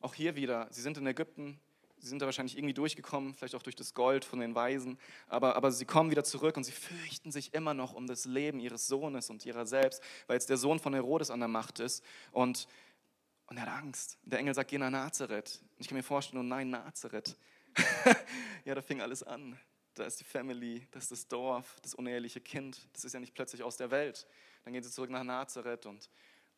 Auch 0.00 0.14
hier 0.14 0.36
wieder, 0.36 0.68
sie 0.70 0.82
sind 0.82 0.98
in 0.98 1.06
Ägypten, 1.06 1.58
sie 1.98 2.08
sind 2.08 2.22
da 2.22 2.26
wahrscheinlich 2.26 2.56
irgendwie 2.56 2.74
durchgekommen, 2.74 3.34
vielleicht 3.34 3.56
auch 3.56 3.62
durch 3.62 3.74
das 3.74 3.92
Gold 3.92 4.24
von 4.24 4.38
den 4.38 4.54
Weisen, 4.54 4.98
aber, 5.26 5.56
aber 5.56 5.72
sie 5.72 5.84
kommen 5.84 6.10
wieder 6.12 6.22
zurück 6.22 6.56
und 6.56 6.62
sie 6.62 6.72
fürchten 6.72 7.32
sich 7.32 7.52
immer 7.54 7.74
noch 7.74 7.92
um 7.92 8.06
das 8.06 8.24
Leben 8.24 8.60
ihres 8.60 8.86
Sohnes 8.86 9.30
und 9.30 9.44
ihrer 9.44 9.66
selbst, 9.66 10.00
weil 10.28 10.36
jetzt 10.36 10.48
der 10.48 10.58
Sohn 10.58 10.78
von 10.78 10.94
Herodes 10.94 11.30
an 11.30 11.40
der 11.40 11.48
Macht 11.48 11.80
ist 11.80 12.04
und, 12.30 12.68
und 13.46 13.56
er 13.56 13.62
hat 13.64 13.82
Angst. 13.82 14.18
Der 14.22 14.38
Engel 14.38 14.54
sagt, 14.54 14.70
geh 14.70 14.78
nach 14.78 14.90
Nazareth. 14.90 15.60
Und 15.62 15.80
ich 15.80 15.88
kann 15.88 15.96
mir 15.96 16.04
vorstellen, 16.04 16.40
oh 16.40 16.46
nein, 16.46 16.70
Nazareth. 16.70 17.36
ja, 18.64 18.74
da 18.74 18.82
fing 18.82 19.00
alles 19.00 19.22
an. 19.22 19.58
Da 19.94 20.04
ist 20.04 20.20
die 20.20 20.24
Family, 20.24 20.86
das 20.90 21.04
ist 21.04 21.12
das 21.12 21.28
Dorf, 21.28 21.76
das 21.82 21.94
uneheliche 21.94 22.40
Kind. 22.40 22.88
Das 22.92 23.04
ist 23.04 23.12
ja 23.12 23.20
nicht 23.20 23.34
plötzlich 23.34 23.62
aus 23.62 23.76
der 23.76 23.90
Welt. 23.90 24.26
Dann 24.64 24.72
gehen 24.72 24.82
sie 24.82 24.90
zurück 24.90 25.10
nach 25.10 25.24
Nazareth 25.24 25.86
und, 25.86 26.10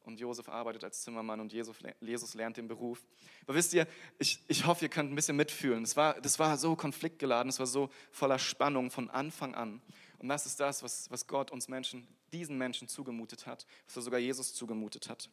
und 0.03 0.19
Josef 0.19 0.49
arbeitet 0.49 0.83
als 0.83 1.03
Zimmermann 1.03 1.39
und 1.39 1.53
Jesus, 1.53 1.77
Jesus 2.01 2.35
lernt 2.35 2.57
den 2.57 2.67
Beruf. 2.67 3.05
Aber 3.45 3.55
wisst 3.55 3.75
ihr, 3.75 3.87
ich, 4.19 4.43
ich 4.49 4.67
hoffe, 4.67 4.87
ihr 4.87 4.89
könnt 4.89 5.13
ein 5.13 5.15
bisschen 5.15 5.37
mitfühlen. 5.37 5.85
Das 5.85 5.97
war, 5.97 6.21
das 6.21 6.39
war 6.39 6.57
so 6.57 6.75
konfliktgeladen, 6.75 7.51
es 7.51 7.59
war 7.59 7.67
so 7.67 7.91
voller 8.11 8.39
Spannung 8.39 8.91
von 8.91 9.11
Anfang 9.11 9.55
an. 9.55 9.83
Und 10.19 10.29
das 10.29 10.47
ist 10.47 10.59
das, 10.59 10.83
was, 10.83 11.11
was 11.11 11.27
Gott 11.27 11.51
uns 11.53 11.69
Menschen, 11.69 12.09
diesen 12.33 12.59
Menschen 12.59 12.89
zugemutet 12.89 13.47
hat, 13.47 13.67
was 13.87 13.97
er 13.97 14.03
sogar 14.03 14.19
Jesus 14.19 14.53
zugemutet 14.55 15.09
hat. 15.09 15.31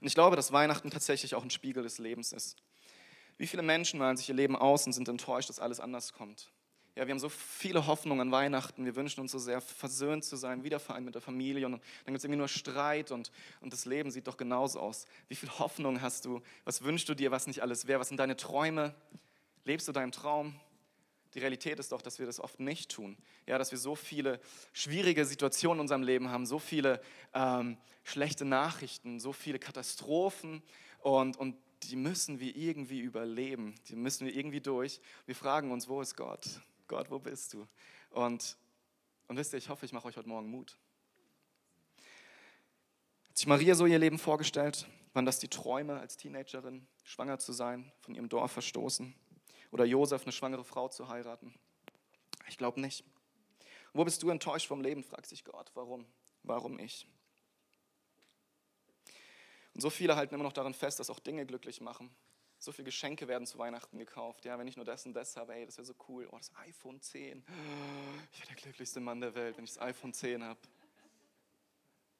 Und 0.00 0.06
ich 0.06 0.14
glaube, 0.14 0.36
dass 0.36 0.52
Weihnachten 0.52 0.90
tatsächlich 0.90 1.34
auch 1.34 1.42
ein 1.42 1.50
Spiegel 1.50 1.82
des 1.82 1.98
Lebens 1.98 2.32
ist. 2.32 2.56
Wie 3.36 3.46
viele 3.46 3.62
Menschen 3.62 3.98
malen 3.98 4.16
sich 4.16 4.28
ihr 4.28 4.34
Leben 4.34 4.56
aus 4.56 4.86
und 4.86 4.92
sind 4.92 5.08
enttäuscht, 5.08 5.48
dass 5.48 5.58
alles 5.58 5.80
anders 5.80 6.12
kommt? 6.12 6.50
Ja, 6.96 7.06
wir 7.06 7.10
haben 7.10 7.18
so 7.18 7.28
viele 7.28 7.88
Hoffnungen 7.88 8.28
an 8.28 8.32
Weihnachten. 8.32 8.84
Wir 8.84 8.94
wünschen 8.94 9.20
uns 9.20 9.32
so 9.32 9.38
sehr, 9.38 9.60
versöhnt 9.60 10.24
zu 10.24 10.36
sein, 10.36 10.62
wiedervereint 10.62 11.04
mit 11.04 11.16
der 11.16 11.22
Familie. 11.22 11.66
Und 11.66 11.72
dann 11.72 11.80
gibt 12.06 12.18
es 12.18 12.24
irgendwie 12.24 12.38
nur 12.38 12.46
Streit 12.46 13.10
und, 13.10 13.32
und 13.60 13.72
das 13.72 13.84
Leben 13.84 14.12
sieht 14.12 14.28
doch 14.28 14.36
genauso 14.36 14.78
aus. 14.78 15.06
Wie 15.26 15.34
viel 15.34 15.50
Hoffnung 15.58 16.00
hast 16.00 16.24
du? 16.24 16.40
Was 16.64 16.84
wünschst 16.84 17.08
du 17.08 17.14
dir, 17.14 17.32
was 17.32 17.48
nicht 17.48 17.62
alles 17.62 17.88
wäre? 17.88 17.98
Was 17.98 18.08
sind 18.08 18.18
deine 18.18 18.36
Träume? 18.36 18.94
Lebst 19.64 19.88
du 19.88 19.92
deinen 19.92 20.12
Traum? 20.12 20.54
Die 21.34 21.40
Realität 21.40 21.80
ist 21.80 21.90
doch, 21.90 22.00
dass 22.00 22.20
wir 22.20 22.26
das 22.26 22.38
oft 22.38 22.60
nicht 22.60 22.92
tun. 22.92 23.16
Ja, 23.46 23.58
dass 23.58 23.72
wir 23.72 23.78
so 23.78 23.96
viele 23.96 24.38
schwierige 24.72 25.24
Situationen 25.24 25.78
in 25.78 25.80
unserem 25.80 26.04
Leben 26.04 26.28
haben, 26.28 26.46
so 26.46 26.60
viele 26.60 27.00
ähm, 27.34 27.76
schlechte 28.04 28.44
Nachrichten, 28.44 29.18
so 29.18 29.32
viele 29.32 29.58
Katastrophen 29.58 30.62
und, 31.00 31.36
und 31.36 31.56
die 31.88 31.96
müssen 31.96 32.40
wir 32.40 32.54
irgendwie 32.54 33.00
überleben, 33.00 33.74
die 33.88 33.96
müssen 33.96 34.26
wir 34.26 34.34
irgendwie 34.34 34.60
durch. 34.60 35.00
Wir 35.26 35.34
fragen 35.34 35.70
uns, 35.70 35.88
wo 35.88 36.00
ist 36.00 36.16
Gott? 36.16 36.60
Gott, 36.88 37.10
wo 37.10 37.18
bist 37.18 37.54
du? 37.54 37.66
Und, 38.10 38.56
und 39.28 39.36
wisst 39.36 39.52
ihr, 39.52 39.58
ich 39.58 39.68
hoffe, 39.68 39.86
ich 39.86 39.92
mache 39.92 40.08
euch 40.08 40.16
heute 40.16 40.28
Morgen 40.28 40.50
Mut. 40.50 40.76
Hat 43.28 43.38
sich 43.38 43.46
Maria 43.46 43.74
so 43.74 43.86
ihr 43.86 43.98
Leben 43.98 44.18
vorgestellt? 44.18 44.86
Waren 45.12 45.26
das 45.26 45.38
die 45.38 45.48
Träume 45.48 45.98
als 45.98 46.16
Teenagerin, 46.16 46.86
schwanger 47.04 47.38
zu 47.38 47.52
sein, 47.52 47.92
von 48.00 48.14
ihrem 48.14 48.28
Dorf 48.28 48.52
verstoßen? 48.52 49.14
Oder 49.70 49.84
Josef, 49.84 50.22
eine 50.22 50.32
schwangere 50.32 50.64
Frau 50.64 50.88
zu 50.88 51.08
heiraten? 51.08 51.54
Ich 52.48 52.58
glaube 52.58 52.80
nicht. 52.80 53.04
wo 53.92 54.04
bist 54.04 54.22
du 54.22 54.30
enttäuscht 54.30 54.66
vom 54.66 54.82
Leben, 54.82 55.02
fragt 55.02 55.26
sich 55.26 55.44
Gott. 55.44 55.70
Warum? 55.74 56.06
Warum 56.42 56.78
ich? 56.78 57.06
Und 59.74 59.80
so 59.80 59.90
viele 59.90 60.16
halten 60.16 60.34
immer 60.34 60.44
noch 60.44 60.52
daran 60.52 60.74
fest, 60.74 61.00
dass 61.00 61.10
auch 61.10 61.18
Dinge 61.18 61.44
glücklich 61.46 61.80
machen. 61.80 62.10
So 62.58 62.72
viele 62.72 62.86
Geschenke 62.86 63.28
werden 63.28 63.46
zu 63.46 63.58
Weihnachten 63.58 63.98
gekauft. 63.98 64.44
Ja, 64.44 64.58
wenn 64.58 64.68
ich 64.68 64.76
nur 64.76 64.84
das 64.84 65.04
und 65.04 65.12
das 65.12 65.36
habe, 65.36 65.54
ey, 65.54 65.66
das 65.66 65.76
wäre 65.76 65.84
so 65.84 65.94
cool. 66.08 66.28
Oh, 66.30 66.36
das 66.36 66.54
iPhone 66.56 67.00
10. 67.00 67.44
Ich 68.32 68.38
wäre 68.38 68.48
der 68.48 68.56
glücklichste 68.56 69.00
Mann 69.00 69.20
der 69.20 69.34
Welt, 69.34 69.56
wenn 69.56 69.64
ich 69.64 69.74
das 69.74 69.82
iPhone 69.82 70.14
10 70.14 70.42
habe. 70.42 70.60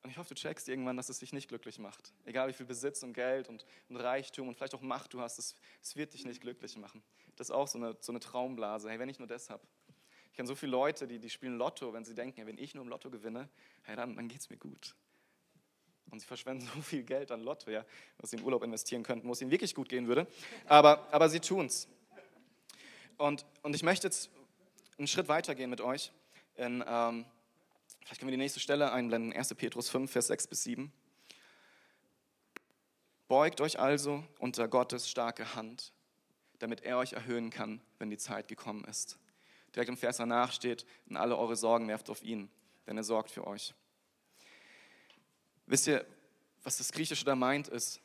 Und 0.03 0.11
ich 0.11 0.19
hoffe, 0.19 0.35
du 0.35 0.35
checkst 0.35 0.69
irgendwann, 0.69 0.99
dass 0.99 1.09
es 1.09 1.21
dich 1.21 1.33
nicht 1.33 1.49
glücklich 1.49 1.79
macht. 1.79 2.12
Egal 2.27 2.49
wie 2.49 2.53
viel 2.53 2.67
Besitz 2.67 3.03
und 3.03 3.14
Geld 3.14 3.49
und, 3.49 3.64
und 3.88 3.97
Reichtum 3.97 4.49
und 4.49 4.55
vielleicht 4.55 4.75
auch 4.75 4.83
Macht 4.83 5.14
du 5.14 5.21
hast, 5.23 5.38
es, 5.38 5.97
wird 5.97 6.12
dich 6.12 6.27
nicht 6.27 6.43
glücklich 6.43 6.77
machen. 6.77 7.03
Das 7.37 7.49
ist 7.49 7.55
auch 7.55 7.67
so 7.67 7.79
eine, 7.79 7.97
so 8.01 8.12
eine 8.12 8.21
Traumblase. 8.21 8.90
Hey, 8.90 8.99
wenn 8.99 9.09
ich 9.09 9.19
nur 9.19 9.29
das 9.29 9.49
habe. 9.49 9.67
Ich 10.31 10.37
kenne 10.37 10.47
so 10.47 10.55
viele 10.55 10.73
Leute, 10.73 11.07
die, 11.07 11.19
die 11.19 11.31
spielen 11.31 11.57
Lotto, 11.57 11.95
wenn 11.95 12.05
sie 12.05 12.14
denken, 12.14 12.47
wenn 12.47 12.59
ich 12.59 12.75
nur 12.75 12.85
im 12.85 12.90
Lotto 12.90 13.09
gewinne, 13.09 13.49
hey, 13.85 13.97
dann, 13.97 14.14
dann 14.14 14.29
geht 14.29 14.40
es 14.40 14.51
mir 14.51 14.59
gut. 14.59 14.95
Und 16.11 16.21
sie 16.21 16.27
verschwenden 16.27 16.67
so 16.75 16.81
viel 16.81 17.03
Geld 17.03 17.31
an 17.31 17.40
Lotto, 17.40 17.71
ja, 17.71 17.85
was 18.19 18.31
sie 18.31 18.37
in 18.37 18.43
Urlaub 18.43 18.62
investieren 18.62 19.03
könnten, 19.03 19.29
wo 19.29 19.33
es 19.33 19.40
ihnen 19.40 19.51
wirklich 19.51 19.75
gut 19.75 19.88
gehen 19.88 20.07
würde. 20.07 20.27
Aber, 20.67 21.09
aber 21.12 21.29
sie 21.29 21.40
tun 21.40 21.67
es. 21.67 21.88
Und, 23.17 23.45
und 23.62 23.75
ich 23.75 23.83
möchte 23.83 24.07
jetzt 24.07 24.31
einen 24.99 25.07
Schritt 25.07 25.29
weitergehen 25.29 25.71
mit 25.71 25.81
euch. 25.81 26.12
In, 26.57 26.85
ähm, 26.87 27.25
vielleicht 28.01 28.21
können 28.21 28.29
wir 28.29 28.37
die 28.37 28.43
nächste 28.43 28.61
Stelle 28.61 28.93
einblenden, 28.93 29.33
1. 29.33 29.55
Petrus 29.55 29.88
5, 29.88 30.11
Vers 30.11 30.29
6 30.29 30.47
bis 30.49 30.64
7. 30.64 30.93
Beugt 33.27 33.61
euch 33.61 33.79
also 33.79 34.23
unter 34.38 34.69
Gottes 34.69 35.09
starke 35.09 35.55
Hand, 35.55 35.93
damit 36.59 36.83
er 36.83 36.99
euch 36.99 37.14
erhöhen 37.14 37.51
kann, 37.51 37.81
wenn 37.99 38.11
die 38.11 38.19
Zeit 38.19 38.49
gekommen 38.49 38.85
ist. 38.85 39.19
Direkt 39.75 39.88
im 39.88 39.97
Vers 39.97 40.19
danach 40.19 40.53
steht, 40.53 40.87
und 41.09 41.17
alle 41.17 41.37
eure 41.37 41.57
Sorgen 41.57 41.88
werft 41.88 42.11
auf 42.11 42.23
ihn, 42.23 42.51
denn 42.87 42.97
er 42.97 43.03
sorgt 43.03 43.31
für 43.31 43.47
euch. 43.47 43.75
Wisst 45.66 45.87
ihr, 45.87 46.05
was 46.62 46.77
das 46.77 46.92
Griechische 46.92 47.24
da 47.24 47.35
meint, 47.35 47.68
ist, 47.68 48.00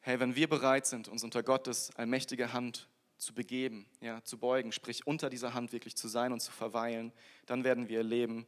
hey, 0.00 0.20
wenn 0.20 0.36
wir 0.36 0.48
bereit 0.48 0.86
sind, 0.86 1.08
uns 1.08 1.24
unter 1.24 1.42
Gottes 1.42 1.90
allmächtige 1.96 2.52
Hand 2.52 2.88
zu 3.16 3.34
begeben, 3.34 3.86
ja, 4.00 4.22
zu 4.24 4.38
beugen, 4.38 4.72
sprich 4.72 5.06
unter 5.06 5.30
dieser 5.30 5.54
Hand 5.54 5.72
wirklich 5.72 5.96
zu 5.96 6.08
sein 6.08 6.32
und 6.32 6.40
zu 6.40 6.52
verweilen, 6.52 7.12
dann 7.46 7.64
werden 7.64 7.88
wir 7.88 7.98
erleben, 7.98 8.46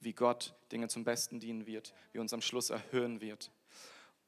wie 0.00 0.12
Gott 0.12 0.54
Dinge 0.70 0.88
zum 0.88 1.04
Besten 1.04 1.40
dienen 1.40 1.66
wird, 1.66 1.94
wie 2.12 2.18
uns 2.18 2.32
am 2.32 2.40
Schluss 2.40 2.70
erhöhen 2.70 3.20
wird. 3.20 3.50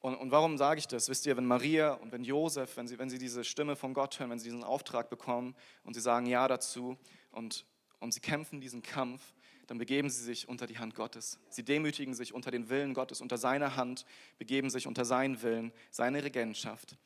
Und, 0.00 0.14
und 0.14 0.30
warum 0.30 0.56
sage 0.56 0.78
ich 0.78 0.86
das? 0.86 1.08
Wisst 1.08 1.26
ihr, 1.26 1.36
wenn 1.36 1.46
Maria 1.46 1.94
und 1.94 2.12
wenn 2.12 2.22
Josef, 2.24 2.76
wenn 2.76 2.86
sie, 2.86 2.98
wenn 2.98 3.10
sie 3.10 3.18
diese 3.18 3.44
Stimme 3.44 3.74
von 3.74 3.94
Gott 3.94 4.18
hören, 4.18 4.30
wenn 4.30 4.38
sie 4.38 4.48
diesen 4.48 4.64
Auftrag 4.64 5.10
bekommen 5.10 5.56
und 5.82 5.94
sie 5.94 6.00
sagen 6.00 6.26
Ja 6.26 6.46
dazu 6.46 6.96
und, 7.32 7.66
und 7.98 8.14
sie 8.14 8.20
kämpfen 8.20 8.60
diesen 8.60 8.82
Kampf, 8.82 9.34
dann 9.68 9.76
begeben 9.76 10.08
sie 10.08 10.24
sich 10.24 10.48
unter 10.48 10.66
die 10.66 10.78
Hand 10.78 10.94
Gottes. 10.94 11.38
Sie 11.50 11.62
demütigen 11.62 12.14
sich 12.14 12.32
unter 12.32 12.50
den 12.50 12.70
Willen 12.70 12.94
Gottes, 12.94 13.20
unter 13.20 13.36
seine 13.36 13.76
Hand, 13.76 14.06
begeben 14.38 14.70
sich 14.70 14.86
unter 14.86 15.04
seinen 15.04 15.42
Willen, 15.42 15.72
seine 15.90 16.24
Regentschaft. 16.24 16.96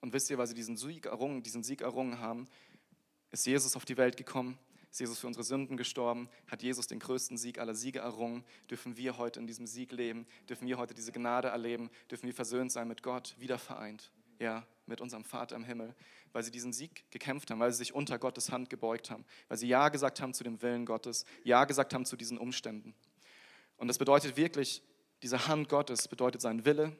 Und 0.00 0.12
wisst 0.12 0.28
ihr, 0.30 0.36
weil 0.36 0.46
sie 0.46 0.54
diesen 0.54 0.76
Sieg 0.76 1.06
errungen, 1.06 1.42
diesen 1.42 1.64
Sieg 1.64 1.80
errungen 1.80 2.20
haben, 2.20 2.46
ist 3.30 3.46
Jesus 3.46 3.76
auf 3.76 3.86
die 3.86 3.96
Welt 3.96 4.18
gekommen, 4.18 4.58
ist 4.90 5.00
Jesus 5.00 5.18
für 5.18 5.26
unsere 5.26 5.42
Sünden 5.42 5.78
gestorben, 5.78 6.28
hat 6.48 6.62
Jesus 6.62 6.86
den 6.86 6.98
größten 6.98 7.38
Sieg 7.38 7.58
aller 7.58 7.74
Siege 7.74 8.00
errungen, 8.00 8.44
dürfen 8.70 8.98
wir 8.98 9.16
heute 9.16 9.40
in 9.40 9.46
diesem 9.46 9.66
Sieg 9.66 9.90
leben, 9.90 10.26
dürfen 10.50 10.68
wir 10.68 10.76
heute 10.76 10.92
diese 10.92 11.12
Gnade 11.12 11.48
erleben, 11.48 11.88
dürfen 12.10 12.26
wir 12.26 12.34
versöhnt 12.34 12.72
sein 12.72 12.88
mit 12.88 13.02
Gott, 13.02 13.34
wieder 13.38 13.58
vereint, 13.58 14.12
ja, 14.38 14.66
mit 14.88 15.00
unserem 15.00 15.24
Vater 15.24 15.56
im 15.56 15.64
Himmel, 15.64 15.94
weil 16.32 16.42
sie 16.42 16.50
diesen 16.50 16.72
Sieg 16.72 17.04
gekämpft 17.10 17.50
haben, 17.50 17.60
weil 17.60 17.70
sie 17.72 17.78
sich 17.78 17.94
unter 17.94 18.18
Gottes 18.18 18.50
Hand 18.50 18.70
gebeugt 18.70 19.10
haben, 19.10 19.24
weil 19.48 19.58
sie 19.58 19.68
Ja 19.68 19.88
gesagt 19.88 20.20
haben 20.20 20.34
zu 20.34 20.44
dem 20.44 20.60
Willen 20.62 20.86
Gottes, 20.86 21.24
Ja 21.44 21.64
gesagt 21.64 21.94
haben 21.94 22.04
zu 22.04 22.16
diesen 22.16 22.38
Umständen. 22.38 22.94
Und 23.76 23.88
das 23.88 23.98
bedeutet 23.98 24.36
wirklich, 24.36 24.82
diese 25.22 25.46
Hand 25.46 25.68
Gottes 25.68 26.08
bedeutet 26.08 26.40
sein 26.40 26.64
Wille, 26.64 26.96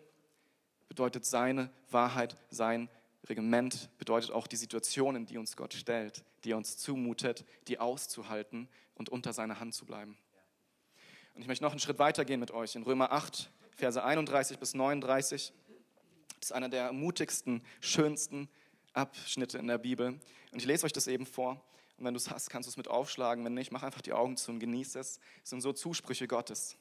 bedeutet 0.89 1.25
seine 1.25 1.71
Wahrheit, 1.91 2.37
sein 2.51 2.89
Regiment 3.29 3.91
bedeutet 3.99 4.31
auch 4.31 4.47
die 4.47 4.57
Situation, 4.57 5.17
in 5.17 5.27
die 5.27 5.39
uns 5.39 5.57
Gott 5.57 5.75
stellt, 5.75 6.25
die 6.45 6.53
er 6.53 6.57
uns 6.57 6.77
zumutet, 6.77 7.45
die 7.67 7.79
auszuhalten 7.79 8.69
und 8.95 9.09
unter 9.09 9.33
seiner 9.33 9.61
Hand 9.61 9.75
zu 9.75 9.85
bleiben. 9.85 10.17
Und 11.35 11.43
ich 11.43 11.49
möchte 11.49 11.65
noch 11.65 11.73
einen 11.73 11.81
Schritt 11.81 11.99
weiter 11.99 12.25
gehen 12.25 12.41
mit 12.41 12.51
euch. 12.51 12.75
In 12.75 12.83
Römer 12.83 13.13
8, 13.13 13.51
Verse 13.77 14.03
31 14.03 14.59
bis 14.59 14.75
39. 14.75 15.53
Das 16.41 16.51
ist 16.51 16.53
einer 16.53 16.69
der 16.69 16.93
mutigsten, 16.93 17.63
schönsten 17.81 18.49
Abschnitte 18.93 19.59
in 19.59 19.67
der 19.67 19.79
Bibel. 19.79 20.09
Und 20.53 20.59
ich 20.59 20.65
lese 20.65 20.87
euch 20.87 20.93
das 20.93 21.07
eben 21.07 21.27
vor. 21.27 21.61
Und 21.99 22.05
wenn 22.05 22.15
du 22.15 22.19
es 22.19 22.31
hast, 22.31 22.49
kannst 22.51 22.69
du 22.69 22.71
es 22.71 22.77
mit 22.77 22.89
aufschlagen. 22.89 23.45
Wenn 23.45 23.55
nicht, 23.55 23.73
mach 23.73 23.83
einfach 23.83 24.03
die 24.03 24.13
Augen 24.13 24.37
zu 24.37 24.53
und 24.53 24.61
genieße 24.61 24.99
es. 25.01 25.19
Es 25.43 25.51
sind 25.51 25.61
so 25.61 25.73
Zusprüche 25.73 26.29
Gottes. 26.29 26.77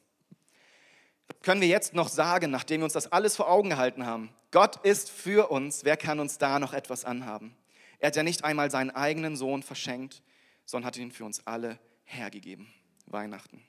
Können 1.41 1.61
wir 1.61 1.67
jetzt 1.67 1.93
noch 1.93 2.07
sagen, 2.07 2.51
nachdem 2.51 2.81
wir 2.81 2.85
uns 2.85 2.93
das 2.93 3.11
alles 3.11 3.35
vor 3.35 3.49
Augen 3.49 3.69
gehalten 3.69 4.05
haben? 4.05 4.29
Gott 4.51 4.77
ist 4.85 5.09
für 5.09 5.49
uns, 5.51 5.83
wer 5.83 5.97
kann 5.97 6.19
uns 6.19 6.37
da 6.37 6.59
noch 6.59 6.73
etwas 6.73 7.03
anhaben? 7.03 7.55
Er 7.99 8.07
hat 8.07 8.15
ja 8.15 8.23
nicht 8.23 8.43
einmal 8.43 8.71
seinen 8.71 8.91
eigenen 8.91 9.35
Sohn 9.35 9.63
verschenkt, 9.63 10.21
sondern 10.65 10.87
hat 10.87 10.97
ihn 10.97 11.11
für 11.11 11.25
uns 11.25 11.45
alle 11.45 11.79
hergegeben. 12.05 12.71
Weihnachten. 13.07 13.61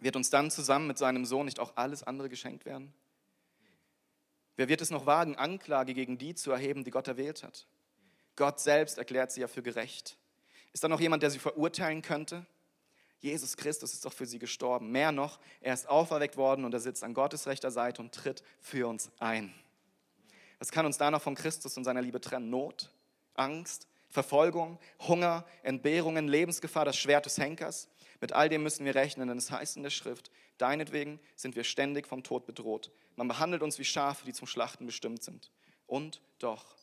Wird 0.00 0.16
uns 0.16 0.30
dann 0.30 0.50
zusammen 0.50 0.86
mit 0.86 0.98
seinem 0.98 1.24
Sohn 1.24 1.44
nicht 1.44 1.60
auch 1.60 1.76
alles 1.76 2.02
andere 2.02 2.28
geschenkt 2.28 2.64
werden? 2.64 2.92
Wer 4.56 4.68
wird 4.68 4.80
es 4.80 4.90
noch 4.90 5.06
wagen, 5.06 5.36
Anklage 5.36 5.94
gegen 5.94 6.18
die 6.18 6.34
zu 6.34 6.52
erheben, 6.52 6.84
die 6.84 6.90
Gott 6.90 7.08
erwählt 7.08 7.42
hat? 7.42 7.66
Gott 8.36 8.60
selbst 8.60 8.98
erklärt 8.98 9.32
sie 9.32 9.40
ja 9.40 9.48
für 9.48 9.62
gerecht. 9.62 10.16
Ist 10.72 10.82
da 10.82 10.88
noch 10.88 11.00
jemand, 11.00 11.22
der 11.22 11.30
sie 11.30 11.38
verurteilen 11.38 12.02
könnte? 12.02 12.46
Jesus 13.20 13.56
Christus 13.56 13.94
ist 13.94 14.04
doch 14.04 14.12
für 14.12 14.26
sie 14.26 14.38
gestorben. 14.38 14.90
Mehr 14.90 15.10
noch, 15.10 15.40
er 15.60 15.72
ist 15.72 15.88
auferweckt 15.88 16.36
worden 16.36 16.64
und 16.64 16.74
er 16.74 16.80
sitzt 16.80 17.02
an 17.02 17.14
Gottes 17.14 17.46
rechter 17.46 17.70
Seite 17.70 18.02
und 18.02 18.12
tritt 18.12 18.42
für 18.60 18.86
uns 18.86 19.10
ein. 19.18 19.54
Was 20.58 20.70
kann 20.70 20.84
uns 20.86 20.98
da 20.98 21.10
noch 21.10 21.22
von 21.22 21.34
Christus 21.34 21.76
und 21.76 21.84
seiner 21.84 22.02
Liebe 22.02 22.20
trennen? 22.20 22.50
Not, 22.50 22.90
Angst, 23.34 23.88
Verfolgung, 24.10 24.78
Hunger, 25.00 25.44
Entbehrungen, 25.62 26.28
Lebensgefahr, 26.28 26.84
das 26.84 26.96
Schwert 26.96 27.26
des 27.26 27.38
Henkers. 27.38 27.88
Mit 28.20 28.32
all 28.32 28.48
dem 28.48 28.62
müssen 28.62 28.84
wir 28.84 28.94
rechnen, 28.94 29.28
denn 29.28 29.38
es 29.38 29.50
heißt 29.50 29.76
in 29.76 29.82
der 29.82 29.90
Schrift, 29.90 30.30
deinetwegen 30.58 31.20
sind 31.36 31.56
wir 31.56 31.64
ständig 31.64 32.06
vom 32.06 32.22
Tod 32.22 32.46
bedroht. 32.46 32.90
Man 33.16 33.28
behandelt 33.28 33.62
uns 33.62 33.78
wie 33.78 33.84
Schafe, 33.84 34.24
die 34.24 34.32
zum 34.32 34.46
Schlachten 34.46 34.86
bestimmt 34.86 35.22
sind. 35.22 35.50
Und 35.86 36.20
doch, 36.38 36.76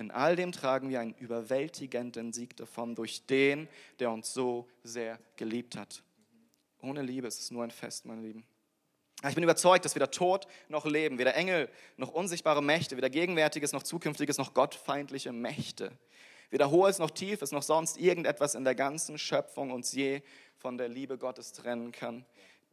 in 0.00 0.10
all 0.10 0.34
dem 0.34 0.50
tragen 0.50 0.88
wir 0.88 1.00
einen 1.00 1.14
überwältigenden 1.14 2.32
Sieg 2.32 2.56
davon 2.56 2.94
durch 2.94 3.26
den, 3.26 3.68
der 3.98 4.10
uns 4.10 4.32
so 4.32 4.66
sehr 4.82 5.18
geliebt 5.36 5.76
hat. 5.76 6.02
Ohne 6.80 7.02
Liebe 7.02 7.26
ist 7.26 7.38
es 7.38 7.50
nur 7.50 7.64
ein 7.64 7.70
Fest, 7.70 8.06
meine 8.06 8.22
Lieben. 8.22 8.46
Ich 9.28 9.34
bin 9.34 9.44
überzeugt, 9.44 9.84
dass 9.84 9.94
weder 9.94 10.10
Tod 10.10 10.46
noch 10.68 10.86
Leben, 10.86 11.18
weder 11.18 11.34
Engel 11.34 11.68
noch 11.98 12.08
unsichtbare 12.08 12.62
Mächte, 12.62 12.96
weder 12.96 13.10
Gegenwärtiges 13.10 13.72
noch 13.72 13.82
Zukünftiges 13.82 14.38
noch 14.38 14.54
gottfeindliche 14.54 15.32
Mächte, 15.32 15.92
weder 16.50 16.70
Hohes 16.70 16.98
noch 16.98 17.10
Tiefes 17.10 17.52
noch 17.52 17.62
sonst 17.62 17.96
irgendetwas 17.96 18.54
in 18.54 18.64
der 18.64 18.74
ganzen 18.74 19.18
Schöpfung 19.18 19.70
uns 19.70 19.92
je 19.92 20.22
von 20.56 20.76
der 20.76 20.88
Liebe 20.88 21.16
Gottes 21.16 21.52
trennen 21.52 21.92
kann, 21.92 22.24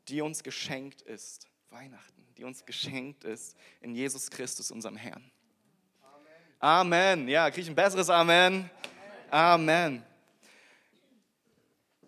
die 0.07 0.21
uns 0.21 0.43
geschenkt 0.43 1.01
ist. 1.03 1.47
Weihnachten, 1.69 2.25
die 2.37 2.43
uns 2.43 2.65
geschenkt 2.65 3.23
ist 3.23 3.57
in 3.81 3.93
Jesus 3.93 4.29
Christus, 4.29 4.71
unserem 4.71 4.95
Herrn. 4.95 5.29
Amen. 6.59 7.17
Amen. 7.17 7.27
Ja, 7.27 7.49
kriege 7.49 7.63
ich 7.63 7.69
ein 7.69 7.75
besseres 7.75 8.09
Amen? 8.09 8.69
Amen. 9.29 9.97
Amen. 9.99 10.06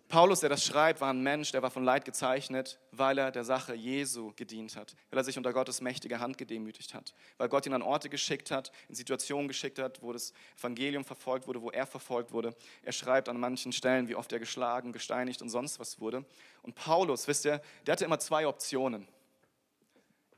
Paulus, 0.10 0.40
der 0.40 0.50
das 0.50 0.66
schreibt, 0.66 1.02
war 1.02 1.14
ein 1.14 1.22
Mensch, 1.22 1.52
der 1.52 1.62
war 1.62 1.70
von 1.70 1.84
Leid 1.84 2.04
gezeichnet, 2.04 2.80
weil 2.92 3.20
er 3.20 3.32
der 3.32 3.44
Sache 3.44 3.76
Jesu 3.76 4.34
gedient 4.36 4.76
hat, 4.76 4.96
weil 5.12 5.20
er 5.20 5.24
sich 5.24 5.38
unter 5.38 5.54
Gottes 5.54 5.82
mächtige 5.82 6.20
Hand 6.20 6.40
gedemütigt 6.40 6.96
hat, 6.96 7.14
weil 7.38 7.48
Gott 7.48 7.68
ihn 7.68 7.74
an 7.74 7.84
Orte 7.84 8.10
geschickt 8.10 8.50
hat, 8.50 8.72
in 8.88 8.96
Situationen 8.96 9.48
geschickt 9.48 9.78
hat, 9.78 10.02
wo 10.02 10.12
das 10.12 10.34
Evangelium 10.58 11.06
verfolgt 11.06 11.46
wurde, 11.46 11.62
wo 11.62 11.70
er 11.70 11.86
verfolgt 11.86 12.34
wurde. 12.34 12.56
Er 12.82 12.92
schreibt 12.92 13.30
an 13.30 13.40
manchen 13.40 13.72
Stellen, 13.72 14.08
wie 14.08 14.16
oft 14.16 14.34
er 14.34 14.40
geschlagen, 14.40 14.94
gesteinigt 14.94 15.44
und 15.44 15.50
sonst 15.50 15.80
was 15.80 16.00
wurde. 16.00 16.26
Und 16.64 16.74
Paulus, 16.74 17.28
wisst 17.28 17.46
ihr, 17.46 17.62
der 17.86 17.92
hatte 17.92 18.06
immer 18.06 18.18
zwei 18.18 18.48
Optionen. 18.48 19.08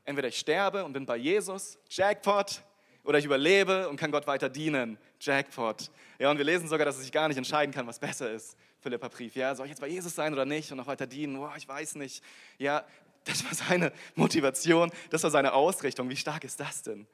Entweder 0.04 0.28
ich 0.28 0.38
sterbe 0.38 0.84
und 0.84 0.92
bin 0.92 1.06
bei 1.06 1.16
Jesus, 1.16 1.78
Jackpot, 1.88 2.62
oder 3.04 3.18
ich 3.18 3.24
überlebe 3.24 3.88
und 3.88 3.96
kann 3.96 4.10
Gott 4.10 4.26
weiter 4.26 4.48
dienen, 4.48 4.98
Jackpot. 5.20 5.90
Ja, 6.18 6.30
und 6.30 6.38
wir 6.38 6.44
lesen 6.44 6.68
sogar, 6.68 6.84
dass 6.84 6.96
er 6.96 7.02
sich 7.02 7.12
gar 7.12 7.28
nicht 7.28 7.36
entscheiden 7.36 7.74
kann, 7.74 7.86
was 7.86 7.98
besser 7.98 8.30
ist. 8.30 8.56
Philippa-Brief. 8.80 9.34
Ja, 9.36 9.54
soll 9.54 9.66
ich 9.66 9.70
jetzt 9.70 9.80
bei 9.80 9.88
Jesus 9.88 10.14
sein 10.14 10.32
oder 10.32 10.44
nicht 10.44 10.70
und 10.70 10.78
noch 10.78 10.86
weiter 10.86 11.06
dienen? 11.06 11.36
Boah, 11.36 11.54
ich 11.56 11.66
weiß 11.66 11.96
nicht. 11.96 12.22
Ja, 12.58 12.84
das 13.24 13.44
war 13.44 13.54
seine 13.54 13.92
Motivation, 14.14 14.90
das 15.10 15.22
war 15.22 15.30
seine 15.30 15.52
Ausrichtung. 15.52 16.08
Wie 16.08 16.16
stark 16.16 16.44
ist 16.44 16.58
das 16.60 16.82
denn? 16.82 17.06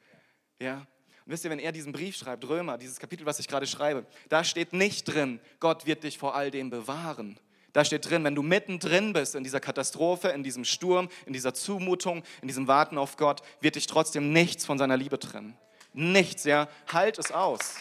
Ja. 0.59 0.87
Und 1.27 1.33
wisst 1.33 1.45
ihr, 1.45 1.51
wenn 1.51 1.59
er 1.59 1.73
diesen 1.73 1.93
Brief 1.93 2.17
schreibt, 2.17 2.49
Römer, 2.49 2.79
dieses 2.79 2.99
Kapitel, 2.99 3.27
was 3.27 3.39
ich 3.39 3.49
gerade 3.49 3.67
schreibe, 3.67 4.07
da 4.31 4.45
steht 4.45 4.73
nicht 4.73 5.05
drin, 5.05 5.41
Gott 5.61 5.87
wird 5.87 6.05
dich 6.05 6.17
vor 6.17 6.35
all 6.35 6.51
dem 6.51 6.71
bewahren. 6.71 7.39
Da 7.75 7.85
steht 7.85 8.09
drin, 8.09 8.25
wenn 8.25 8.35
du 8.35 8.43
mittendrin 8.43 9.13
bist 9.13 9.35
in 9.35 9.45
dieser 9.45 9.61
Katastrophe, 9.61 10.29
in 10.29 10.43
diesem 10.43 10.65
Sturm, 10.65 11.11
in 11.27 11.35
dieser 11.35 11.53
Zumutung, 11.53 12.23
in 12.41 12.49
diesem 12.49 12.67
Warten 12.67 12.97
auf 12.97 13.17
Gott, 13.19 13.43
wird 13.61 13.77
dich 13.77 13.87
trotzdem 13.87 14.33
nichts 14.33 14.65
von 14.65 14.79
seiner 14.79 14.97
Liebe 14.97 15.19
trennen. 15.19 15.57
Nichts, 15.93 16.45
ja. 16.45 16.69
Halt 16.93 17.19
es 17.19 17.33
aus. 17.33 17.77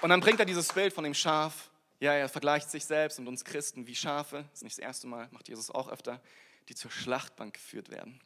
Und 0.00 0.10
dann 0.10 0.20
bringt 0.20 0.40
er 0.40 0.46
dieses 0.46 0.72
Bild 0.72 0.92
von 0.92 1.04
dem 1.04 1.14
Schaf 1.14 1.68
ja, 2.00 2.12
er 2.14 2.28
vergleicht 2.28 2.70
sich 2.70 2.84
selbst 2.84 3.18
und 3.18 3.26
uns 3.26 3.44
Christen 3.44 3.86
wie 3.86 3.94
Schafe, 3.94 4.44
das 4.50 4.60
ist 4.60 4.62
nicht 4.62 4.78
das 4.78 4.84
erste 4.84 5.06
Mal, 5.06 5.28
macht 5.32 5.48
Jesus 5.48 5.70
auch 5.70 5.88
öfter, 5.88 6.20
die 6.68 6.74
zur 6.74 6.90
Schlachtbank 6.90 7.54
geführt 7.54 7.90
werden. 7.90 8.20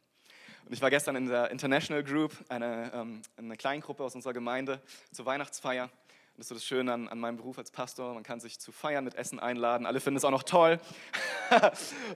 Und 0.65 0.73
ich 0.73 0.81
war 0.81 0.89
gestern 0.89 1.15
in 1.15 1.27
der 1.27 1.51
International 1.51 2.03
Group, 2.03 2.37
eine, 2.49 2.91
ähm, 2.93 3.21
eine 3.35 3.57
Kleingruppe 3.57 4.03
aus 4.03 4.15
unserer 4.15 4.33
Gemeinde, 4.33 4.81
zur 5.11 5.25
Weihnachtsfeier. 5.25 5.89
Das 6.35 6.45
ist 6.45 6.49
so 6.49 6.55
das 6.55 6.65
Schöne 6.65 6.91
an, 6.91 7.07
an, 7.09 7.19
meinem 7.19 7.37
Beruf 7.37 7.59
als 7.59 7.69
Pastor. 7.69 8.15
Man 8.15 8.23
kann 8.23 8.39
sich 8.39 8.59
zu 8.59 8.71
feiern 8.71 9.03
mit 9.03 9.13
Essen 9.13 9.39
einladen. 9.39 9.85
Alle 9.85 9.99
finden 9.99 10.17
es 10.17 10.25
auch 10.25 10.31
noch 10.31 10.41
toll. 10.41 10.79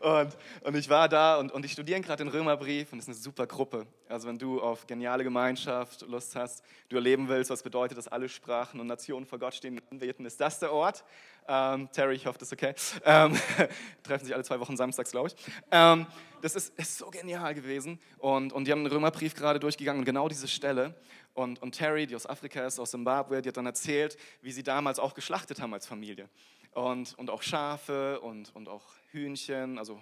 und, 0.01 0.35
und, 0.63 0.75
ich 0.75 0.89
war 0.89 1.07
da 1.07 1.37
und, 1.37 1.51
und 1.51 1.63
ich 1.63 1.73
studiere 1.73 2.01
gerade 2.01 2.23
den 2.23 2.31
Römerbrief 2.31 2.91
und 2.91 2.97
es 2.97 3.05
ist 3.05 3.09
eine 3.09 3.17
super 3.17 3.45
Gruppe. 3.45 3.85
Also 4.09 4.27
wenn 4.27 4.39
du 4.39 4.59
auf 4.59 4.87
geniale 4.87 5.23
Gemeinschaft 5.23 6.01
Lust 6.01 6.35
hast, 6.35 6.63
du 6.89 6.95
erleben 6.95 7.27
willst, 7.27 7.51
was 7.51 7.61
bedeutet, 7.61 7.95
dass 7.95 8.07
alle 8.07 8.27
Sprachen 8.27 8.79
und 8.79 8.87
Nationen 8.87 9.27
vor 9.27 9.37
Gott 9.37 9.53
stehen 9.53 9.77
und 9.77 9.91
anbeten, 9.91 10.25
ist 10.25 10.41
das 10.41 10.57
der 10.57 10.73
Ort. 10.73 11.03
Ähm, 11.47 11.87
Terry, 11.91 12.15
ich 12.15 12.25
hoffe, 12.25 12.39
das 12.39 12.51
ist 12.51 12.53
okay. 12.53 12.73
Ähm, 13.05 13.37
treffen 14.03 14.25
sich 14.25 14.33
alle 14.33 14.43
zwei 14.43 14.59
Wochen 14.59 14.75
samstags, 14.75 15.11
glaube 15.11 15.27
ich. 15.29 15.35
Ähm, 15.69 16.07
das 16.41 16.55
ist, 16.55 16.77
ist, 16.77 16.97
so 16.97 17.09
genial 17.09 17.53
gewesen. 17.53 17.99
Und, 18.17 18.51
und 18.51 18.65
die 18.65 18.71
haben 18.71 18.79
einen 18.79 18.91
Römerbrief 18.91 19.35
gerade 19.35 19.59
durchgegangen 19.59 19.99
und 19.99 20.05
genau 20.05 20.27
diese 20.27 20.47
Stelle. 20.47 20.95
Und, 21.37 21.61
und 21.61 21.73
Terry, 21.73 22.07
die 22.07 22.15
aus 22.15 22.25
Afrika 22.25 22.65
ist, 22.65 22.79
aus 22.79 22.89
Zimbabwe, 22.89 23.43
die 23.43 23.49
hat 23.49 23.57
dann 23.57 23.67
erzählt, 23.67 24.17
wie 24.41 24.51
sie 24.51 24.63
damals 24.63 24.97
auch 24.97 25.13
geschlachtet 25.13 25.61
haben 25.61 25.71
als 25.71 25.85
Familie. 25.85 26.29
Und, 26.71 27.13
und 27.19 27.29
auch 27.29 27.43
Schafe 27.43 28.19
und, 28.21 28.55
und 28.55 28.67
auch 28.67 28.81
Hühnchen, 29.11 29.77
also 29.77 30.01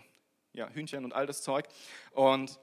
ja, 0.54 0.70
Hühnchen 0.70 1.04
und 1.04 1.12
all 1.12 1.26
das 1.28 1.42
Zeug. 1.42 1.68
Und, 2.12 2.58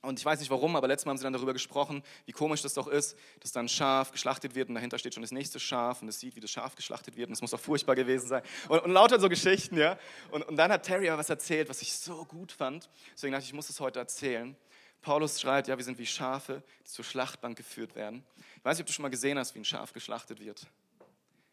und 0.00 0.20
ich 0.20 0.24
weiß 0.24 0.38
nicht 0.38 0.50
warum, 0.50 0.76
aber 0.76 0.86
letztes 0.86 1.06
Mal 1.06 1.10
haben 1.10 1.18
sie 1.18 1.24
dann 1.24 1.32
darüber 1.32 1.52
gesprochen, 1.52 2.04
wie 2.24 2.30
komisch 2.30 2.62
das 2.62 2.74
doch 2.74 2.86
ist, 2.86 3.18
dass 3.40 3.50
dann 3.50 3.64
ein 3.64 3.68
Schaf 3.68 4.12
geschlachtet 4.12 4.54
wird 4.54 4.68
und 4.68 4.76
dahinter 4.76 4.96
steht 4.96 5.14
schon 5.14 5.24
das 5.24 5.32
nächste 5.32 5.58
Schaf 5.58 6.00
und 6.00 6.06
es 6.06 6.20
sieht, 6.20 6.36
wie 6.36 6.40
das 6.40 6.52
Schaf 6.52 6.76
geschlachtet 6.76 7.16
wird 7.16 7.26
und 7.30 7.32
es 7.32 7.40
muss 7.40 7.50
doch 7.50 7.58
furchtbar 7.58 7.96
gewesen 7.96 8.28
sein. 8.28 8.44
Und, 8.68 8.78
und 8.84 8.92
lauter 8.92 9.18
so 9.18 9.28
Geschichten, 9.28 9.76
ja. 9.76 9.98
Und, 10.30 10.46
und 10.46 10.54
dann 10.54 10.70
hat 10.70 10.84
Terry 10.84 11.08
aber 11.08 11.18
was 11.18 11.30
erzählt, 11.30 11.68
was 11.68 11.82
ich 11.82 11.92
so 11.92 12.24
gut 12.26 12.52
fand. 12.52 12.88
Deswegen 13.14 13.32
dachte 13.32 13.42
ich, 13.42 13.50
ich 13.50 13.56
muss 13.56 13.68
es 13.70 13.80
heute 13.80 13.98
erzählen. 13.98 14.56
Paulus 15.04 15.38
schreibt, 15.38 15.68
ja, 15.68 15.76
wir 15.76 15.84
sind 15.84 15.98
wie 15.98 16.06
Schafe, 16.06 16.62
die 16.80 16.90
zur 16.90 17.04
Schlachtbank 17.04 17.58
geführt 17.58 17.94
werden. 17.94 18.24
Ich 18.56 18.64
weiß 18.64 18.78
nicht, 18.78 18.84
ob 18.84 18.86
du 18.86 18.92
schon 18.94 19.02
mal 19.02 19.10
gesehen 19.10 19.38
hast, 19.38 19.54
wie 19.54 19.60
ein 19.60 19.64
Schaf 19.64 19.92
geschlachtet 19.92 20.40
wird. 20.40 20.66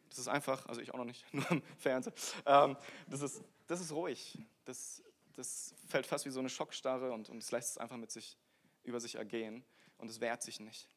Das 0.09 0.19
ist 0.19 0.29
einfach, 0.29 0.65
also 0.67 0.79
ich 0.79 0.93
auch 0.93 0.97
noch 0.97 1.05
nicht, 1.05 1.25
nur 1.33 1.51
im 1.51 1.61
Fernsehen. 1.77 2.13
Ähm, 2.45 2.77
das, 3.07 3.21
ist, 3.21 3.43
das 3.67 3.81
ist 3.81 3.91
ruhig. 3.91 4.37
Das, 4.63 5.03
das 5.35 5.73
fällt 5.89 6.07
fast 6.07 6.25
wie 6.25 6.29
so 6.29 6.39
eine 6.39 6.49
Schockstarre 6.49 7.11
und, 7.11 7.29
und 7.29 7.43
es 7.43 7.51
lässt 7.51 7.71
es 7.71 7.77
einfach 7.77 7.97
mit 7.97 8.09
sich, 8.09 8.37
über 8.83 9.01
sich 9.01 9.15
ergehen 9.15 9.63
und 9.97 10.09
es 10.09 10.21
wehrt 10.21 10.41
sich 10.41 10.61
nicht. 10.61 10.87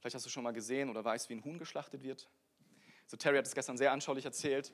Vielleicht 0.00 0.14
hast 0.14 0.24
du 0.24 0.30
schon 0.30 0.42
mal 0.42 0.52
gesehen 0.52 0.88
oder 0.88 1.04
weißt, 1.04 1.28
wie 1.28 1.34
ein 1.34 1.44
Huhn 1.44 1.58
geschlachtet 1.58 2.02
wird. 2.02 2.26
So 3.06 3.18
Terry 3.18 3.36
hat 3.36 3.46
es 3.46 3.54
gestern 3.54 3.76
sehr 3.76 3.92
anschaulich 3.92 4.24
erzählt. 4.24 4.72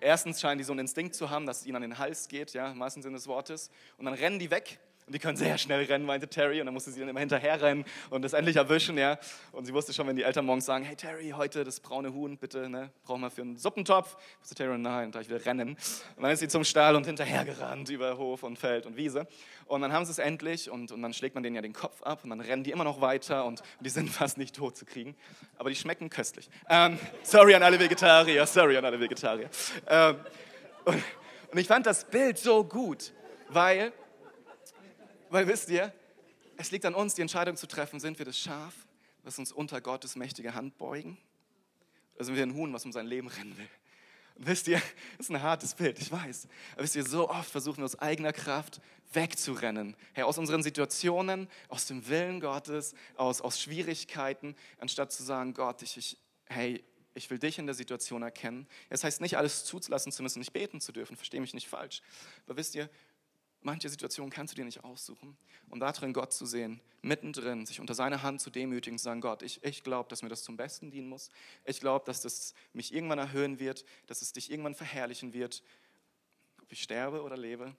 Erstens 0.00 0.42
scheinen 0.42 0.58
die 0.58 0.64
so 0.64 0.72
einen 0.72 0.80
Instinkt 0.80 1.14
zu 1.14 1.30
haben, 1.30 1.46
dass 1.46 1.60
es 1.60 1.66
ihnen 1.66 1.76
an 1.76 1.82
den 1.82 1.98
Hals 1.98 2.28
geht, 2.28 2.52
ja, 2.52 2.70
im 2.70 2.78
wahrsten 2.78 3.02
Sinne 3.02 3.16
des 3.16 3.26
Wortes. 3.26 3.70
Und 3.96 4.04
dann 4.04 4.14
rennen 4.14 4.38
die 4.38 4.50
weg 4.50 4.78
und 5.06 5.14
die 5.14 5.18
können 5.18 5.36
sehr 5.36 5.58
schnell 5.58 5.84
rennen, 5.84 6.06
meinte 6.06 6.28
Terry. 6.28 6.60
Und 6.60 6.66
dann 6.66 6.74
musste 6.74 6.90
sie 6.90 7.00
dann 7.00 7.10
immer 7.10 7.20
hinterher 7.20 7.60
rennen 7.60 7.84
und 8.08 8.22
das 8.22 8.32
endlich 8.32 8.56
erwischen. 8.56 8.96
Ja. 8.96 9.18
Und 9.52 9.66
sie 9.66 9.74
wusste 9.74 9.92
schon, 9.92 10.06
wenn 10.06 10.16
die 10.16 10.22
Eltern 10.22 10.46
morgens 10.46 10.64
sagen, 10.64 10.84
hey 10.84 10.96
Terry, 10.96 11.34
heute 11.36 11.62
das 11.62 11.80
braune 11.80 12.14
Huhn, 12.14 12.38
bitte, 12.38 12.70
ne, 12.70 12.90
brauchen 13.04 13.20
wir 13.20 13.30
für 13.30 13.42
einen 13.42 13.58
Suppentopf. 13.58 14.16
Wusste 14.40 14.54
Terry, 14.54 14.78
nein, 14.78 15.12
da 15.12 15.20
ich 15.20 15.28
will 15.28 15.36
rennen. 15.36 15.76
Und 16.16 16.22
dann 16.22 16.30
ist 16.30 16.40
sie 16.40 16.48
zum 16.48 16.64
Stall 16.64 16.96
und 16.96 17.04
hinterher 17.04 17.44
gerannt 17.44 17.90
über 17.90 18.16
Hof 18.16 18.42
und 18.44 18.58
Feld 18.58 18.86
und 18.86 18.96
Wiese. 18.96 19.26
Und 19.66 19.82
dann 19.82 19.92
haben 19.92 20.06
sie 20.06 20.10
es 20.10 20.18
endlich 20.18 20.70
und, 20.70 20.90
und 20.90 21.02
dann 21.02 21.12
schlägt 21.12 21.34
man 21.34 21.42
denen 21.42 21.56
ja 21.56 21.62
den 21.62 21.74
Kopf 21.74 22.02
ab 22.02 22.20
und 22.24 22.30
dann 22.30 22.40
rennen 22.40 22.64
die 22.64 22.70
immer 22.70 22.84
noch 22.84 23.02
weiter 23.02 23.44
und, 23.44 23.60
und 23.60 23.84
die 23.84 23.90
sind 23.90 24.08
fast 24.10 24.38
nicht 24.38 24.56
tot 24.56 24.76
zu 24.76 24.86
kriegen. 24.86 25.14
Aber 25.58 25.68
die 25.68 25.76
schmecken 25.76 26.08
köstlich. 26.08 26.48
Ähm, 26.70 26.98
sorry 27.22 27.54
an 27.54 27.62
alle 27.62 27.78
Vegetarier, 27.78 28.46
sorry 28.46 28.78
an 28.78 28.86
alle 28.86 28.98
Vegetarier. 28.98 29.50
Ähm, 29.86 30.16
und, 30.86 31.02
und 31.52 31.58
ich 31.58 31.66
fand 31.66 31.84
das 31.84 32.04
Bild 32.04 32.38
so 32.38 32.64
gut, 32.64 33.12
weil 33.48 33.92
weil 35.34 35.48
wisst 35.48 35.68
ihr, 35.68 35.92
es 36.56 36.70
liegt 36.70 36.84
an 36.84 36.94
uns, 36.94 37.14
die 37.14 37.22
Entscheidung 37.22 37.56
zu 37.56 37.66
treffen, 37.66 37.98
sind 37.98 38.18
wir 38.18 38.24
das 38.24 38.38
Schaf, 38.38 38.72
was 39.24 39.36
uns 39.36 39.50
unter 39.50 39.80
Gottes 39.80 40.14
mächtige 40.14 40.54
Hand 40.54 40.78
beugen? 40.78 41.18
Oder 42.14 42.24
sind 42.26 42.36
wir 42.36 42.44
ein 42.44 42.54
Huhn, 42.54 42.72
was 42.72 42.84
um 42.84 42.92
sein 42.92 43.08
Leben 43.08 43.26
rennen 43.26 43.58
will? 43.58 43.68
Und 44.36 44.46
wisst 44.46 44.68
ihr, 44.68 44.80
das 45.18 45.26
ist 45.26 45.30
ein 45.30 45.42
hartes 45.42 45.74
Bild, 45.74 45.98
ich 45.98 46.12
weiß. 46.12 46.46
Aber 46.74 46.84
wisst 46.84 46.94
ihr, 46.94 47.04
so 47.04 47.28
oft 47.28 47.50
versuchen 47.50 47.78
wir 47.78 47.84
aus 47.84 47.98
eigener 47.98 48.32
Kraft 48.32 48.80
wegzurennen. 49.12 49.96
Hey, 50.12 50.22
aus 50.22 50.38
unseren 50.38 50.62
Situationen, 50.62 51.48
aus 51.68 51.86
dem 51.86 52.06
Willen 52.06 52.38
Gottes, 52.38 52.94
aus, 53.16 53.40
aus 53.40 53.60
Schwierigkeiten, 53.60 54.54
anstatt 54.78 55.10
zu 55.10 55.24
sagen, 55.24 55.52
Gott, 55.52 55.82
ich, 55.82 55.96
ich, 55.96 56.16
hey, 56.46 56.84
ich 57.14 57.28
will 57.28 57.40
dich 57.40 57.58
in 57.58 57.66
der 57.66 57.74
Situation 57.74 58.22
erkennen. 58.22 58.68
Das 58.88 59.02
heißt 59.02 59.20
nicht, 59.20 59.36
alles 59.36 59.64
zulassen 59.64 60.12
zu 60.12 60.22
müssen, 60.22 60.38
nicht 60.38 60.52
beten 60.52 60.80
zu 60.80 60.92
dürfen, 60.92 61.16
verstehe 61.16 61.40
mich 61.40 61.54
nicht 61.54 61.68
falsch. 61.68 62.02
Aber 62.46 62.56
wisst 62.56 62.76
ihr, 62.76 62.88
Manche 63.66 63.88
Situationen 63.88 64.30
kannst 64.30 64.52
du 64.52 64.56
dir 64.56 64.66
nicht 64.66 64.84
aussuchen. 64.84 65.38
Und 65.70 65.80
da 65.80 65.90
drin 65.90 66.12
Gott 66.12 66.34
zu 66.34 66.44
sehen, 66.44 66.82
mittendrin, 67.00 67.64
sich 67.64 67.80
unter 67.80 67.94
seine 67.94 68.22
Hand 68.22 68.42
zu 68.42 68.50
demütigen, 68.50 68.98
zu 68.98 69.04
sagen, 69.04 69.22
Gott, 69.22 69.40
ich, 69.40 69.64
ich 69.64 69.82
glaube, 69.82 70.10
dass 70.10 70.22
mir 70.22 70.28
das 70.28 70.42
zum 70.42 70.58
Besten 70.58 70.90
dienen 70.90 71.08
muss. 71.08 71.30
Ich 71.64 71.80
glaube, 71.80 72.04
dass 72.04 72.20
das 72.20 72.52
mich 72.74 72.92
irgendwann 72.92 73.18
erhöhen 73.18 73.58
wird, 73.58 73.86
dass 74.06 74.20
es 74.20 74.34
dich 74.34 74.50
irgendwann 74.50 74.74
verherrlichen 74.74 75.32
wird, 75.32 75.62
ob 76.60 76.70
ich 76.72 76.82
sterbe 76.82 77.22
oder 77.22 77.38
lebe. 77.38 77.74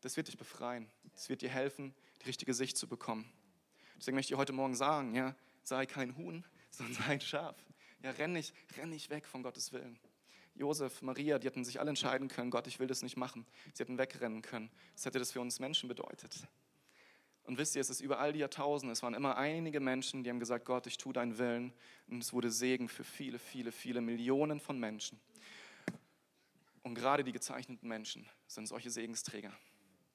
Das 0.00 0.16
wird 0.16 0.26
dich 0.26 0.36
befreien. 0.36 0.90
Das 1.12 1.28
wird 1.28 1.40
dir 1.40 1.50
helfen, 1.50 1.94
die 2.20 2.26
richtige 2.26 2.54
Sicht 2.54 2.76
zu 2.76 2.88
bekommen. 2.88 3.32
Deswegen 3.98 4.16
möchte 4.16 4.34
ich 4.34 4.38
heute 4.38 4.52
Morgen 4.52 4.74
sagen, 4.74 5.14
ja, 5.14 5.36
sei 5.62 5.86
kein 5.86 6.16
Huhn, 6.16 6.44
sondern 6.70 6.96
sei 6.96 7.04
ein 7.04 7.20
Schaf. 7.20 7.54
Ja, 8.02 8.10
renn 8.10 8.32
nicht, 8.32 8.52
renn 8.76 8.90
nicht 8.90 9.10
weg 9.10 9.26
von 9.26 9.44
Gottes 9.44 9.72
Willen. 9.72 9.96
Josef, 10.54 11.02
Maria, 11.02 11.38
die 11.38 11.46
hätten 11.46 11.64
sich 11.64 11.80
alle 11.80 11.90
entscheiden 11.90 12.28
können, 12.28 12.50
Gott, 12.50 12.66
ich 12.66 12.78
will 12.78 12.86
das 12.86 13.02
nicht 13.02 13.16
machen. 13.16 13.44
Sie 13.72 13.82
hätten 13.82 13.98
wegrennen 13.98 14.40
können. 14.40 14.70
Was 14.94 15.04
hätte 15.04 15.18
das 15.18 15.32
für 15.32 15.40
uns 15.40 15.58
Menschen 15.58 15.88
bedeutet? 15.88 16.46
Und 17.44 17.58
wisst 17.58 17.74
ihr, 17.74 17.80
es 17.80 17.90
ist 17.90 18.00
über 18.00 18.20
all 18.20 18.32
die 18.32 18.38
Jahrtausende, 18.38 18.92
es 18.92 19.02
waren 19.02 19.14
immer 19.14 19.36
einige 19.36 19.80
Menschen, 19.80 20.24
die 20.24 20.30
haben 20.30 20.40
gesagt, 20.40 20.64
Gott, 20.64 20.86
ich 20.86 20.96
tue 20.96 21.12
deinen 21.12 21.36
Willen. 21.38 21.72
Und 22.08 22.22
es 22.22 22.32
wurde 22.32 22.50
Segen 22.50 22.88
für 22.88 23.04
viele, 23.04 23.38
viele, 23.38 23.70
viele 23.70 24.00
Millionen 24.00 24.60
von 24.60 24.78
Menschen. 24.78 25.20
Und 26.82 26.94
gerade 26.94 27.24
die 27.24 27.32
gezeichneten 27.32 27.88
Menschen 27.88 28.26
sind 28.46 28.66
solche 28.66 28.90
Segensträger. 28.90 29.52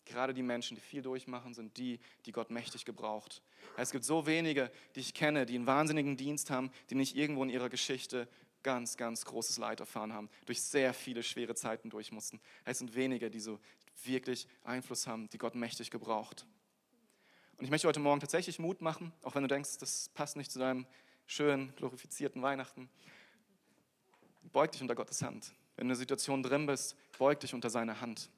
Gerade 0.05 0.33
die 0.33 0.41
Menschen, 0.41 0.75
die 0.75 0.81
viel 0.81 1.03
durchmachen, 1.03 1.53
sind 1.53 1.77
die, 1.77 1.99
die 2.25 2.31
Gott 2.31 2.49
mächtig 2.49 2.83
gebraucht. 2.83 3.43
Es 3.77 3.91
gibt 3.91 4.03
so 4.03 4.25
wenige, 4.25 4.71
die 4.95 5.01
ich 5.01 5.13
kenne, 5.13 5.45
die 5.45 5.55
einen 5.55 5.67
wahnsinnigen 5.67 6.17
Dienst 6.17 6.49
haben, 6.49 6.71
die 6.89 6.95
nicht 6.95 7.15
irgendwo 7.15 7.43
in 7.43 7.49
ihrer 7.51 7.69
Geschichte 7.69 8.27
ganz, 8.63 8.97
ganz 8.97 9.25
großes 9.25 9.57
Leid 9.57 9.79
erfahren 9.79 10.13
haben, 10.13 10.29
durch 10.45 10.61
sehr 10.61 10.93
viele 10.93 11.23
schwere 11.23 11.55
Zeiten 11.55 11.89
durch 11.89 12.11
mussten. 12.11 12.39
Es 12.65 12.79
sind 12.79 12.95
wenige, 12.95 13.29
die 13.29 13.39
so 13.39 13.59
wirklich 14.03 14.47
Einfluss 14.63 15.07
haben, 15.07 15.29
die 15.29 15.37
Gott 15.37 15.55
mächtig 15.55 15.91
gebraucht. 15.91 16.45
Und 17.57 17.65
ich 17.65 17.71
möchte 17.71 17.87
heute 17.87 17.99
Morgen 17.99 18.21
tatsächlich 18.21 18.59
Mut 18.59 18.81
machen, 18.81 19.11
auch 19.21 19.35
wenn 19.35 19.43
du 19.43 19.49
denkst, 19.49 19.77
das 19.79 20.09
passt 20.13 20.37
nicht 20.37 20.51
zu 20.51 20.59
deinem 20.59 20.87
schönen, 21.25 21.75
glorifizierten 21.75 22.41
Weihnachten. 22.41 22.89
Beug 24.51 24.71
dich 24.71 24.81
unter 24.81 24.95
Gottes 24.95 25.21
Hand. 25.21 25.51
Wenn 25.75 25.87
du 25.87 25.91
in 25.91 25.91
einer 25.91 25.95
Situation 25.95 26.41
drin 26.41 26.65
bist, 26.65 26.95
beug 27.17 27.39
dich 27.39 27.53
unter 27.53 27.69
seine 27.69 28.01
Hand. 28.01 28.29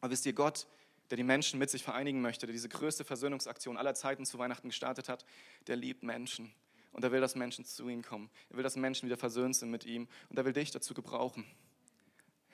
Aber 0.00 0.10
wisst 0.10 0.26
ihr, 0.26 0.32
Gott, 0.32 0.66
der 1.10 1.16
die 1.16 1.22
Menschen 1.22 1.58
mit 1.58 1.70
sich 1.70 1.82
vereinigen 1.82 2.20
möchte, 2.20 2.46
der 2.46 2.52
diese 2.52 2.68
größte 2.68 3.04
Versöhnungsaktion 3.04 3.76
aller 3.76 3.94
Zeiten 3.94 4.26
zu 4.26 4.38
Weihnachten 4.38 4.68
gestartet 4.68 5.08
hat, 5.08 5.24
der 5.66 5.76
liebt 5.76 6.02
Menschen. 6.02 6.52
Und 6.96 7.04
er 7.04 7.12
will, 7.12 7.20
dass 7.20 7.34
Menschen 7.34 7.66
zu 7.66 7.90
ihm 7.90 8.00
kommen. 8.00 8.30
Er 8.48 8.56
will, 8.56 8.62
dass 8.62 8.74
Menschen 8.74 9.04
wieder 9.04 9.18
versöhnt 9.18 9.54
sind 9.54 9.70
mit 9.70 9.84
ihm. 9.84 10.08
Und 10.30 10.38
er 10.38 10.46
will 10.46 10.54
dich 10.54 10.70
dazu 10.70 10.94
gebrauchen. 10.94 11.44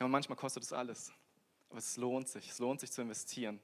Ja, 0.00 0.06
und 0.06 0.10
manchmal 0.10 0.36
kostet 0.36 0.64
es 0.64 0.72
alles. 0.72 1.12
Aber 1.70 1.78
es 1.78 1.96
lohnt 1.96 2.26
sich. 2.26 2.50
Es 2.50 2.58
lohnt 2.58 2.80
sich 2.80 2.90
zu 2.90 3.02
investieren. 3.02 3.60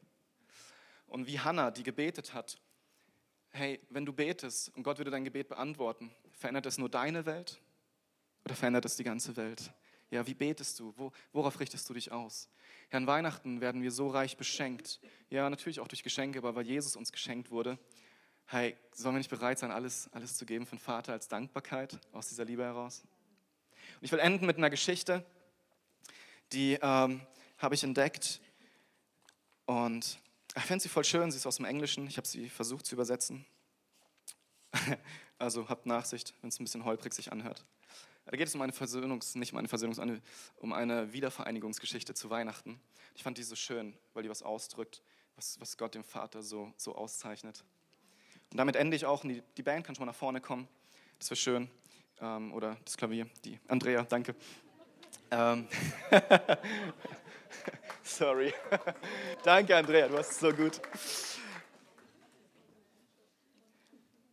Und 1.09 1.27
wie 1.27 1.41
Hannah, 1.41 1.73
die 1.73 1.83
gebetet 1.83 2.33
hat, 2.33 2.61
hey, 3.51 3.81
wenn 3.91 4.07
du 4.07 4.13
betest 4.13 4.73
und 4.77 4.85
Gott 4.85 4.99
würde 4.99 5.11
dein 5.11 5.25
Gebet 5.25 5.49
beantworten, 5.49 6.13
verändert 6.31 6.67
es 6.67 6.79
nur 6.79 6.89
deine 6.89 7.27
Welt 7.27 7.61
oder 8.45 8.55
verändert 8.55 8.85
es 8.85 8.95
die 8.95 9.05
ganze 9.05 9.37
Welt? 9.37 9.73
Ja, 10.11 10.29
wie 10.29 10.35
betest 10.35 10.79
du? 10.79 10.95
Wo, 10.97 11.11
worauf 11.33 11.59
richtest 11.59 11.91
du 11.91 11.95
dich 11.95 12.13
aus? 12.13 12.49
Ja, 12.93 12.99
an 12.99 13.09
Weihnachten 13.09 13.61
werden 13.61 13.83
wir 13.83 13.91
so 13.91 14.11
reich 14.11 14.37
beschenkt. 14.37 15.01
Ja, 15.29 15.51
natürlich 15.51 15.81
auch 15.81 15.89
durch 15.89 16.05
Geschenke, 16.05 16.39
aber 16.39 16.55
weil 16.55 16.67
Jesus 16.67 16.95
uns 16.95 17.11
geschenkt 17.11 17.51
wurde 17.51 17.81
hey, 18.51 18.77
sollen 18.93 19.15
wir 19.15 19.19
nicht 19.19 19.31
bereit 19.31 19.59
sein, 19.59 19.71
alles, 19.71 20.09
alles 20.13 20.37
zu 20.37 20.47
geben 20.47 20.65
für 20.65 20.77
den 20.77 20.81
Vater 20.81 21.13
als 21.13 21.29
Dankbarkeit 21.29 21.99
aus 22.13 22.29
dieser 22.29 22.47
Liebe 22.47 22.65
heraus? 22.65 23.03
Und 24.01 24.05
ich 24.05 24.11
will 24.11 24.19
enden 24.19 24.47
mit 24.47 24.57
einer 24.57 24.71
Geschichte, 24.71 25.25
die 26.53 26.79
ähm, 26.81 27.21
habe 27.59 27.75
ich 27.75 27.85
entdeckt 27.85 28.41
und 29.67 30.19
ich 30.57 30.63
finde 30.63 30.83
sie 30.83 30.89
voll 30.89 31.05
schön, 31.05 31.31
sie 31.31 31.37
ist 31.37 31.47
aus 31.47 31.57
dem 31.57 31.67
Englischen, 31.67 32.07
ich 32.07 32.17
habe 32.17 32.27
sie 32.27 32.49
versucht 32.49 32.87
zu 32.87 32.95
übersetzen. 32.95 33.45
also 35.39 35.69
habt 35.69 35.85
Nachsicht, 35.85 36.33
wenn 36.41 36.49
es 36.49 36.59
ein 36.59 36.65
bisschen 36.65 36.87
holprig 36.87 37.13
sich 37.13 37.31
anhört. 37.31 37.67
Da 38.25 38.37
geht 38.37 38.49
es 38.49 38.55
um 38.55 38.63
eine 38.63 38.73
Versöhnungs, 38.73 39.35
nicht 39.35 39.53
um 39.53 39.59
eine 39.59 39.69
Versöhnungs, 39.69 40.01
um 40.57 40.73
eine 40.73 41.13
Wiedervereinigungsgeschichte 41.13 42.15
zu 42.15 42.31
Weihnachten. 42.31 42.81
Ich 43.15 43.23
fand 43.23 43.37
die 43.37 43.43
so 43.43 43.57
schön, 43.57 43.95
weil 44.15 44.23
die 44.23 44.31
was 44.31 44.43
ausdrückt, 44.43 45.03
was, 45.37 45.61
was 45.61 45.77
Gott 45.77 45.95
dem 45.95 46.05
Vater 46.05 46.43
so, 46.43 46.73
so 46.79 46.95
auszeichnet. 46.95 47.63
Und 48.51 48.57
damit 48.59 48.77
ende 48.77 48.97
ich 48.97 49.05
auch. 49.05 49.23
Die, 49.23 49.43
die 49.57 49.63
Band 49.63 49.85
kann 49.85 49.95
schon 49.95 50.07
mal 50.07 50.13
nach 50.13 50.19
vorne 50.19 50.41
kommen. 50.41 50.69
Das 51.19 51.31
wäre 51.31 51.37
schön. 51.37 51.71
Ähm, 52.21 52.53
oder 52.53 52.77
das 52.85 52.97
Klavier. 52.97 53.27
Die 53.45 53.59
Andrea, 53.69 54.03
danke. 54.03 54.35
Ähm. 55.31 55.69
Sorry. 58.03 58.55
danke, 59.45 59.77
Andrea, 59.77 60.09
du 60.09 60.17
es 60.17 60.39
so 60.39 60.53
gut. 60.53 60.81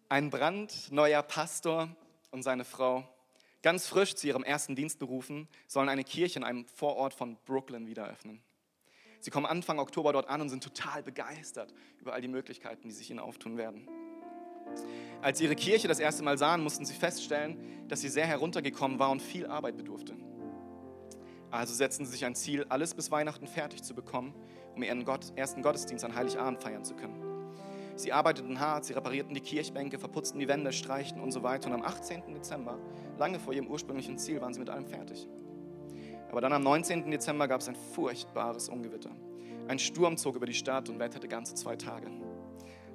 Ein 0.08 0.30
brandneuer 0.30 1.24
Pastor 1.24 1.90
und 2.32 2.44
seine 2.44 2.64
Frau, 2.64 3.08
ganz 3.62 3.88
frisch 3.88 4.16
zu 4.16 4.28
ihrem 4.28 4.44
ersten 4.44 4.76
Dienst 4.76 5.00
berufen, 5.00 5.48
sollen 5.68 5.90
eine 5.90 6.04
Kirche 6.04 6.40
in 6.40 6.46
einem 6.46 6.66
Vorort 6.68 7.14
von 7.14 7.38
Brooklyn 7.46 7.88
wieder 7.88 8.08
öffnen. 8.08 8.42
Sie 9.20 9.32
kommen 9.32 9.48
Anfang 9.48 9.80
Oktober 9.80 10.14
dort 10.14 10.30
an 10.30 10.42
und 10.42 10.50
sind 10.50 10.64
total 10.64 11.02
begeistert 11.02 11.74
über 12.00 12.14
all 12.14 12.22
die 12.22 12.28
Möglichkeiten, 12.28 12.88
die 12.88 12.94
sich 12.94 13.10
ihnen 13.10 13.20
auftun 13.20 13.58
werden. 13.58 13.90
Als 15.22 15.40
sie 15.40 15.46
ihre 15.46 15.56
Kirche 15.56 15.88
das 15.88 16.00
erste 16.00 16.24
Mal 16.24 16.38
sahen, 16.38 16.62
mussten 16.62 16.86
sie 16.86 16.94
feststellen, 16.94 17.58
dass 17.88 18.02
sie 18.02 18.10
sehr 18.10 18.28
heruntergekommen 18.28 19.00
war 19.00 19.12
und 19.12 19.22
viel 19.22 19.48
Arbeit 19.48 19.78
bedurfte. 19.78 20.16
Also 21.52 21.74
setzten 21.74 22.06
sie 22.06 22.12
sich 22.12 22.26
ein 22.26 22.36
Ziel, 22.36 22.66
alles 22.70 22.94
bis 22.94 23.12
Weihnachten 23.12 23.48
fertig 23.48 23.84
zu 23.84 23.96
bekommen, 23.96 24.34
um 24.76 24.84
ihren 24.84 25.06
ersten 25.36 25.62
Gottesdienst 25.62 26.04
an 26.04 26.16
Heiligabend 26.16 26.62
feiern 26.62 26.84
zu 26.84 26.96
können. 26.96 27.26
Sie 27.96 28.12
arbeiteten 28.12 28.60
hart, 28.60 28.84
sie 28.84 28.94
reparierten 28.94 29.34
die 29.34 29.40
Kirchbänke, 29.42 29.98
verputzten 29.98 30.40
die 30.40 30.50
Wände, 30.50 30.74
streichten 30.74 31.22
und 31.22 31.32
so 31.32 31.44
weiter. 31.44 31.68
Und 31.68 31.76
am 31.76 31.82
18. 31.82 32.34
Dezember, 32.34 32.78
lange 33.18 33.40
vor 33.40 33.54
ihrem 33.54 33.68
ursprünglichen 33.68 34.18
Ziel, 34.18 34.42
waren 34.42 34.54
sie 34.54 34.60
mit 34.60 34.70
allem 34.70 34.86
fertig. 34.86 35.30
Aber 36.30 36.42
dann 36.42 36.52
am 36.52 36.64
19. 36.64 37.10
Dezember 37.10 37.48
gab 37.48 37.62
es 37.62 37.70
ein 37.70 37.76
furchtbares 37.76 38.68
Ungewitter. 38.68 39.12
Ein 39.70 39.80
Sturm 39.80 40.18
zog 40.18 40.36
über 40.36 40.46
die 40.46 40.54
Stadt 40.54 40.90
und 40.90 41.00
wetterte 41.00 41.30
ganze 41.30 41.56
zwei 41.56 41.78
Tage. 41.78 42.08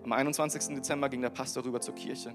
Am 0.02 0.12
21. 0.12 0.74
Dezember 0.74 1.08
ging 1.08 1.20
der 1.20 1.30
Pastor 1.30 1.64
rüber 1.64 1.80
zur 1.80 1.94
Kirche. 1.94 2.34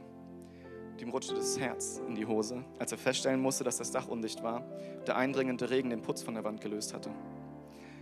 Dem 0.99 1.09
rutschte 1.09 1.35
das 1.35 1.59
Herz 1.59 2.01
in 2.07 2.15
die 2.15 2.25
Hose, 2.25 2.63
als 2.79 2.91
er 2.91 2.97
feststellen 2.97 3.41
musste, 3.41 3.63
dass 3.63 3.77
das 3.77 3.91
Dach 3.91 4.07
undicht 4.07 4.43
war 4.43 4.63
der 5.05 5.15
eindringende 5.17 5.69
Regen 5.69 5.89
den 5.89 6.01
Putz 6.01 6.23
von 6.23 6.33
der 6.33 6.43
Wand 6.43 6.61
gelöst 6.61 6.93
hatte. 6.93 7.11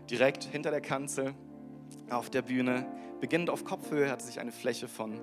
Direkt 0.09 0.43
hinter 0.43 0.71
der 0.71 0.81
Kanzel 0.81 1.33
auf 2.09 2.29
der 2.29 2.41
Bühne, 2.41 2.85
beginnend 3.21 3.49
auf 3.49 3.63
Kopfhöhe, 3.63 4.09
hatte 4.09 4.25
sich 4.25 4.39
eine 4.39 4.51
Fläche 4.51 4.87
von, 4.87 5.19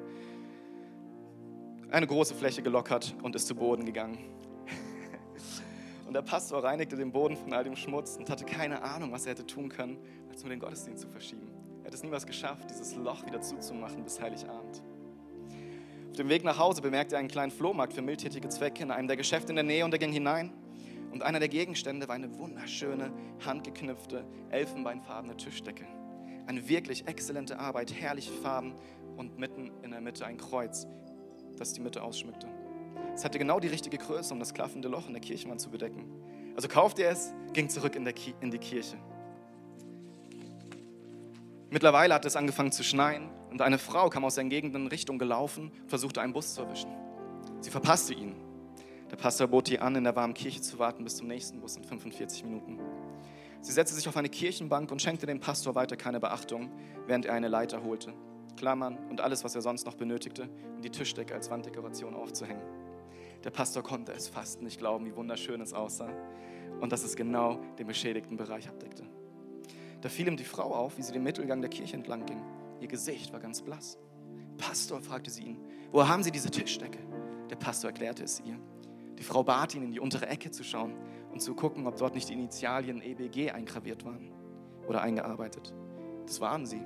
eine 1.91 2.07
große 2.07 2.34
Fläche 2.34 2.62
gelockert 2.62 3.14
und 3.22 3.34
ist 3.34 3.47
zu 3.47 3.55
Boden 3.55 3.84
gegangen. 3.84 4.18
Und 6.07 6.14
der 6.14 6.22
Pastor 6.22 6.64
reinigte 6.64 6.97
den 6.97 7.12
Boden 7.12 7.36
von 7.36 7.53
all 7.53 7.62
dem 7.62 7.76
Schmutz 7.76 8.16
und 8.16 8.28
hatte 8.30 8.45
keine 8.45 8.82
Ahnung, 8.82 9.12
was 9.12 9.26
er 9.26 9.32
hätte 9.32 9.47
tun 9.47 9.68
können, 9.68 9.97
als 10.28 10.43
nur 10.43 10.51
den 10.51 10.59
Gottesdienst 10.59 11.03
zu 11.03 11.09
verschieben. 11.09 11.59
Hätte 11.91 11.97
es 11.97 12.05
niemals 12.05 12.24
geschafft, 12.24 12.70
dieses 12.70 12.95
Loch 12.95 13.26
wieder 13.26 13.41
zuzumachen 13.41 14.05
bis 14.05 14.20
Heiligabend. 14.20 14.80
Auf 16.11 16.16
dem 16.16 16.28
Weg 16.28 16.45
nach 16.45 16.57
Hause 16.57 16.82
bemerkte 16.82 17.16
er 17.16 17.18
einen 17.18 17.26
kleinen 17.26 17.51
Flohmarkt 17.51 17.95
für 17.95 18.01
mildtätige 18.01 18.49
Zwecke 18.49 18.84
in 18.84 18.93
einem 18.93 19.09
der 19.09 19.16
Geschäfte 19.16 19.51
in 19.51 19.57
der 19.57 19.64
Nähe 19.64 19.84
und 19.84 19.93
er 19.93 19.99
ging 19.99 20.12
hinein. 20.12 20.53
Und 21.11 21.24
einer 21.24 21.41
der 21.41 21.49
Gegenstände 21.49 22.07
war 22.07 22.14
eine 22.14 22.38
wunderschöne, 22.38 23.12
handgeknüpfte, 23.45 24.24
elfenbeinfarbene 24.51 25.36
Tischdecke. 25.36 25.84
Eine 26.47 26.68
wirklich 26.68 27.09
exzellente 27.09 27.59
Arbeit, 27.59 27.93
herrliche 27.93 28.34
Farben 28.34 28.76
und 29.16 29.36
mitten 29.41 29.72
in 29.82 29.91
der 29.91 30.01
Mitte 30.01 30.24
ein 30.24 30.36
Kreuz, 30.36 30.86
das 31.57 31.72
die 31.72 31.80
Mitte 31.80 32.05
ausschmückte. 32.05 32.47
Es 33.16 33.24
hatte 33.24 33.41
genau 33.41 33.59
die 33.59 33.66
richtige 33.66 33.99
Größe, 33.99 34.32
um 34.32 34.38
das 34.38 34.55
klaffende 34.55 34.86
Loch 34.86 35.09
in 35.09 35.14
der 35.14 35.22
Kirchenwand 35.22 35.61
zu 35.61 35.70
bedecken. 35.70 36.05
Also 36.55 36.68
kaufte 36.68 37.03
er 37.03 37.11
es, 37.11 37.34
ging 37.53 37.68
zurück 37.68 37.97
in, 37.97 38.07
in 38.41 38.53
die 38.53 38.59
Kirche. 38.59 38.97
Mittlerweile 41.71 42.14
hat 42.14 42.25
es 42.25 42.35
angefangen 42.35 42.73
zu 42.73 42.83
schneien 42.83 43.31
und 43.51 43.62
eine 43.62 43.79
Frau 43.79 44.09
kam 44.09 44.25
aus 44.25 44.35
seinen 44.35 44.51
Gegenden 44.51 44.83
in 44.83 44.89
Richtung 44.89 45.18
gelaufen 45.18 45.71
und 45.83 45.89
versuchte 45.89 46.21
einen 46.21 46.33
Bus 46.33 46.55
zu 46.55 46.62
erwischen. 46.62 46.91
Sie 47.61 47.71
verpasste 47.71 48.12
ihn. 48.12 48.35
Der 49.11 49.16
Pastor 49.16 49.47
bot 49.47 49.68
ihr 49.71 49.81
an, 49.81 49.95
in 49.95 50.05
der 50.05 50.16
warmen 50.16 50.35
Kirche 50.35 50.61
zu 50.61 50.79
warten 50.81 51.05
bis 51.05 51.16
zum 51.16 51.29
nächsten 51.29 51.61
Bus 51.61 51.77
in 51.77 51.85
45 51.85 52.45
Minuten. 52.45 52.79
Sie 53.61 53.73
setzte 53.73 53.95
sich 53.95 54.09
auf 54.09 54.16
eine 54.16 54.29
Kirchenbank 54.29 54.91
und 54.91 55.01
schenkte 55.01 55.27
dem 55.27 55.39
Pastor 55.39 55.77
weiter 55.77 55.97
keine 55.97 56.18
Beachtung, 56.18 56.71
während 57.07 57.27
er 57.27 57.35
eine 57.35 57.49
Leiter 57.49 57.85
holte, 57.85 58.14
Klammern 58.57 58.99
und 59.09 59.21
alles, 59.21 59.45
was 59.45 59.55
er 59.55 59.62
sonst 59.62 59.87
noch 59.87 59.95
benötigte, 59.95 60.49
um 60.75 60.83
die 60.83 60.91
Tischdecke 60.91 61.35
als 61.35 61.51
Wanddekoration 61.51 62.14
aufzuhängen. 62.14 62.62
Der 63.45 63.51
Pastor 63.51 63.83
konnte 63.85 64.12
es 64.12 64.29
fast 64.29 64.61
nicht 64.61 64.79
glauben, 64.79 65.07
wie 65.07 65.14
wunderschön 65.14 65.61
es 65.61 65.73
aussah 65.73 66.11
und 66.81 66.91
dass 66.91 67.05
es 67.05 67.14
genau 67.14 67.61
den 67.79 67.87
beschädigten 67.87 68.37
Bereich 68.37 68.68
abdeckte. 68.68 69.05
Da 70.01 70.09
fiel 70.09 70.28
ihm 70.28 70.36
die 70.36 70.44
Frau 70.44 70.74
auf, 70.74 70.96
wie 70.98 71.03
sie 71.03 71.12
den 71.12 71.22
Mittelgang 71.22 71.61
der 71.61 71.70
Kirche 71.70 71.96
entlang 71.96 72.24
ging. 72.26 72.42
Ihr 72.80 72.88
Gesicht 72.88 73.32
war 73.32 73.40
ganz 73.40 73.61
blass. 73.61 73.98
Pastor, 74.57 75.01
fragte 75.01 75.30
sie 75.30 75.44
ihn, 75.44 75.59
wo 75.90 76.07
haben 76.07 76.22
Sie 76.22 76.30
diese 76.30 76.51
Tischdecke? 76.51 76.98
Der 77.51 77.57
Pastor 77.57 77.90
erklärte 77.90 78.24
es 78.24 78.40
ihr. 78.40 78.59
Die 79.18 79.22
Frau 79.22 79.42
bat 79.42 79.74
ihn, 79.74 79.82
in 79.82 79.92
die 79.92 80.01
untere 80.01 80.28
Ecke 80.28 80.51
zu 80.51 80.64
schauen 80.64 80.94
und 81.32 81.40
zu 81.40 81.55
gucken, 81.55 81.86
ob 81.86 81.96
dort 81.96 82.14
nicht 82.14 82.28
die 82.28 82.34
Initialien 82.34 83.03
EBG 83.03 83.51
eingraviert 83.51 84.05
waren 84.05 84.32
oder 84.86 85.03
eingearbeitet. 85.03 85.74
Das 86.26 86.40
waren 86.40 86.64
sie. 86.64 86.82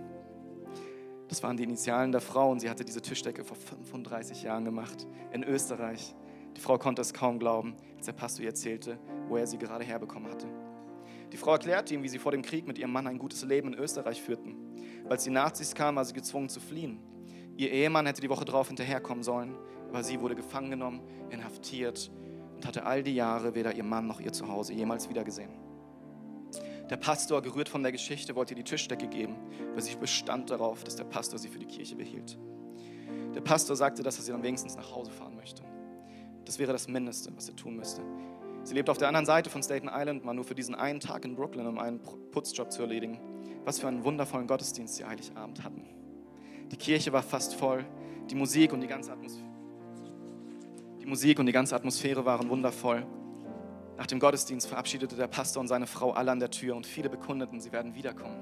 Das 1.28 1.42
waren 1.42 1.56
die 1.56 1.64
Initialen 1.64 2.12
der 2.12 2.20
Frau 2.20 2.50
und 2.50 2.60
sie 2.60 2.70
hatte 2.70 2.84
diese 2.84 3.02
Tischdecke 3.02 3.44
vor 3.44 3.56
35 3.56 4.42
Jahren 4.42 4.64
gemacht 4.64 5.06
in 5.32 5.42
Österreich. 5.42 6.14
Die 6.56 6.60
Frau 6.60 6.78
konnte 6.78 7.02
es 7.02 7.12
kaum 7.12 7.38
glauben, 7.38 7.76
als 7.96 8.06
der 8.06 8.12
Pastor 8.12 8.44
ihr 8.44 8.50
erzählte, 8.50 8.98
wo 9.28 9.36
er 9.36 9.46
sie 9.46 9.58
gerade 9.58 9.84
herbekommen 9.84 10.30
hatte. 10.30 10.46
Die 11.35 11.39
Frau 11.39 11.51
erklärte 11.51 11.93
ihm, 11.93 12.05
wie 12.05 12.09
sie 12.09 12.20
vor 12.20 12.30
dem 12.30 12.43
Krieg 12.43 12.64
mit 12.64 12.78
ihrem 12.78 12.93
Mann 12.93 13.09
ein 13.09 13.18
gutes 13.18 13.43
Leben 13.43 13.72
in 13.72 13.74
Österreich 13.80 14.22
führten. 14.22 14.55
Als 15.11 15.24
die 15.24 15.30
Nazis 15.30 15.74
kamen, 15.74 15.97
war 15.97 16.05
sie 16.05 16.14
gezwungen 16.14 16.49
zu 16.49 16.61
fliehen. 16.61 17.01
Ihr 17.57 17.72
Ehemann 17.72 18.07
hätte 18.07 18.20
die 18.20 18.30
Woche 18.30 18.45
darauf 18.45 18.68
hinterherkommen 18.68 19.24
sollen, 19.24 19.57
aber 19.89 20.05
sie 20.05 20.20
wurde 20.20 20.37
gefangen 20.37 20.70
genommen, 20.70 21.01
inhaftiert 21.30 22.12
und 22.55 22.64
hatte 22.64 22.87
all 22.87 23.03
die 23.03 23.16
Jahre 23.16 23.57
weder 23.57 23.74
ihr 23.74 23.82
Mann 23.82 24.07
noch 24.07 24.20
ihr 24.20 24.32
Zuhause 24.32 24.74
jemals 24.74 25.09
wiedergesehen. 25.09 25.51
Der 26.89 26.99
Pastor, 26.99 27.43
gerührt 27.43 27.68
von 27.68 27.82
der 27.82 27.91
Geschichte, 27.91 28.37
wollte 28.37 28.55
ihr 28.55 28.62
die 28.62 28.70
Tischdecke 28.70 29.09
geben, 29.09 29.35
aber 29.72 29.80
sie 29.80 29.97
bestand 29.97 30.51
darauf, 30.51 30.85
dass 30.85 30.95
der 30.95 31.03
Pastor 31.03 31.41
sie 31.41 31.49
für 31.49 31.59
die 31.59 31.66
Kirche 31.66 31.97
behielt. 31.97 32.39
Der 33.35 33.41
Pastor 33.41 33.74
sagte, 33.74 34.05
dass 34.05 34.18
er 34.18 34.22
sie 34.22 34.30
dann 34.30 34.45
wenigstens 34.45 34.76
nach 34.76 34.95
Hause 34.95 35.11
fahren 35.11 35.35
möchte. 35.35 35.64
Das 36.45 36.61
wäre 36.61 36.70
das 36.70 36.87
Mindeste, 36.87 37.35
was 37.35 37.49
er 37.49 37.57
tun 37.57 37.74
müsste. 37.74 38.03
Sie 38.64 38.72
lebt 38.72 38.88
auf 38.88 38.96
der 38.96 39.08
anderen 39.08 39.26
Seite 39.26 39.50
von 39.50 39.62
Staten 39.62 39.90
Island, 39.92 40.24
mal 40.24 40.32
nur 40.32 40.44
für 40.44 40.54
diesen 40.54 40.74
einen 40.74 40.98
Tag 40.98 41.26
in 41.26 41.36
Brooklyn, 41.36 41.66
um 41.66 41.78
einen 41.78 42.00
Putzjob 42.00 42.72
zu 42.72 42.80
erledigen. 42.80 43.20
Was 43.66 43.78
für 43.78 43.88
einen 43.88 44.04
wundervollen 44.04 44.46
Gottesdienst 44.46 44.96
sie 44.96 45.04
Heiligabend 45.04 45.62
hatten. 45.62 45.84
Die 46.70 46.76
Kirche 46.76 47.12
war 47.12 47.22
fast 47.22 47.54
voll, 47.54 47.84
die 48.30 48.34
Musik 48.34 48.72
und 48.72 48.80
die 48.80 48.86
ganze 48.86 49.12
Atmosphäre. 49.12 49.48
Die 51.00 51.06
Musik 51.06 51.38
und 51.38 51.44
die 51.44 51.52
ganze 51.52 51.76
Atmosphäre 51.76 52.24
waren 52.24 52.48
wundervoll. 52.48 53.06
Nach 53.98 54.06
dem 54.06 54.18
Gottesdienst 54.18 54.66
verabschiedete 54.66 55.14
der 55.14 55.26
Pastor 55.26 55.60
und 55.60 55.68
seine 55.68 55.86
Frau 55.86 56.12
alle 56.12 56.30
an 56.30 56.40
der 56.40 56.50
Tür 56.50 56.74
und 56.74 56.86
viele 56.86 57.10
bekundeten, 57.10 57.60
sie 57.60 57.70
werden 57.70 57.94
wiederkommen. 57.94 58.38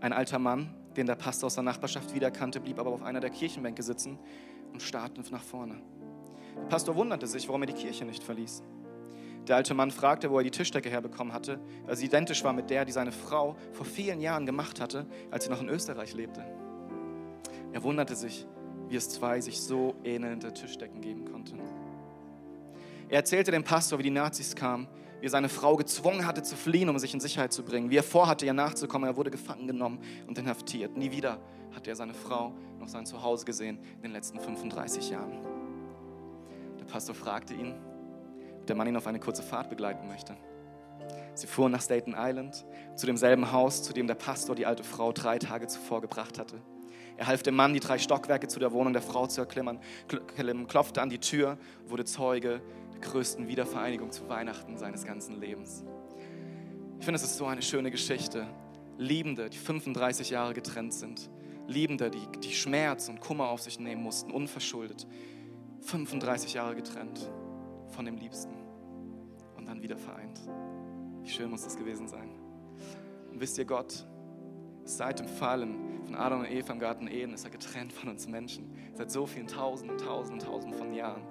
Ein 0.00 0.14
alter 0.14 0.38
Mann, 0.38 0.74
den 0.96 1.06
der 1.06 1.16
Pastor 1.16 1.48
aus 1.48 1.54
der 1.54 1.64
Nachbarschaft 1.64 2.14
wiederkannte, 2.14 2.60
blieb 2.60 2.78
aber 2.78 2.90
auf 2.90 3.02
einer 3.02 3.20
der 3.20 3.30
Kirchenbänke 3.30 3.82
sitzen 3.82 4.18
und 4.72 4.82
starrte 4.82 5.22
nach 5.30 5.42
vorne. 5.42 5.82
Der 6.56 6.68
Pastor 6.68 6.96
wunderte 6.96 7.26
sich, 7.26 7.46
warum 7.48 7.62
er 7.62 7.66
die 7.66 7.74
Kirche 7.74 8.06
nicht 8.06 8.22
verließ. 8.22 8.62
Der 9.48 9.56
alte 9.56 9.74
Mann 9.74 9.92
fragte, 9.92 10.30
wo 10.30 10.38
er 10.38 10.44
die 10.44 10.50
Tischdecke 10.50 10.90
herbekommen 10.90 11.32
hatte, 11.32 11.60
weil 11.84 11.96
sie 11.96 12.06
identisch 12.06 12.42
war 12.42 12.52
mit 12.52 12.68
der, 12.68 12.84
die 12.84 12.92
seine 12.92 13.12
Frau 13.12 13.56
vor 13.72 13.86
vielen 13.86 14.20
Jahren 14.20 14.44
gemacht 14.44 14.80
hatte, 14.80 15.06
als 15.30 15.44
sie 15.44 15.50
noch 15.50 15.60
in 15.60 15.68
Österreich 15.68 16.14
lebte. 16.14 16.44
Er 17.72 17.82
wunderte 17.82 18.16
sich, 18.16 18.46
wie 18.88 18.96
es 18.96 19.08
zwei 19.08 19.40
sich 19.40 19.60
so 19.60 19.94
ähnelnde 20.02 20.52
Tischdecken 20.52 21.00
geben 21.00 21.24
konnte. 21.30 21.54
Er 23.08 23.18
erzählte 23.18 23.52
dem 23.52 23.62
Pastor, 23.62 23.98
wie 24.00 24.04
die 24.04 24.10
Nazis 24.10 24.56
kamen, 24.56 24.88
wie 25.20 25.26
er 25.26 25.30
seine 25.30 25.48
Frau 25.48 25.76
gezwungen 25.76 26.26
hatte 26.26 26.42
zu 26.42 26.56
fliehen, 26.56 26.88
um 26.88 26.98
sich 26.98 27.14
in 27.14 27.20
Sicherheit 27.20 27.52
zu 27.52 27.62
bringen, 27.62 27.88
wie 27.88 27.96
er 27.96 28.02
vorhatte, 28.02 28.46
ihr 28.46 28.52
nachzukommen. 28.52 29.08
Er 29.08 29.16
wurde 29.16 29.30
gefangen 29.30 29.68
genommen 29.68 30.00
und 30.26 30.36
inhaftiert. 30.38 30.96
Nie 30.96 31.12
wieder 31.12 31.38
hatte 31.72 31.90
er 31.90 31.96
seine 31.96 32.14
Frau 32.14 32.52
noch 32.80 32.88
sein 32.88 33.06
Zuhause 33.06 33.44
gesehen 33.44 33.78
in 33.96 34.02
den 34.02 34.12
letzten 34.12 34.40
35 34.40 35.10
Jahren. 35.10 35.38
Der 36.80 36.84
Pastor 36.84 37.14
fragte 37.14 37.54
ihn, 37.54 37.74
der 38.68 38.76
Mann 38.76 38.88
ihn 38.88 38.96
auf 38.96 39.06
eine 39.06 39.20
kurze 39.20 39.42
Fahrt 39.42 39.70
begleiten 39.70 40.08
möchte. 40.08 40.36
Sie 41.34 41.46
fuhren 41.46 41.72
nach 41.72 41.82
Staten 41.82 42.14
Island, 42.16 42.64
zu 42.94 43.06
demselben 43.06 43.52
Haus, 43.52 43.82
zu 43.82 43.92
dem 43.92 44.06
der 44.06 44.14
Pastor 44.14 44.54
die 44.54 44.66
alte 44.66 44.84
Frau 44.84 45.12
drei 45.12 45.38
Tage 45.38 45.66
zuvor 45.66 46.00
gebracht 46.00 46.38
hatte. 46.38 46.62
Er 47.18 47.26
half 47.26 47.42
dem 47.42 47.54
Mann, 47.54 47.72
die 47.72 47.80
drei 47.80 47.98
Stockwerke 47.98 48.48
zu 48.48 48.58
der 48.58 48.72
Wohnung 48.72 48.92
der 48.92 49.02
Frau 49.02 49.26
zu 49.26 49.40
erklimmern, 49.40 49.78
klopfte 50.68 51.00
an 51.00 51.10
die 51.10 51.18
Tür 51.18 51.58
wurde 51.86 52.04
Zeuge 52.04 52.60
der 52.92 53.00
größten 53.00 53.48
Wiedervereinigung 53.48 54.10
zu 54.12 54.28
Weihnachten 54.28 54.76
seines 54.76 55.04
ganzen 55.04 55.40
Lebens. 55.40 55.84
Ich 56.98 57.04
finde, 57.04 57.16
es 57.16 57.22
ist 57.22 57.36
so 57.36 57.46
eine 57.46 57.62
schöne 57.62 57.90
Geschichte. 57.90 58.46
Liebende, 58.98 59.50
die 59.50 59.58
35 59.58 60.30
Jahre 60.30 60.54
getrennt 60.54 60.94
sind. 60.94 61.30
Liebende, 61.66 62.10
die, 62.10 62.26
die 62.40 62.52
Schmerz 62.52 63.08
und 63.08 63.20
Kummer 63.20 63.48
auf 63.48 63.60
sich 63.60 63.78
nehmen 63.78 64.02
mussten, 64.02 64.30
unverschuldet. 64.30 65.06
35 65.82 66.54
Jahre 66.54 66.74
getrennt 66.74 67.30
von 67.96 68.04
dem 68.04 68.18
Liebsten 68.18 68.54
und 69.56 69.66
dann 69.66 69.82
wieder 69.82 69.96
vereint. 69.96 70.38
Wie 71.22 71.30
schön 71.30 71.50
muss 71.50 71.64
das 71.64 71.76
gewesen 71.76 72.06
sein. 72.06 72.30
Und 73.32 73.40
wisst 73.40 73.56
ihr, 73.56 73.64
Gott, 73.64 74.06
seit 74.84 75.18
dem 75.18 75.26
Fallen 75.26 76.04
von 76.04 76.14
Adam 76.14 76.40
und 76.40 76.50
Eva 76.50 76.74
im 76.74 76.78
Garten 76.78 77.08
Eden 77.08 77.32
ist 77.32 77.44
er 77.44 77.50
getrennt 77.50 77.92
von 77.92 78.10
uns 78.10 78.28
Menschen. 78.28 78.70
Seit 78.94 79.10
so 79.10 79.26
vielen 79.26 79.46
Tausenden, 79.46 79.98
Tausenden, 79.98 80.46
Tausenden 80.46 80.78
von 80.78 80.92
Jahren. 80.92 81.22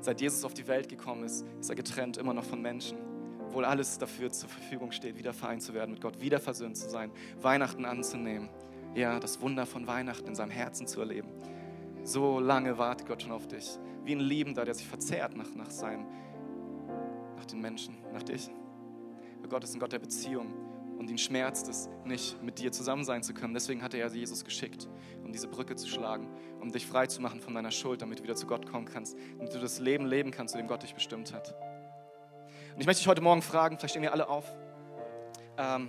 Seit 0.00 0.20
Jesus 0.20 0.44
auf 0.44 0.52
die 0.52 0.68
Welt 0.68 0.88
gekommen 0.90 1.24
ist, 1.24 1.46
ist 1.58 1.70
er 1.70 1.74
getrennt 1.74 2.18
immer 2.18 2.34
noch 2.34 2.44
von 2.44 2.60
Menschen. 2.60 2.98
Obwohl 3.40 3.64
alles 3.64 3.98
dafür 3.98 4.30
zur 4.30 4.50
Verfügung 4.50 4.92
steht, 4.92 5.16
wieder 5.16 5.32
vereint 5.32 5.62
zu 5.62 5.72
werden 5.72 5.92
mit 5.92 6.02
Gott, 6.02 6.20
wieder 6.20 6.38
versöhnt 6.38 6.76
zu 6.76 6.90
sein, 6.90 7.10
Weihnachten 7.40 7.86
anzunehmen. 7.86 8.50
Ja, 8.94 9.18
das 9.18 9.40
Wunder 9.40 9.64
von 9.64 9.86
Weihnachten 9.86 10.28
in 10.28 10.34
seinem 10.34 10.50
Herzen 10.50 10.86
zu 10.86 11.00
erleben. 11.00 11.28
So 12.04 12.38
lange 12.38 12.76
wartet 12.76 13.08
Gott 13.08 13.22
schon 13.22 13.32
auf 13.32 13.48
dich. 13.48 13.78
Wie 14.04 14.14
ein 14.14 14.20
Liebender, 14.20 14.66
der 14.66 14.74
sich 14.74 14.86
verzehrt 14.86 15.34
nach, 15.36 15.54
nach 15.54 15.70
seinem, 15.70 16.06
nach 17.36 17.46
den 17.46 17.62
Menschen, 17.62 17.96
nach 18.12 18.22
dich. 18.22 18.50
Gott 19.48 19.64
ist 19.64 19.74
ein 19.74 19.80
Gott 19.80 19.92
der 19.92 19.98
Beziehung 19.98 20.52
und 20.98 21.10
ihn 21.10 21.16
schmerzt 21.16 21.68
es 21.68 21.88
nicht, 22.04 22.42
mit 22.42 22.58
dir 22.58 22.72
zusammen 22.72 23.04
sein 23.04 23.22
zu 23.22 23.32
können. 23.32 23.54
Deswegen 23.54 23.82
hat 23.82 23.94
er 23.94 24.00
ja 24.00 24.08
Jesus 24.08 24.44
geschickt, 24.44 24.86
um 25.22 25.32
diese 25.32 25.48
Brücke 25.48 25.76
zu 25.76 25.88
schlagen, 25.88 26.28
um 26.60 26.72
dich 26.72 26.86
frei 26.86 27.06
zu 27.06 27.22
machen 27.22 27.40
von 27.40 27.54
deiner 27.54 27.70
Schuld, 27.70 28.02
damit 28.02 28.18
du 28.18 28.22
wieder 28.22 28.36
zu 28.36 28.46
Gott 28.46 28.70
kommen 28.70 28.86
kannst, 28.86 29.16
damit 29.38 29.54
du 29.54 29.58
das 29.58 29.78
Leben 29.80 30.06
leben 30.06 30.30
kannst, 30.30 30.52
zu 30.52 30.58
dem 30.58 30.66
Gott 30.66 30.82
dich 30.82 30.94
bestimmt 30.94 31.32
hat. 31.32 31.54
Und 32.74 32.80
ich 32.80 32.86
möchte 32.86 33.00
dich 33.00 33.08
heute 33.08 33.22
Morgen 33.22 33.40
fragen, 33.40 33.78
vielleicht 33.78 33.92
stehen 33.92 34.02
wir 34.02 34.12
alle 34.12 34.28
auf. 34.28 34.44
Ähm, 35.56 35.88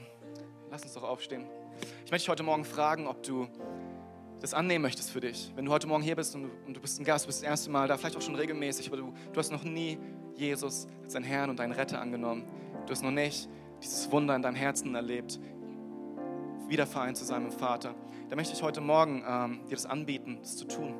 lass 0.72 0.84
uns 0.84 0.93
doch 0.93 1.03
aufstehen. 1.03 1.45
Ich 2.05 2.11
möchte 2.11 2.26
dich 2.26 2.30
heute 2.30 2.43
Morgen 2.43 2.63
fragen, 2.63 3.05
ob 3.07 3.22
du 3.24 3.47
das 4.46 4.54
annehmen 4.54 4.84
möchtest 4.84 5.10
für 5.10 5.22
dich. 5.22 5.52
Wenn 5.56 5.66
du 5.66 5.72
heute 5.72 5.88
Morgen 5.88 6.04
hier 6.04 6.16
bist 6.16 6.36
und 6.36 6.43
du, 6.43 6.50
und 6.68 6.78
du 6.78 6.80
bist 6.80 7.00
ein 7.00 7.04
Gast, 7.04 7.26
du 7.26 7.28
bist 7.28 7.41
das 7.41 7.50
erste 7.50 7.72
Mal 7.72 7.88
da, 7.88 7.98
vielleicht 7.98 8.16
auch 8.16 8.22
schon 8.22 8.36
regelmäßig, 8.36 8.88
aber 8.88 8.98
du, 8.98 9.14
du 9.34 9.39
hast 9.39 9.52
noch 9.52 9.64
nie 9.64 9.98
Jesus 10.36 10.88
als 11.04 11.14
deinen 11.14 11.24
Herrn 11.24 11.50
und 11.50 11.58
deinen 11.58 11.72
Retter 11.72 12.00
angenommen. 12.00 12.43
Du 12.86 12.91
hast 12.91 13.02
noch 13.02 13.12
nicht 13.12 13.50
dieses 13.82 14.12
Wunder 14.12 14.36
in 14.36 14.43
deinem 14.43 14.56
Herzen 14.56 14.93
erlebt, 14.93 15.39
wieder 16.68 16.86
vereint 16.86 17.18
zu 17.18 17.26
sein 17.26 17.43
mit 17.43 17.54
dem 17.54 17.58
Vater. 17.58 17.96
Da 18.30 18.36
möchte 18.36 18.54
ich 18.54 18.62
heute 18.62 18.82
Morgen 18.82 19.24
ähm, 19.28 19.62
dir 19.68 19.76
das 19.76 19.88
anbieten, 19.88 20.38
das 20.41 20.58
zu 20.58 20.66
tun. 20.66 20.93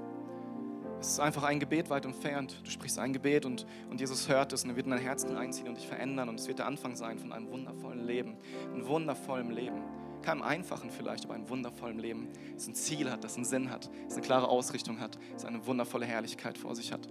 Es 1.00 1.10
ist 1.10 1.20
einfach 1.20 1.44
ein 1.44 1.60
Gebet 1.60 1.92
weit 1.92 2.06
entfernt. 2.06 2.60
Du 2.64 2.72
sprichst 2.72 2.98
ein 2.98 3.14
Gebet 3.14 3.46
und, 3.46 3.68
und 3.92 4.00
Jesus 4.00 4.28
hört 4.28 4.54
es 4.54 4.64
und 4.64 4.72
er 4.72 4.76
wird 4.76 4.88
in 4.88 4.92
dein 4.92 5.02
Herzen 5.02 5.38
einziehen 5.38 5.68
und 5.68 5.78
dich 5.78 5.88
verändern 5.88 6.30
und 6.30 6.40
es 6.40 6.48
wird 6.48 6.58
der 6.58 6.66
Anfang 6.66 6.96
sein 6.96 7.20
von 7.20 7.32
einem 7.32 7.52
wundervollen 7.52 8.08
Leben, 8.08 8.38
einem 8.74 8.88
wundervollen 8.88 9.52
Leben 9.52 9.84
keinem 10.26 10.42
einfachen 10.42 10.90
vielleicht, 10.90 11.26
aber 11.26 11.36
einem 11.36 11.50
wundervollen 11.50 12.00
Leben, 12.00 12.30
das 12.54 12.68
ein 12.68 12.76
Ziel 12.76 13.10
hat, 13.10 13.24
das 13.24 13.36
einen 13.36 13.46
Sinn 13.46 13.70
hat, 13.70 13.90
das 14.06 14.16
eine 14.16 14.26
klare 14.26 14.50
Ausrichtung 14.50 15.00
hat, 15.00 15.18
das 15.34 15.46
eine 15.46 15.66
wundervolle 15.66 16.06
Herrlichkeit 16.06 16.58
vor 16.58 16.76
sich 16.76 16.92
hat. 16.92 17.08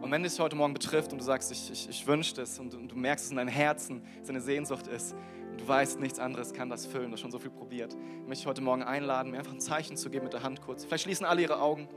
Und 0.00 0.10
wenn 0.10 0.22
dich 0.22 0.38
heute 0.38 0.54
Morgen 0.54 0.74
betrifft 0.74 1.12
und 1.12 1.18
du 1.18 1.24
sagst, 1.24 1.50
ich, 1.50 1.70
ich, 1.70 1.88
ich 1.88 2.06
wünsche 2.06 2.40
es 2.42 2.58
und, 2.58 2.74
und, 2.74 2.88
du 2.88 2.96
merkst 2.96 3.24
es 3.24 3.30
in 3.30 3.38
deinem 3.38 3.48
Herzen, 3.48 4.02
dass 4.20 4.28
eine 4.28 4.42
Sehnsucht 4.42 4.86
ist 4.86 5.14
und 5.50 5.60
du 5.60 5.66
weißt, 5.66 5.98
nichts 5.98 6.18
anderes 6.18 6.52
kann 6.52 6.68
das 6.68 6.84
füllen, 6.84 7.06
du 7.06 7.12
hast 7.12 7.20
schon 7.20 7.30
so 7.30 7.38
viel 7.38 7.50
probiert, 7.50 7.96
möchte 8.26 8.42
ich 8.42 8.46
heute 8.46 8.60
Morgen 8.60 8.82
einladen, 8.82 9.30
mir 9.30 9.38
einfach 9.38 9.54
ein 9.54 9.60
Zeichen 9.60 9.96
zu 9.96 10.10
geben 10.10 10.24
mit 10.24 10.34
der 10.34 10.42
Hand 10.42 10.60
kurz. 10.60 10.84
Vielleicht 10.84 11.04
schließen 11.04 11.24
alle 11.24 11.40
ihre 11.40 11.60
Augen 11.60 11.88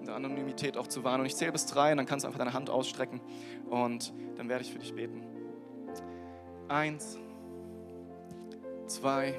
in 0.00 0.06
der 0.06 0.14
Anonymität 0.14 0.76
auch 0.76 0.86
zu 0.86 1.04
wahren. 1.04 1.20
Und 1.20 1.26
ich 1.26 1.36
zähle 1.36 1.52
bis 1.52 1.66
drei 1.66 1.92
und 1.92 1.98
dann 1.98 2.06
kannst 2.06 2.24
du 2.24 2.28
einfach 2.28 2.38
deine 2.38 2.54
Hand 2.54 2.70
ausstrecken 2.70 3.20
und 3.68 4.12
dann 4.36 4.48
werde 4.48 4.64
ich 4.64 4.72
für 4.72 4.78
dich 4.78 4.94
beten. 4.94 5.22
Eins, 6.68 7.18
zwei, 8.90 9.38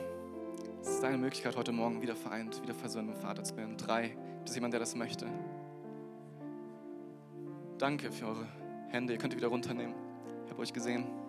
es 0.81 0.87
ist 0.87 1.03
deine 1.03 1.17
Möglichkeit, 1.17 1.57
heute 1.57 1.73
Morgen 1.73 2.01
wieder 2.01 2.15
vereint, 2.15 2.61
wieder 2.63 2.73
versöhnt 2.73 3.07
mit 3.07 3.17
dem 3.17 3.21
Vater 3.21 3.43
zu 3.43 3.57
werden. 3.57 3.75
Drei, 3.75 4.15
das 4.41 4.51
ist 4.51 4.55
jemand, 4.55 4.73
der 4.73 4.79
das 4.79 4.95
möchte. 4.95 5.27
Danke 7.77 8.11
für 8.13 8.27
eure 8.27 8.47
Hände, 8.89 9.11
ihr 9.13 9.19
könnt 9.19 9.33
die 9.33 9.37
wieder 9.37 9.49
runternehmen. 9.49 9.93
Ich 10.45 10.51
habe 10.51 10.61
euch 10.61 10.71
gesehen. 10.71 11.20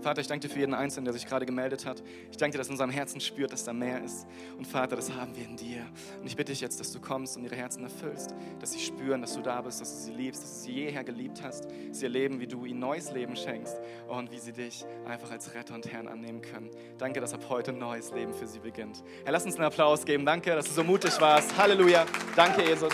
Vater, 0.00 0.20
ich 0.20 0.26
danke 0.26 0.46
dir 0.46 0.52
für 0.52 0.60
jeden 0.60 0.74
Einzelnen, 0.74 1.04
der 1.04 1.14
sich 1.14 1.26
gerade 1.26 1.44
gemeldet 1.44 1.84
hat. 1.86 2.02
Ich 2.30 2.36
danke 2.36 2.52
dir, 2.52 2.58
dass 2.58 2.68
in 2.68 2.74
unserem 2.74 2.90
Herzen 2.90 3.20
spürt, 3.20 3.52
dass 3.52 3.64
da 3.64 3.72
mehr 3.72 4.02
ist. 4.02 4.26
Und 4.56 4.66
Vater, 4.66 4.96
das 4.96 5.12
haben 5.12 5.36
wir 5.36 5.44
in 5.44 5.56
dir. 5.56 5.86
Und 6.20 6.26
ich 6.26 6.36
bitte 6.36 6.52
dich 6.52 6.60
jetzt, 6.60 6.80
dass 6.80 6.92
du 6.92 7.00
kommst 7.00 7.36
und 7.36 7.44
ihre 7.44 7.56
Herzen 7.56 7.84
erfüllst, 7.84 8.34
dass 8.60 8.72
sie 8.72 8.80
spüren, 8.80 9.20
dass 9.20 9.34
du 9.34 9.42
da 9.42 9.60
bist, 9.60 9.80
dass 9.80 9.90
du 9.90 10.10
sie 10.10 10.12
liebst, 10.12 10.42
dass 10.42 10.54
du 10.54 10.60
sie 10.66 10.72
jeher 10.72 11.04
geliebt 11.04 11.42
hast, 11.42 11.66
sie 11.90 12.04
erleben, 12.04 12.40
wie 12.40 12.46
du 12.46 12.64
ihnen 12.64 12.80
neues 12.80 13.12
Leben 13.12 13.36
schenkst 13.36 13.78
und 14.08 14.32
wie 14.32 14.38
sie 14.38 14.52
dich 14.52 14.84
einfach 15.06 15.30
als 15.30 15.54
Retter 15.54 15.74
und 15.74 15.90
Herrn 15.92 16.08
annehmen 16.08 16.40
können. 16.40 16.70
Danke, 16.98 17.20
dass 17.20 17.34
ab 17.34 17.44
heute 17.48 17.72
ein 17.72 17.78
neues 17.78 18.12
Leben 18.12 18.32
für 18.32 18.46
sie 18.46 18.58
beginnt. 18.58 19.02
Herr, 19.24 19.32
lass 19.32 19.44
uns 19.44 19.56
einen 19.56 19.64
Applaus 19.64 20.04
geben. 20.04 20.24
Danke, 20.24 20.54
dass 20.54 20.66
du 20.66 20.72
so 20.72 20.84
mutig 20.84 21.20
warst. 21.20 21.56
Halleluja. 21.56 22.06
Danke, 22.36 22.62
Jesus. 22.62 22.92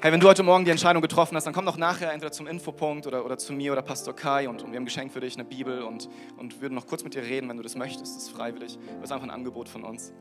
Hey, 0.00 0.12
wenn 0.12 0.20
du 0.20 0.28
heute 0.28 0.44
Morgen 0.44 0.64
die 0.64 0.70
Entscheidung 0.70 1.02
getroffen 1.02 1.34
hast, 1.34 1.42
dann 1.42 1.52
komm 1.52 1.66
doch 1.66 1.76
nachher 1.76 2.12
entweder 2.12 2.30
zum 2.30 2.46
Infopunkt 2.46 3.08
oder, 3.08 3.24
oder 3.24 3.36
zu 3.36 3.52
mir 3.52 3.72
oder 3.72 3.82
Pastor 3.82 4.14
Kai 4.14 4.48
und, 4.48 4.62
und 4.62 4.70
wir 4.70 4.76
haben 4.76 4.84
ein 4.84 4.84
Geschenk 4.84 5.10
für 5.10 5.18
dich, 5.18 5.34
eine 5.34 5.44
Bibel 5.44 5.82
und, 5.82 6.08
und 6.36 6.60
würden 6.60 6.74
noch 6.76 6.86
kurz 6.86 7.02
mit 7.02 7.14
dir 7.16 7.22
reden, 7.24 7.48
wenn 7.48 7.56
du 7.56 7.64
das 7.64 7.74
möchtest. 7.74 8.14
Das 8.14 8.22
ist 8.22 8.30
freiwillig. 8.30 8.78
Das 9.00 9.06
ist 9.06 9.12
einfach 9.12 9.26
ein 9.26 9.32
Angebot 9.32 9.68
von 9.68 9.82
uns. 9.82 10.12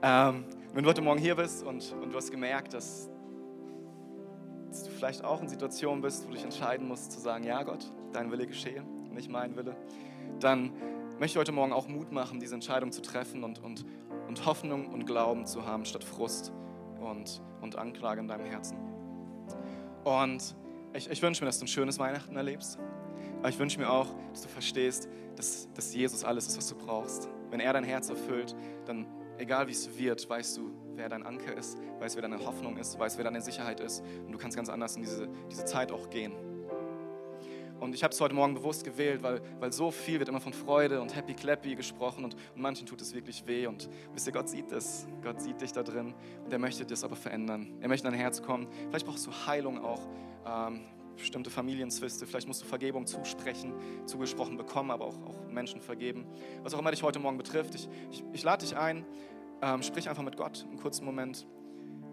Ähm, 0.00 0.44
wenn 0.74 0.84
du 0.84 0.90
heute 0.90 1.02
Morgen 1.02 1.18
hier 1.18 1.34
bist 1.34 1.64
und, 1.64 1.92
und 2.00 2.12
du 2.12 2.16
hast 2.16 2.30
gemerkt, 2.30 2.72
dass, 2.72 3.10
dass 4.68 4.84
du 4.84 4.90
vielleicht 4.92 5.24
auch 5.24 5.42
in 5.42 5.48
Situationen 5.48 6.00
bist, 6.00 6.22
wo 6.22 6.28
du 6.28 6.34
dich 6.34 6.44
entscheiden 6.44 6.86
musst, 6.86 7.10
zu 7.10 7.18
sagen: 7.18 7.42
Ja, 7.42 7.64
Gott, 7.64 7.90
dein 8.12 8.30
Wille 8.30 8.46
geschehe, 8.46 8.84
nicht 9.12 9.28
mein 9.28 9.56
Wille, 9.56 9.74
dann 10.38 10.70
möchte 11.18 11.36
ich 11.36 11.40
heute 11.40 11.50
Morgen 11.50 11.72
auch 11.72 11.88
Mut 11.88 12.12
machen, 12.12 12.38
diese 12.38 12.54
Entscheidung 12.54 12.92
zu 12.92 13.02
treffen 13.02 13.42
und, 13.42 13.60
und, 13.60 13.84
und 14.28 14.46
Hoffnung 14.46 14.86
und 14.86 15.04
Glauben 15.04 15.46
zu 15.46 15.66
haben, 15.66 15.84
statt 15.84 16.04
Frust 16.04 16.52
und, 17.00 17.42
und 17.60 17.76
Anklage 17.76 18.20
in 18.20 18.28
deinem 18.28 18.46
Herzen. 18.46 18.76
Und 20.04 20.56
ich, 20.92 21.10
ich 21.10 21.22
wünsche 21.22 21.42
mir, 21.42 21.46
dass 21.46 21.58
du 21.58 21.64
ein 21.64 21.68
schönes 21.68 21.98
Weihnachten 21.98 22.36
erlebst. 22.36 22.78
Aber 23.38 23.48
ich 23.48 23.58
wünsche 23.58 23.78
mir 23.78 23.90
auch, 23.90 24.06
dass 24.32 24.42
du 24.42 24.48
verstehst, 24.48 25.08
dass, 25.36 25.68
dass 25.74 25.94
Jesus 25.94 26.24
alles 26.24 26.48
ist, 26.48 26.56
was 26.56 26.68
du 26.68 26.76
brauchst. 26.76 27.28
Wenn 27.50 27.60
er 27.60 27.72
dein 27.72 27.84
Herz 27.84 28.08
erfüllt, 28.08 28.54
dann, 28.86 29.06
egal 29.38 29.68
wie 29.68 29.72
es 29.72 29.98
wird, 29.98 30.28
weißt 30.28 30.56
du, 30.56 30.72
wer 30.94 31.08
dein 31.08 31.24
Anker 31.24 31.56
ist, 31.56 31.78
weißt, 32.00 32.16
wer 32.16 32.22
deine 32.22 32.44
Hoffnung 32.44 32.76
ist, 32.76 32.98
weißt, 32.98 33.16
wer 33.16 33.24
deine 33.24 33.40
Sicherheit 33.40 33.80
ist. 33.80 34.02
Und 34.26 34.32
du 34.32 34.38
kannst 34.38 34.56
ganz 34.56 34.68
anders 34.68 34.96
in 34.96 35.02
diese, 35.02 35.28
diese 35.50 35.64
Zeit 35.64 35.92
auch 35.92 36.10
gehen. 36.10 36.32
Und 37.80 37.94
ich 37.94 38.02
habe 38.02 38.12
es 38.12 38.20
heute 38.20 38.34
Morgen 38.34 38.54
bewusst 38.54 38.84
gewählt, 38.84 39.22
weil, 39.22 39.40
weil 39.60 39.72
so 39.72 39.90
viel 39.90 40.18
wird 40.18 40.28
immer 40.28 40.40
von 40.40 40.52
Freude 40.52 41.00
und 41.00 41.14
Happy 41.14 41.34
Clappy 41.34 41.74
gesprochen 41.74 42.24
und, 42.24 42.34
und 42.34 42.60
manchen 42.60 42.86
tut 42.86 43.00
es 43.00 43.14
wirklich 43.14 43.46
weh. 43.46 43.66
Und 43.66 43.88
wisst 44.12 44.26
ihr, 44.26 44.32
Gott 44.32 44.48
sieht 44.48 44.72
es. 44.72 45.06
Gott 45.22 45.40
sieht 45.40 45.60
dich 45.60 45.72
da 45.72 45.82
drin 45.82 46.14
und 46.44 46.52
er 46.52 46.58
möchte 46.58 46.84
das 46.84 47.04
aber 47.04 47.16
verändern. 47.16 47.74
Er 47.80 47.88
möchte 47.88 48.06
in 48.06 48.12
dein 48.12 48.20
Herz 48.20 48.42
kommen. 48.42 48.66
Vielleicht 48.88 49.06
brauchst 49.06 49.26
du 49.26 49.30
Heilung 49.46 49.84
auch. 49.84 50.08
Ähm, 50.46 50.80
bestimmte 51.18 51.50
Familienzwiste, 51.50 52.26
vielleicht 52.26 52.46
musst 52.46 52.62
du 52.62 52.66
Vergebung 52.66 53.06
zusprechen, 53.06 53.74
zugesprochen 54.06 54.56
bekommen, 54.56 54.90
aber 54.90 55.04
auch, 55.04 55.16
auch 55.26 55.50
Menschen 55.50 55.80
vergeben. 55.80 56.24
Was 56.62 56.74
auch 56.74 56.78
immer 56.78 56.92
dich 56.92 57.02
heute 57.02 57.18
Morgen 57.18 57.36
betrifft, 57.36 57.74
ich, 57.74 57.88
ich, 58.10 58.24
ich 58.32 58.42
lade 58.44 58.64
dich 58.64 58.76
ein, 58.76 59.04
ähm, 59.60 59.82
sprich 59.82 60.08
einfach 60.08 60.22
mit 60.22 60.36
Gott 60.36 60.64
einen 60.68 60.78
kurzen 60.78 61.04
Moment. 61.04 61.46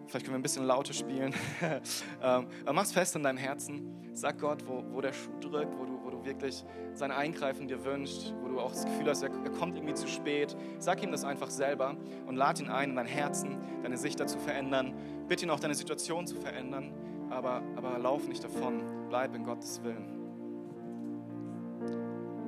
Vielleicht 0.08 0.26
können 0.26 0.36
wir 0.36 0.40
ein 0.40 0.44
bisschen 0.44 0.66
lauter 0.66 0.94
spielen. 0.94 1.34
ähm, 2.24 2.48
mach's 2.72 2.92
fest 2.92 3.16
in 3.16 3.24
deinem 3.24 3.38
Herzen. 3.38 3.96
Sag 4.14 4.40
Gott, 4.40 4.66
wo, 4.68 4.84
wo 4.92 5.02
der 5.02 5.14
Schuh 5.14 5.38
drückt, 5.42 5.78
wo 5.78 5.86
du, 5.86 6.00
wo 6.04 6.10
du 6.10 6.24
wirklich 6.24 6.64
sein 6.94 7.12
Eingreifen 7.12 7.68
dir 7.68 7.84
wünschst, 7.84 8.34
wo 8.42 8.48
du 8.48 8.60
auch 8.60 8.72
das 8.72 8.86
Gefühl 8.86 9.10
hast, 9.10 9.24
er, 9.24 9.30
er 9.30 9.52
kommt 9.52 9.76
irgendwie 9.76 9.96
zu 9.96 10.08
spät. 10.08 10.56
Sag 10.80 11.04
ihm 11.04 11.12
das 11.12 11.24
einfach 11.24 11.50
selber 11.50 11.98
und 12.28 12.36
lad 12.36 12.60
ihn 12.60 12.70
ein, 12.70 12.92
in 12.92 12.96
dein 12.96 13.08
Herzen, 13.08 13.58
deine 13.84 13.98
Sicht 13.98 14.20
dazu 14.20 14.38
verändern. 14.38 14.94
Bitte 15.28 15.46
ihn 15.46 15.50
auch, 15.50 15.60
deine 15.60 15.76
Situation 15.76 16.28
zu 16.28 16.36
verändern, 16.36 16.94
aber, 17.30 17.62
aber 17.76 17.98
lauf 17.98 18.28
nicht 18.28 18.44
davon. 18.44 18.84
Bleib 19.10 19.36
in 19.36 19.44
Gottes 19.44 19.84
Willen. 19.84 20.26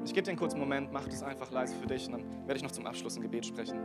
Ich 0.05 0.13
gebe 0.13 0.23
dir 0.23 0.31
einen 0.31 0.39
kurzen 0.39 0.59
Moment, 0.59 0.93
mach 0.93 1.05
das 1.07 1.21
einfach 1.21 1.51
leise 1.51 1.75
für 1.75 1.87
dich 1.87 2.05
und 2.05 2.13
dann 2.13 2.47
werde 2.47 2.55
ich 2.55 2.63
noch 2.63 2.71
zum 2.71 2.85
Abschluss 2.85 3.17
ein 3.17 3.23
Gebet 3.23 3.45
sprechen. 3.45 3.77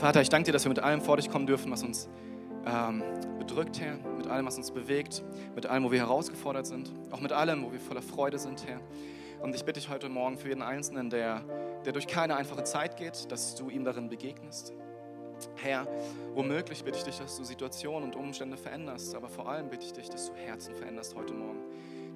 Vater, 0.00 0.22
ich 0.22 0.30
danke 0.30 0.46
dir, 0.46 0.52
dass 0.52 0.64
wir 0.64 0.70
mit 0.70 0.78
allem 0.78 1.02
vor 1.02 1.18
dich 1.18 1.28
kommen 1.28 1.46
dürfen, 1.46 1.70
was 1.70 1.82
uns 1.82 2.08
ähm, 2.64 3.02
bedrückt, 3.38 3.78
Herr, 3.80 3.98
mit 4.16 4.28
allem, 4.28 4.46
was 4.46 4.56
uns 4.56 4.70
bewegt, 4.70 5.22
mit 5.54 5.66
allem, 5.66 5.84
wo 5.84 5.92
wir 5.92 5.98
herausgefordert 5.98 6.66
sind, 6.66 6.90
auch 7.10 7.20
mit 7.20 7.32
allem, 7.32 7.62
wo 7.62 7.70
wir 7.70 7.78
voller 7.78 8.00
Freude 8.00 8.38
sind, 8.38 8.66
Herr. 8.66 8.80
Und 9.42 9.54
ich 9.54 9.62
bitte 9.62 9.78
dich 9.78 9.90
heute 9.90 10.08
Morgen 10.08 10.38
für 10.38 10.48
jeden 10.48 10.62
Einzelnen, 10.62 11.10
der, 11.10 11.42
der 11.84 11.92
durch 11.92 12.06
keine 12.06 12.36
einfache 12.36 12.64
Zeit 12.64 12.96
geht, 12.96 13.30
dass 13.30 13.56
du 13.56 13.68
ihm 13.68 13.84
darin 13.84 14.08
begegnest. 14.08 14.72
Herr, 15.56 15.86
womöglich 16.32 16.82
bitte 16.82 16.96
ich 16.96 17.04
dich, 17.04 17.18
dass 17.18 17.36
du 17.36 17.44
Situationen 17.44 18.04
und 18.08 18.16
Umstände 18.16 18.56
veränderst, 18.56 19.14
aber 19.14 19.28
vor 19.28 19.50
allem 19.50 19.68
bitte 19.68 19.84
ich 19.84 19.92
dich, 19.92 20.08
dass 20.08 20.30
du 20.30 20.34
Herzen 20.34 20.74
veränderst 20.74 21.14
heute 21.14 21.34
Morgen 21.34 21.60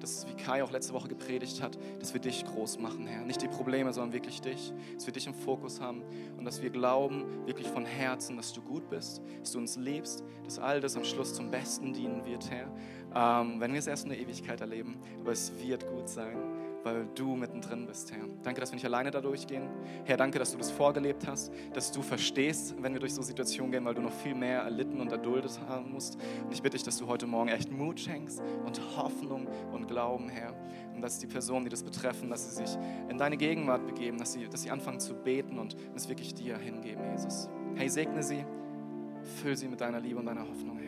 dass, 0.05 0.27
wie 0.27 0.35
Kai 0.35 0.63
auch 0.63 0.69
letzte 0.69 0.93
Woche 0.93 1.07
gepredigt 1.07 1.63
hat, 1.63 1.79
dass 1.99 2.13
wir 2.13 2.21
dich 2.21 2.45
groß 2.45 2.77
machen, 2.77 3.07
Herr. 3.07 3.25
Nicht 3.25 3.41
die 3.41 3.47
Probleme, 3.47 3.91
sondern 3.91 4.13
wirklich 4.13 4.39
dich. 4.39 4.71
Dass 4.93 5.07
wir 5.07 5.13
dich 5.13 5.25
im 5.25 5.33
Fokus 5.33 5.81
haben 5.81 6.03
und 6.37 6.45
dass 6.45 6.61
wir 6.61 6.69
glauben, 6.69 7.47
wirklich 7.47 7.67
von 7.67 7.85
Herzen, 7.85 8.37
dass 8.37 8.53
du 8.53 8.61
gut 8.61 8.87
bist, 8.87 9.23
dass 9.39 9.53
du 9.53 9.57
uns 9.57 9.77
liebst, 9.77 10.23
dass 10.43 10.59
all 10.59 10.79
das 10.79 10.95
am 10.95 11.03
Schluss 11.03 11.33
zum 11.33 11.49
Besten 11.49 11.91
dienen 11.91 12.23
wird, 12.23 12.51
Herr. 12.51 12.71
Ähm, 13.15 13.59
wenn 13.59 13.71
wir 13.73 13.79
es 13.79 13.87
erst 13.87 14.03
in 14.03 14.11
der 14.11 14.19
Ewigkeit 14.19 14.61
erleben, 14.61 14.95
aber 15.21 15.31
es 15.31 15.51
wird 15.59 15.87
gut 15.87 16.07
sein 16.07 16.54
weil 16.85 17.07
du 17.15 17.35
mittendrin 17.35 17.87
bist, 17.87 18.11
Herr. 18.11 18.23
Danke, 18.43 18.61
dass 18.61 18.69
wir 18.69 18.75
nicht 18.75 18.85
alleine 18.85 19.09
da 19.09 19.19
durchgehen. 19.19 19.67
Herr, 20.05 20.17
danke, 20.17 20.37
dass 20.37 20.51
du 20.51 20.57
das 20.59 20.69
vorgelebt 20.69 21.25
hast, 21.25 21.51
dass 21.73 21.91
du 21.91 22.03
verstehst, 22.03 22.75
wenn 22.79 22.93
wir 22.93 22.99
durch 22.99 23.15
so 23.15 23.23
Situationen 23.23 23.71
gehen, 23.71 23.83
weil 23.85 23.95
du 23.95 24.03
noch 24.03 24.13
viel 24.13 24.35
mehr 24.35 24.61
erlitten 24.61 25.01
und 25.01 25.11
erduldet 25.11 25.59
haben 25.67 25.91
musst. 25.91 26.15
Und 26.43 26.53
ich 26.53 26.61
bitte 26.61 26.77
dich, 26.77 26.83
dass 26.83 26.97
du 26.97 27.07
heute 27.07 27.25
Morgen 27.25 27.49
echt 27.49 27.71
Mut 27.71 27.99
schenkst 27.99 28.39
und 28.65 28.79
Hoffnung 28.95 29.47
und 29.73 29.87
Glauben, 29.87 30.29
Herr. 30.29 30.53
Und 30.93 31.01
dass 31.01 31.17
die 31.17 31.25
Personen, 31.25 31.65
die 31.65 31.71
das 31.71 31.81
betreffen, 31.81 32.29
dass 32.29 32.55
sie 32.55 32.63
sich 32.63 32.77
in 33.09 33.17
deine 33.17 33.35
Gegenwart 33.35 33.87
begeben, 33.87 34.19
dass 34.19 34.33
sie, 34.33 34.47
dass 34.47 34.61
sie 34.61 34.69
anfangen 34.69 34.99
zu 34.99 35.15
beten 35.15 35.57
und 35.57 35.75
es 35.95 36.07
wirklich 36.07 36.35
dir 36.35 36.55
hingeben, 36.59 37.03
Jesus. 37.11 37.49
Hey, 37.73 37.89
segne 37.89 38.21
sie, 38.21 38.45
füll 39.41 39.57
sie 39.57 39.67
mit 39.67 39.81
deiner 39.81 39.99
Liebe 39.99 40.19
und 40.19 40.27
deiner 40.27 40.47
Hoffnung, 40.47 40.77
Herr. 40.77 40.85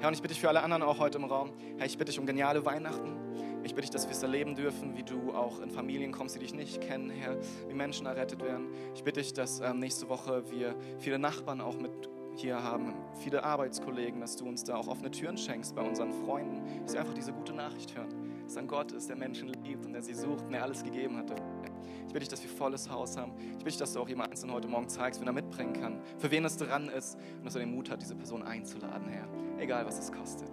Herr, 0.00 0.08
und 0.08 0.14
ich 0.14 0.22
bitte 0.22 0.34
dich 0.34 0.40
für 0.40 0.48
alle 0.48 0.62
anderen 0.62 0.82
auch 0.82 0.98
heute 0.98 1.18
im 1.18 1.24
Raum, 1.24 1.50
Herr, 1.76 1.86
ich 1.86 1.96
bitte 1.96 2.10
dich 2.10 2.18
um 2.18 2.26
geniale 2.26 2.64
Weihnachten. 2.64 3.20
Ich 3.62 3.74
bitte 3.74 3.82
dich, 3.82 3.90
dass 3.90 4.06
wir 4.06 4.12
es 4.12 4.22
erleben 4.22 4.54
dürfen, 4.54 4.96
wie 4.96 5.02
du 5.02 5.32
auch 5.32 5.60
in 5.60 5.70
Familien 5.70 6.12
kommst, 6.12 6.34
die 6.34 6.40
dich 6.40 6.54
nicht 6.54 6.80
kennen, 6.80 7.10
Herr, 7.10 7.36
wie 7.68 7.74
Menschen 7.74 8.06
errettet 8.06 8.42
werden. 8.42 8.68
Ich 8.94 9.04
bitte 9.04 9.20
dich, 9.20 9.34
dass 9.34 9.60
ähm, 9.60 9.78
nächste 9.78 10.08
Woche 10.08 10.50
wir 10.50 10.74
viele 10.98 11.18
Nachbarn 11.18 11.60
auch 11.60 11.78
mit 11.78 12.08
hier 12.36 12.62
haben, 12.62 12.94
viele 13.22 13.44
Arbeitskollegen, 13.44 14.20
dass 14.20 14.36
du 14.36 14.46
uns 14.46 14.64
da 14.64 14.76
auch 14.76 14.88
offene 14.88 15.10
Türen 15.10 15.36
schenkst 15.36 15.74
bei 15.74 15.82
unseren 15.82 16.12
Freunden, 16.12 16.62
dass 16.84 16.94
wir 16.94 17.00
einfach 17.00 17.14
diese 17.14 17.32
gute 17.32 17.52
Nachricht 17.52 17.96
hören, 17.96 18.08
dass 18.44 18.56
ein 18.56 18.66
Gott 18.66 18.92
ist, 18.92 19.08
der 19.08 19.16
Menschen 19.16 19.48
liebt 19.48 19.84
und 19.84 19.92
der 19.92 20.02
sie 20.02 20.14
sucht 20.14 20.44
und 20.46 20.52
der 20.52 20.62
alles 20.62 20.82
gegeben 20.82 21.16
hat. 21.16 21.30
Ich 21.30 22.12
bitte 22.12 22.20
dich, 22.20 22.28
dass 22.28 22.42
wir 22.42 22.50
volles 22.50 22.90
Haus 22.90 23.16
haben. 23.16 23.32
Ich 23.38 23.58
bitte 23.58 23.64
dich, 23.66 23.76
dass 23.76 23.92
du 23.92 24.00
auch 24.00 24.08
jemand 24.08 24.30
einzeln 24.30 24.52
heute 24.52 24.68
Morgen 24.68 24.88
zeigst, 24.88 25.20
wen 25.20 25.26
er 25.28 25.32
mitbringen 25.32 25.74
kann, 25.74 26.00
für 26.18 26.30
wen 26.30 26.44
es 26.44 26.56
dran 26.56 26.88
ist 26.88 27.16
und 27.38 27.44
dass 27.44 27.54
er 27.54 27.60
den 27.60 27.74
Mut 27.74 27.90
hat, 27.90 28.00
diese 28.00 28.16
Person 28.16 28.42
einzuladen, 28.42 29.08
Herr. 29.08 29.28
Egal, 29.58 29.84
was 29.86 29.98
es 29.98 30.10
kostet. 30.10 30.50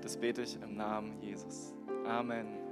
Das 0.00 0.16
bete 0.16 0.42
ich 0.42 0.58
im 0.62 0.76
Namen 0.76 1.20
Jesus. 1.20 1.75
Amen. 2.08 2.65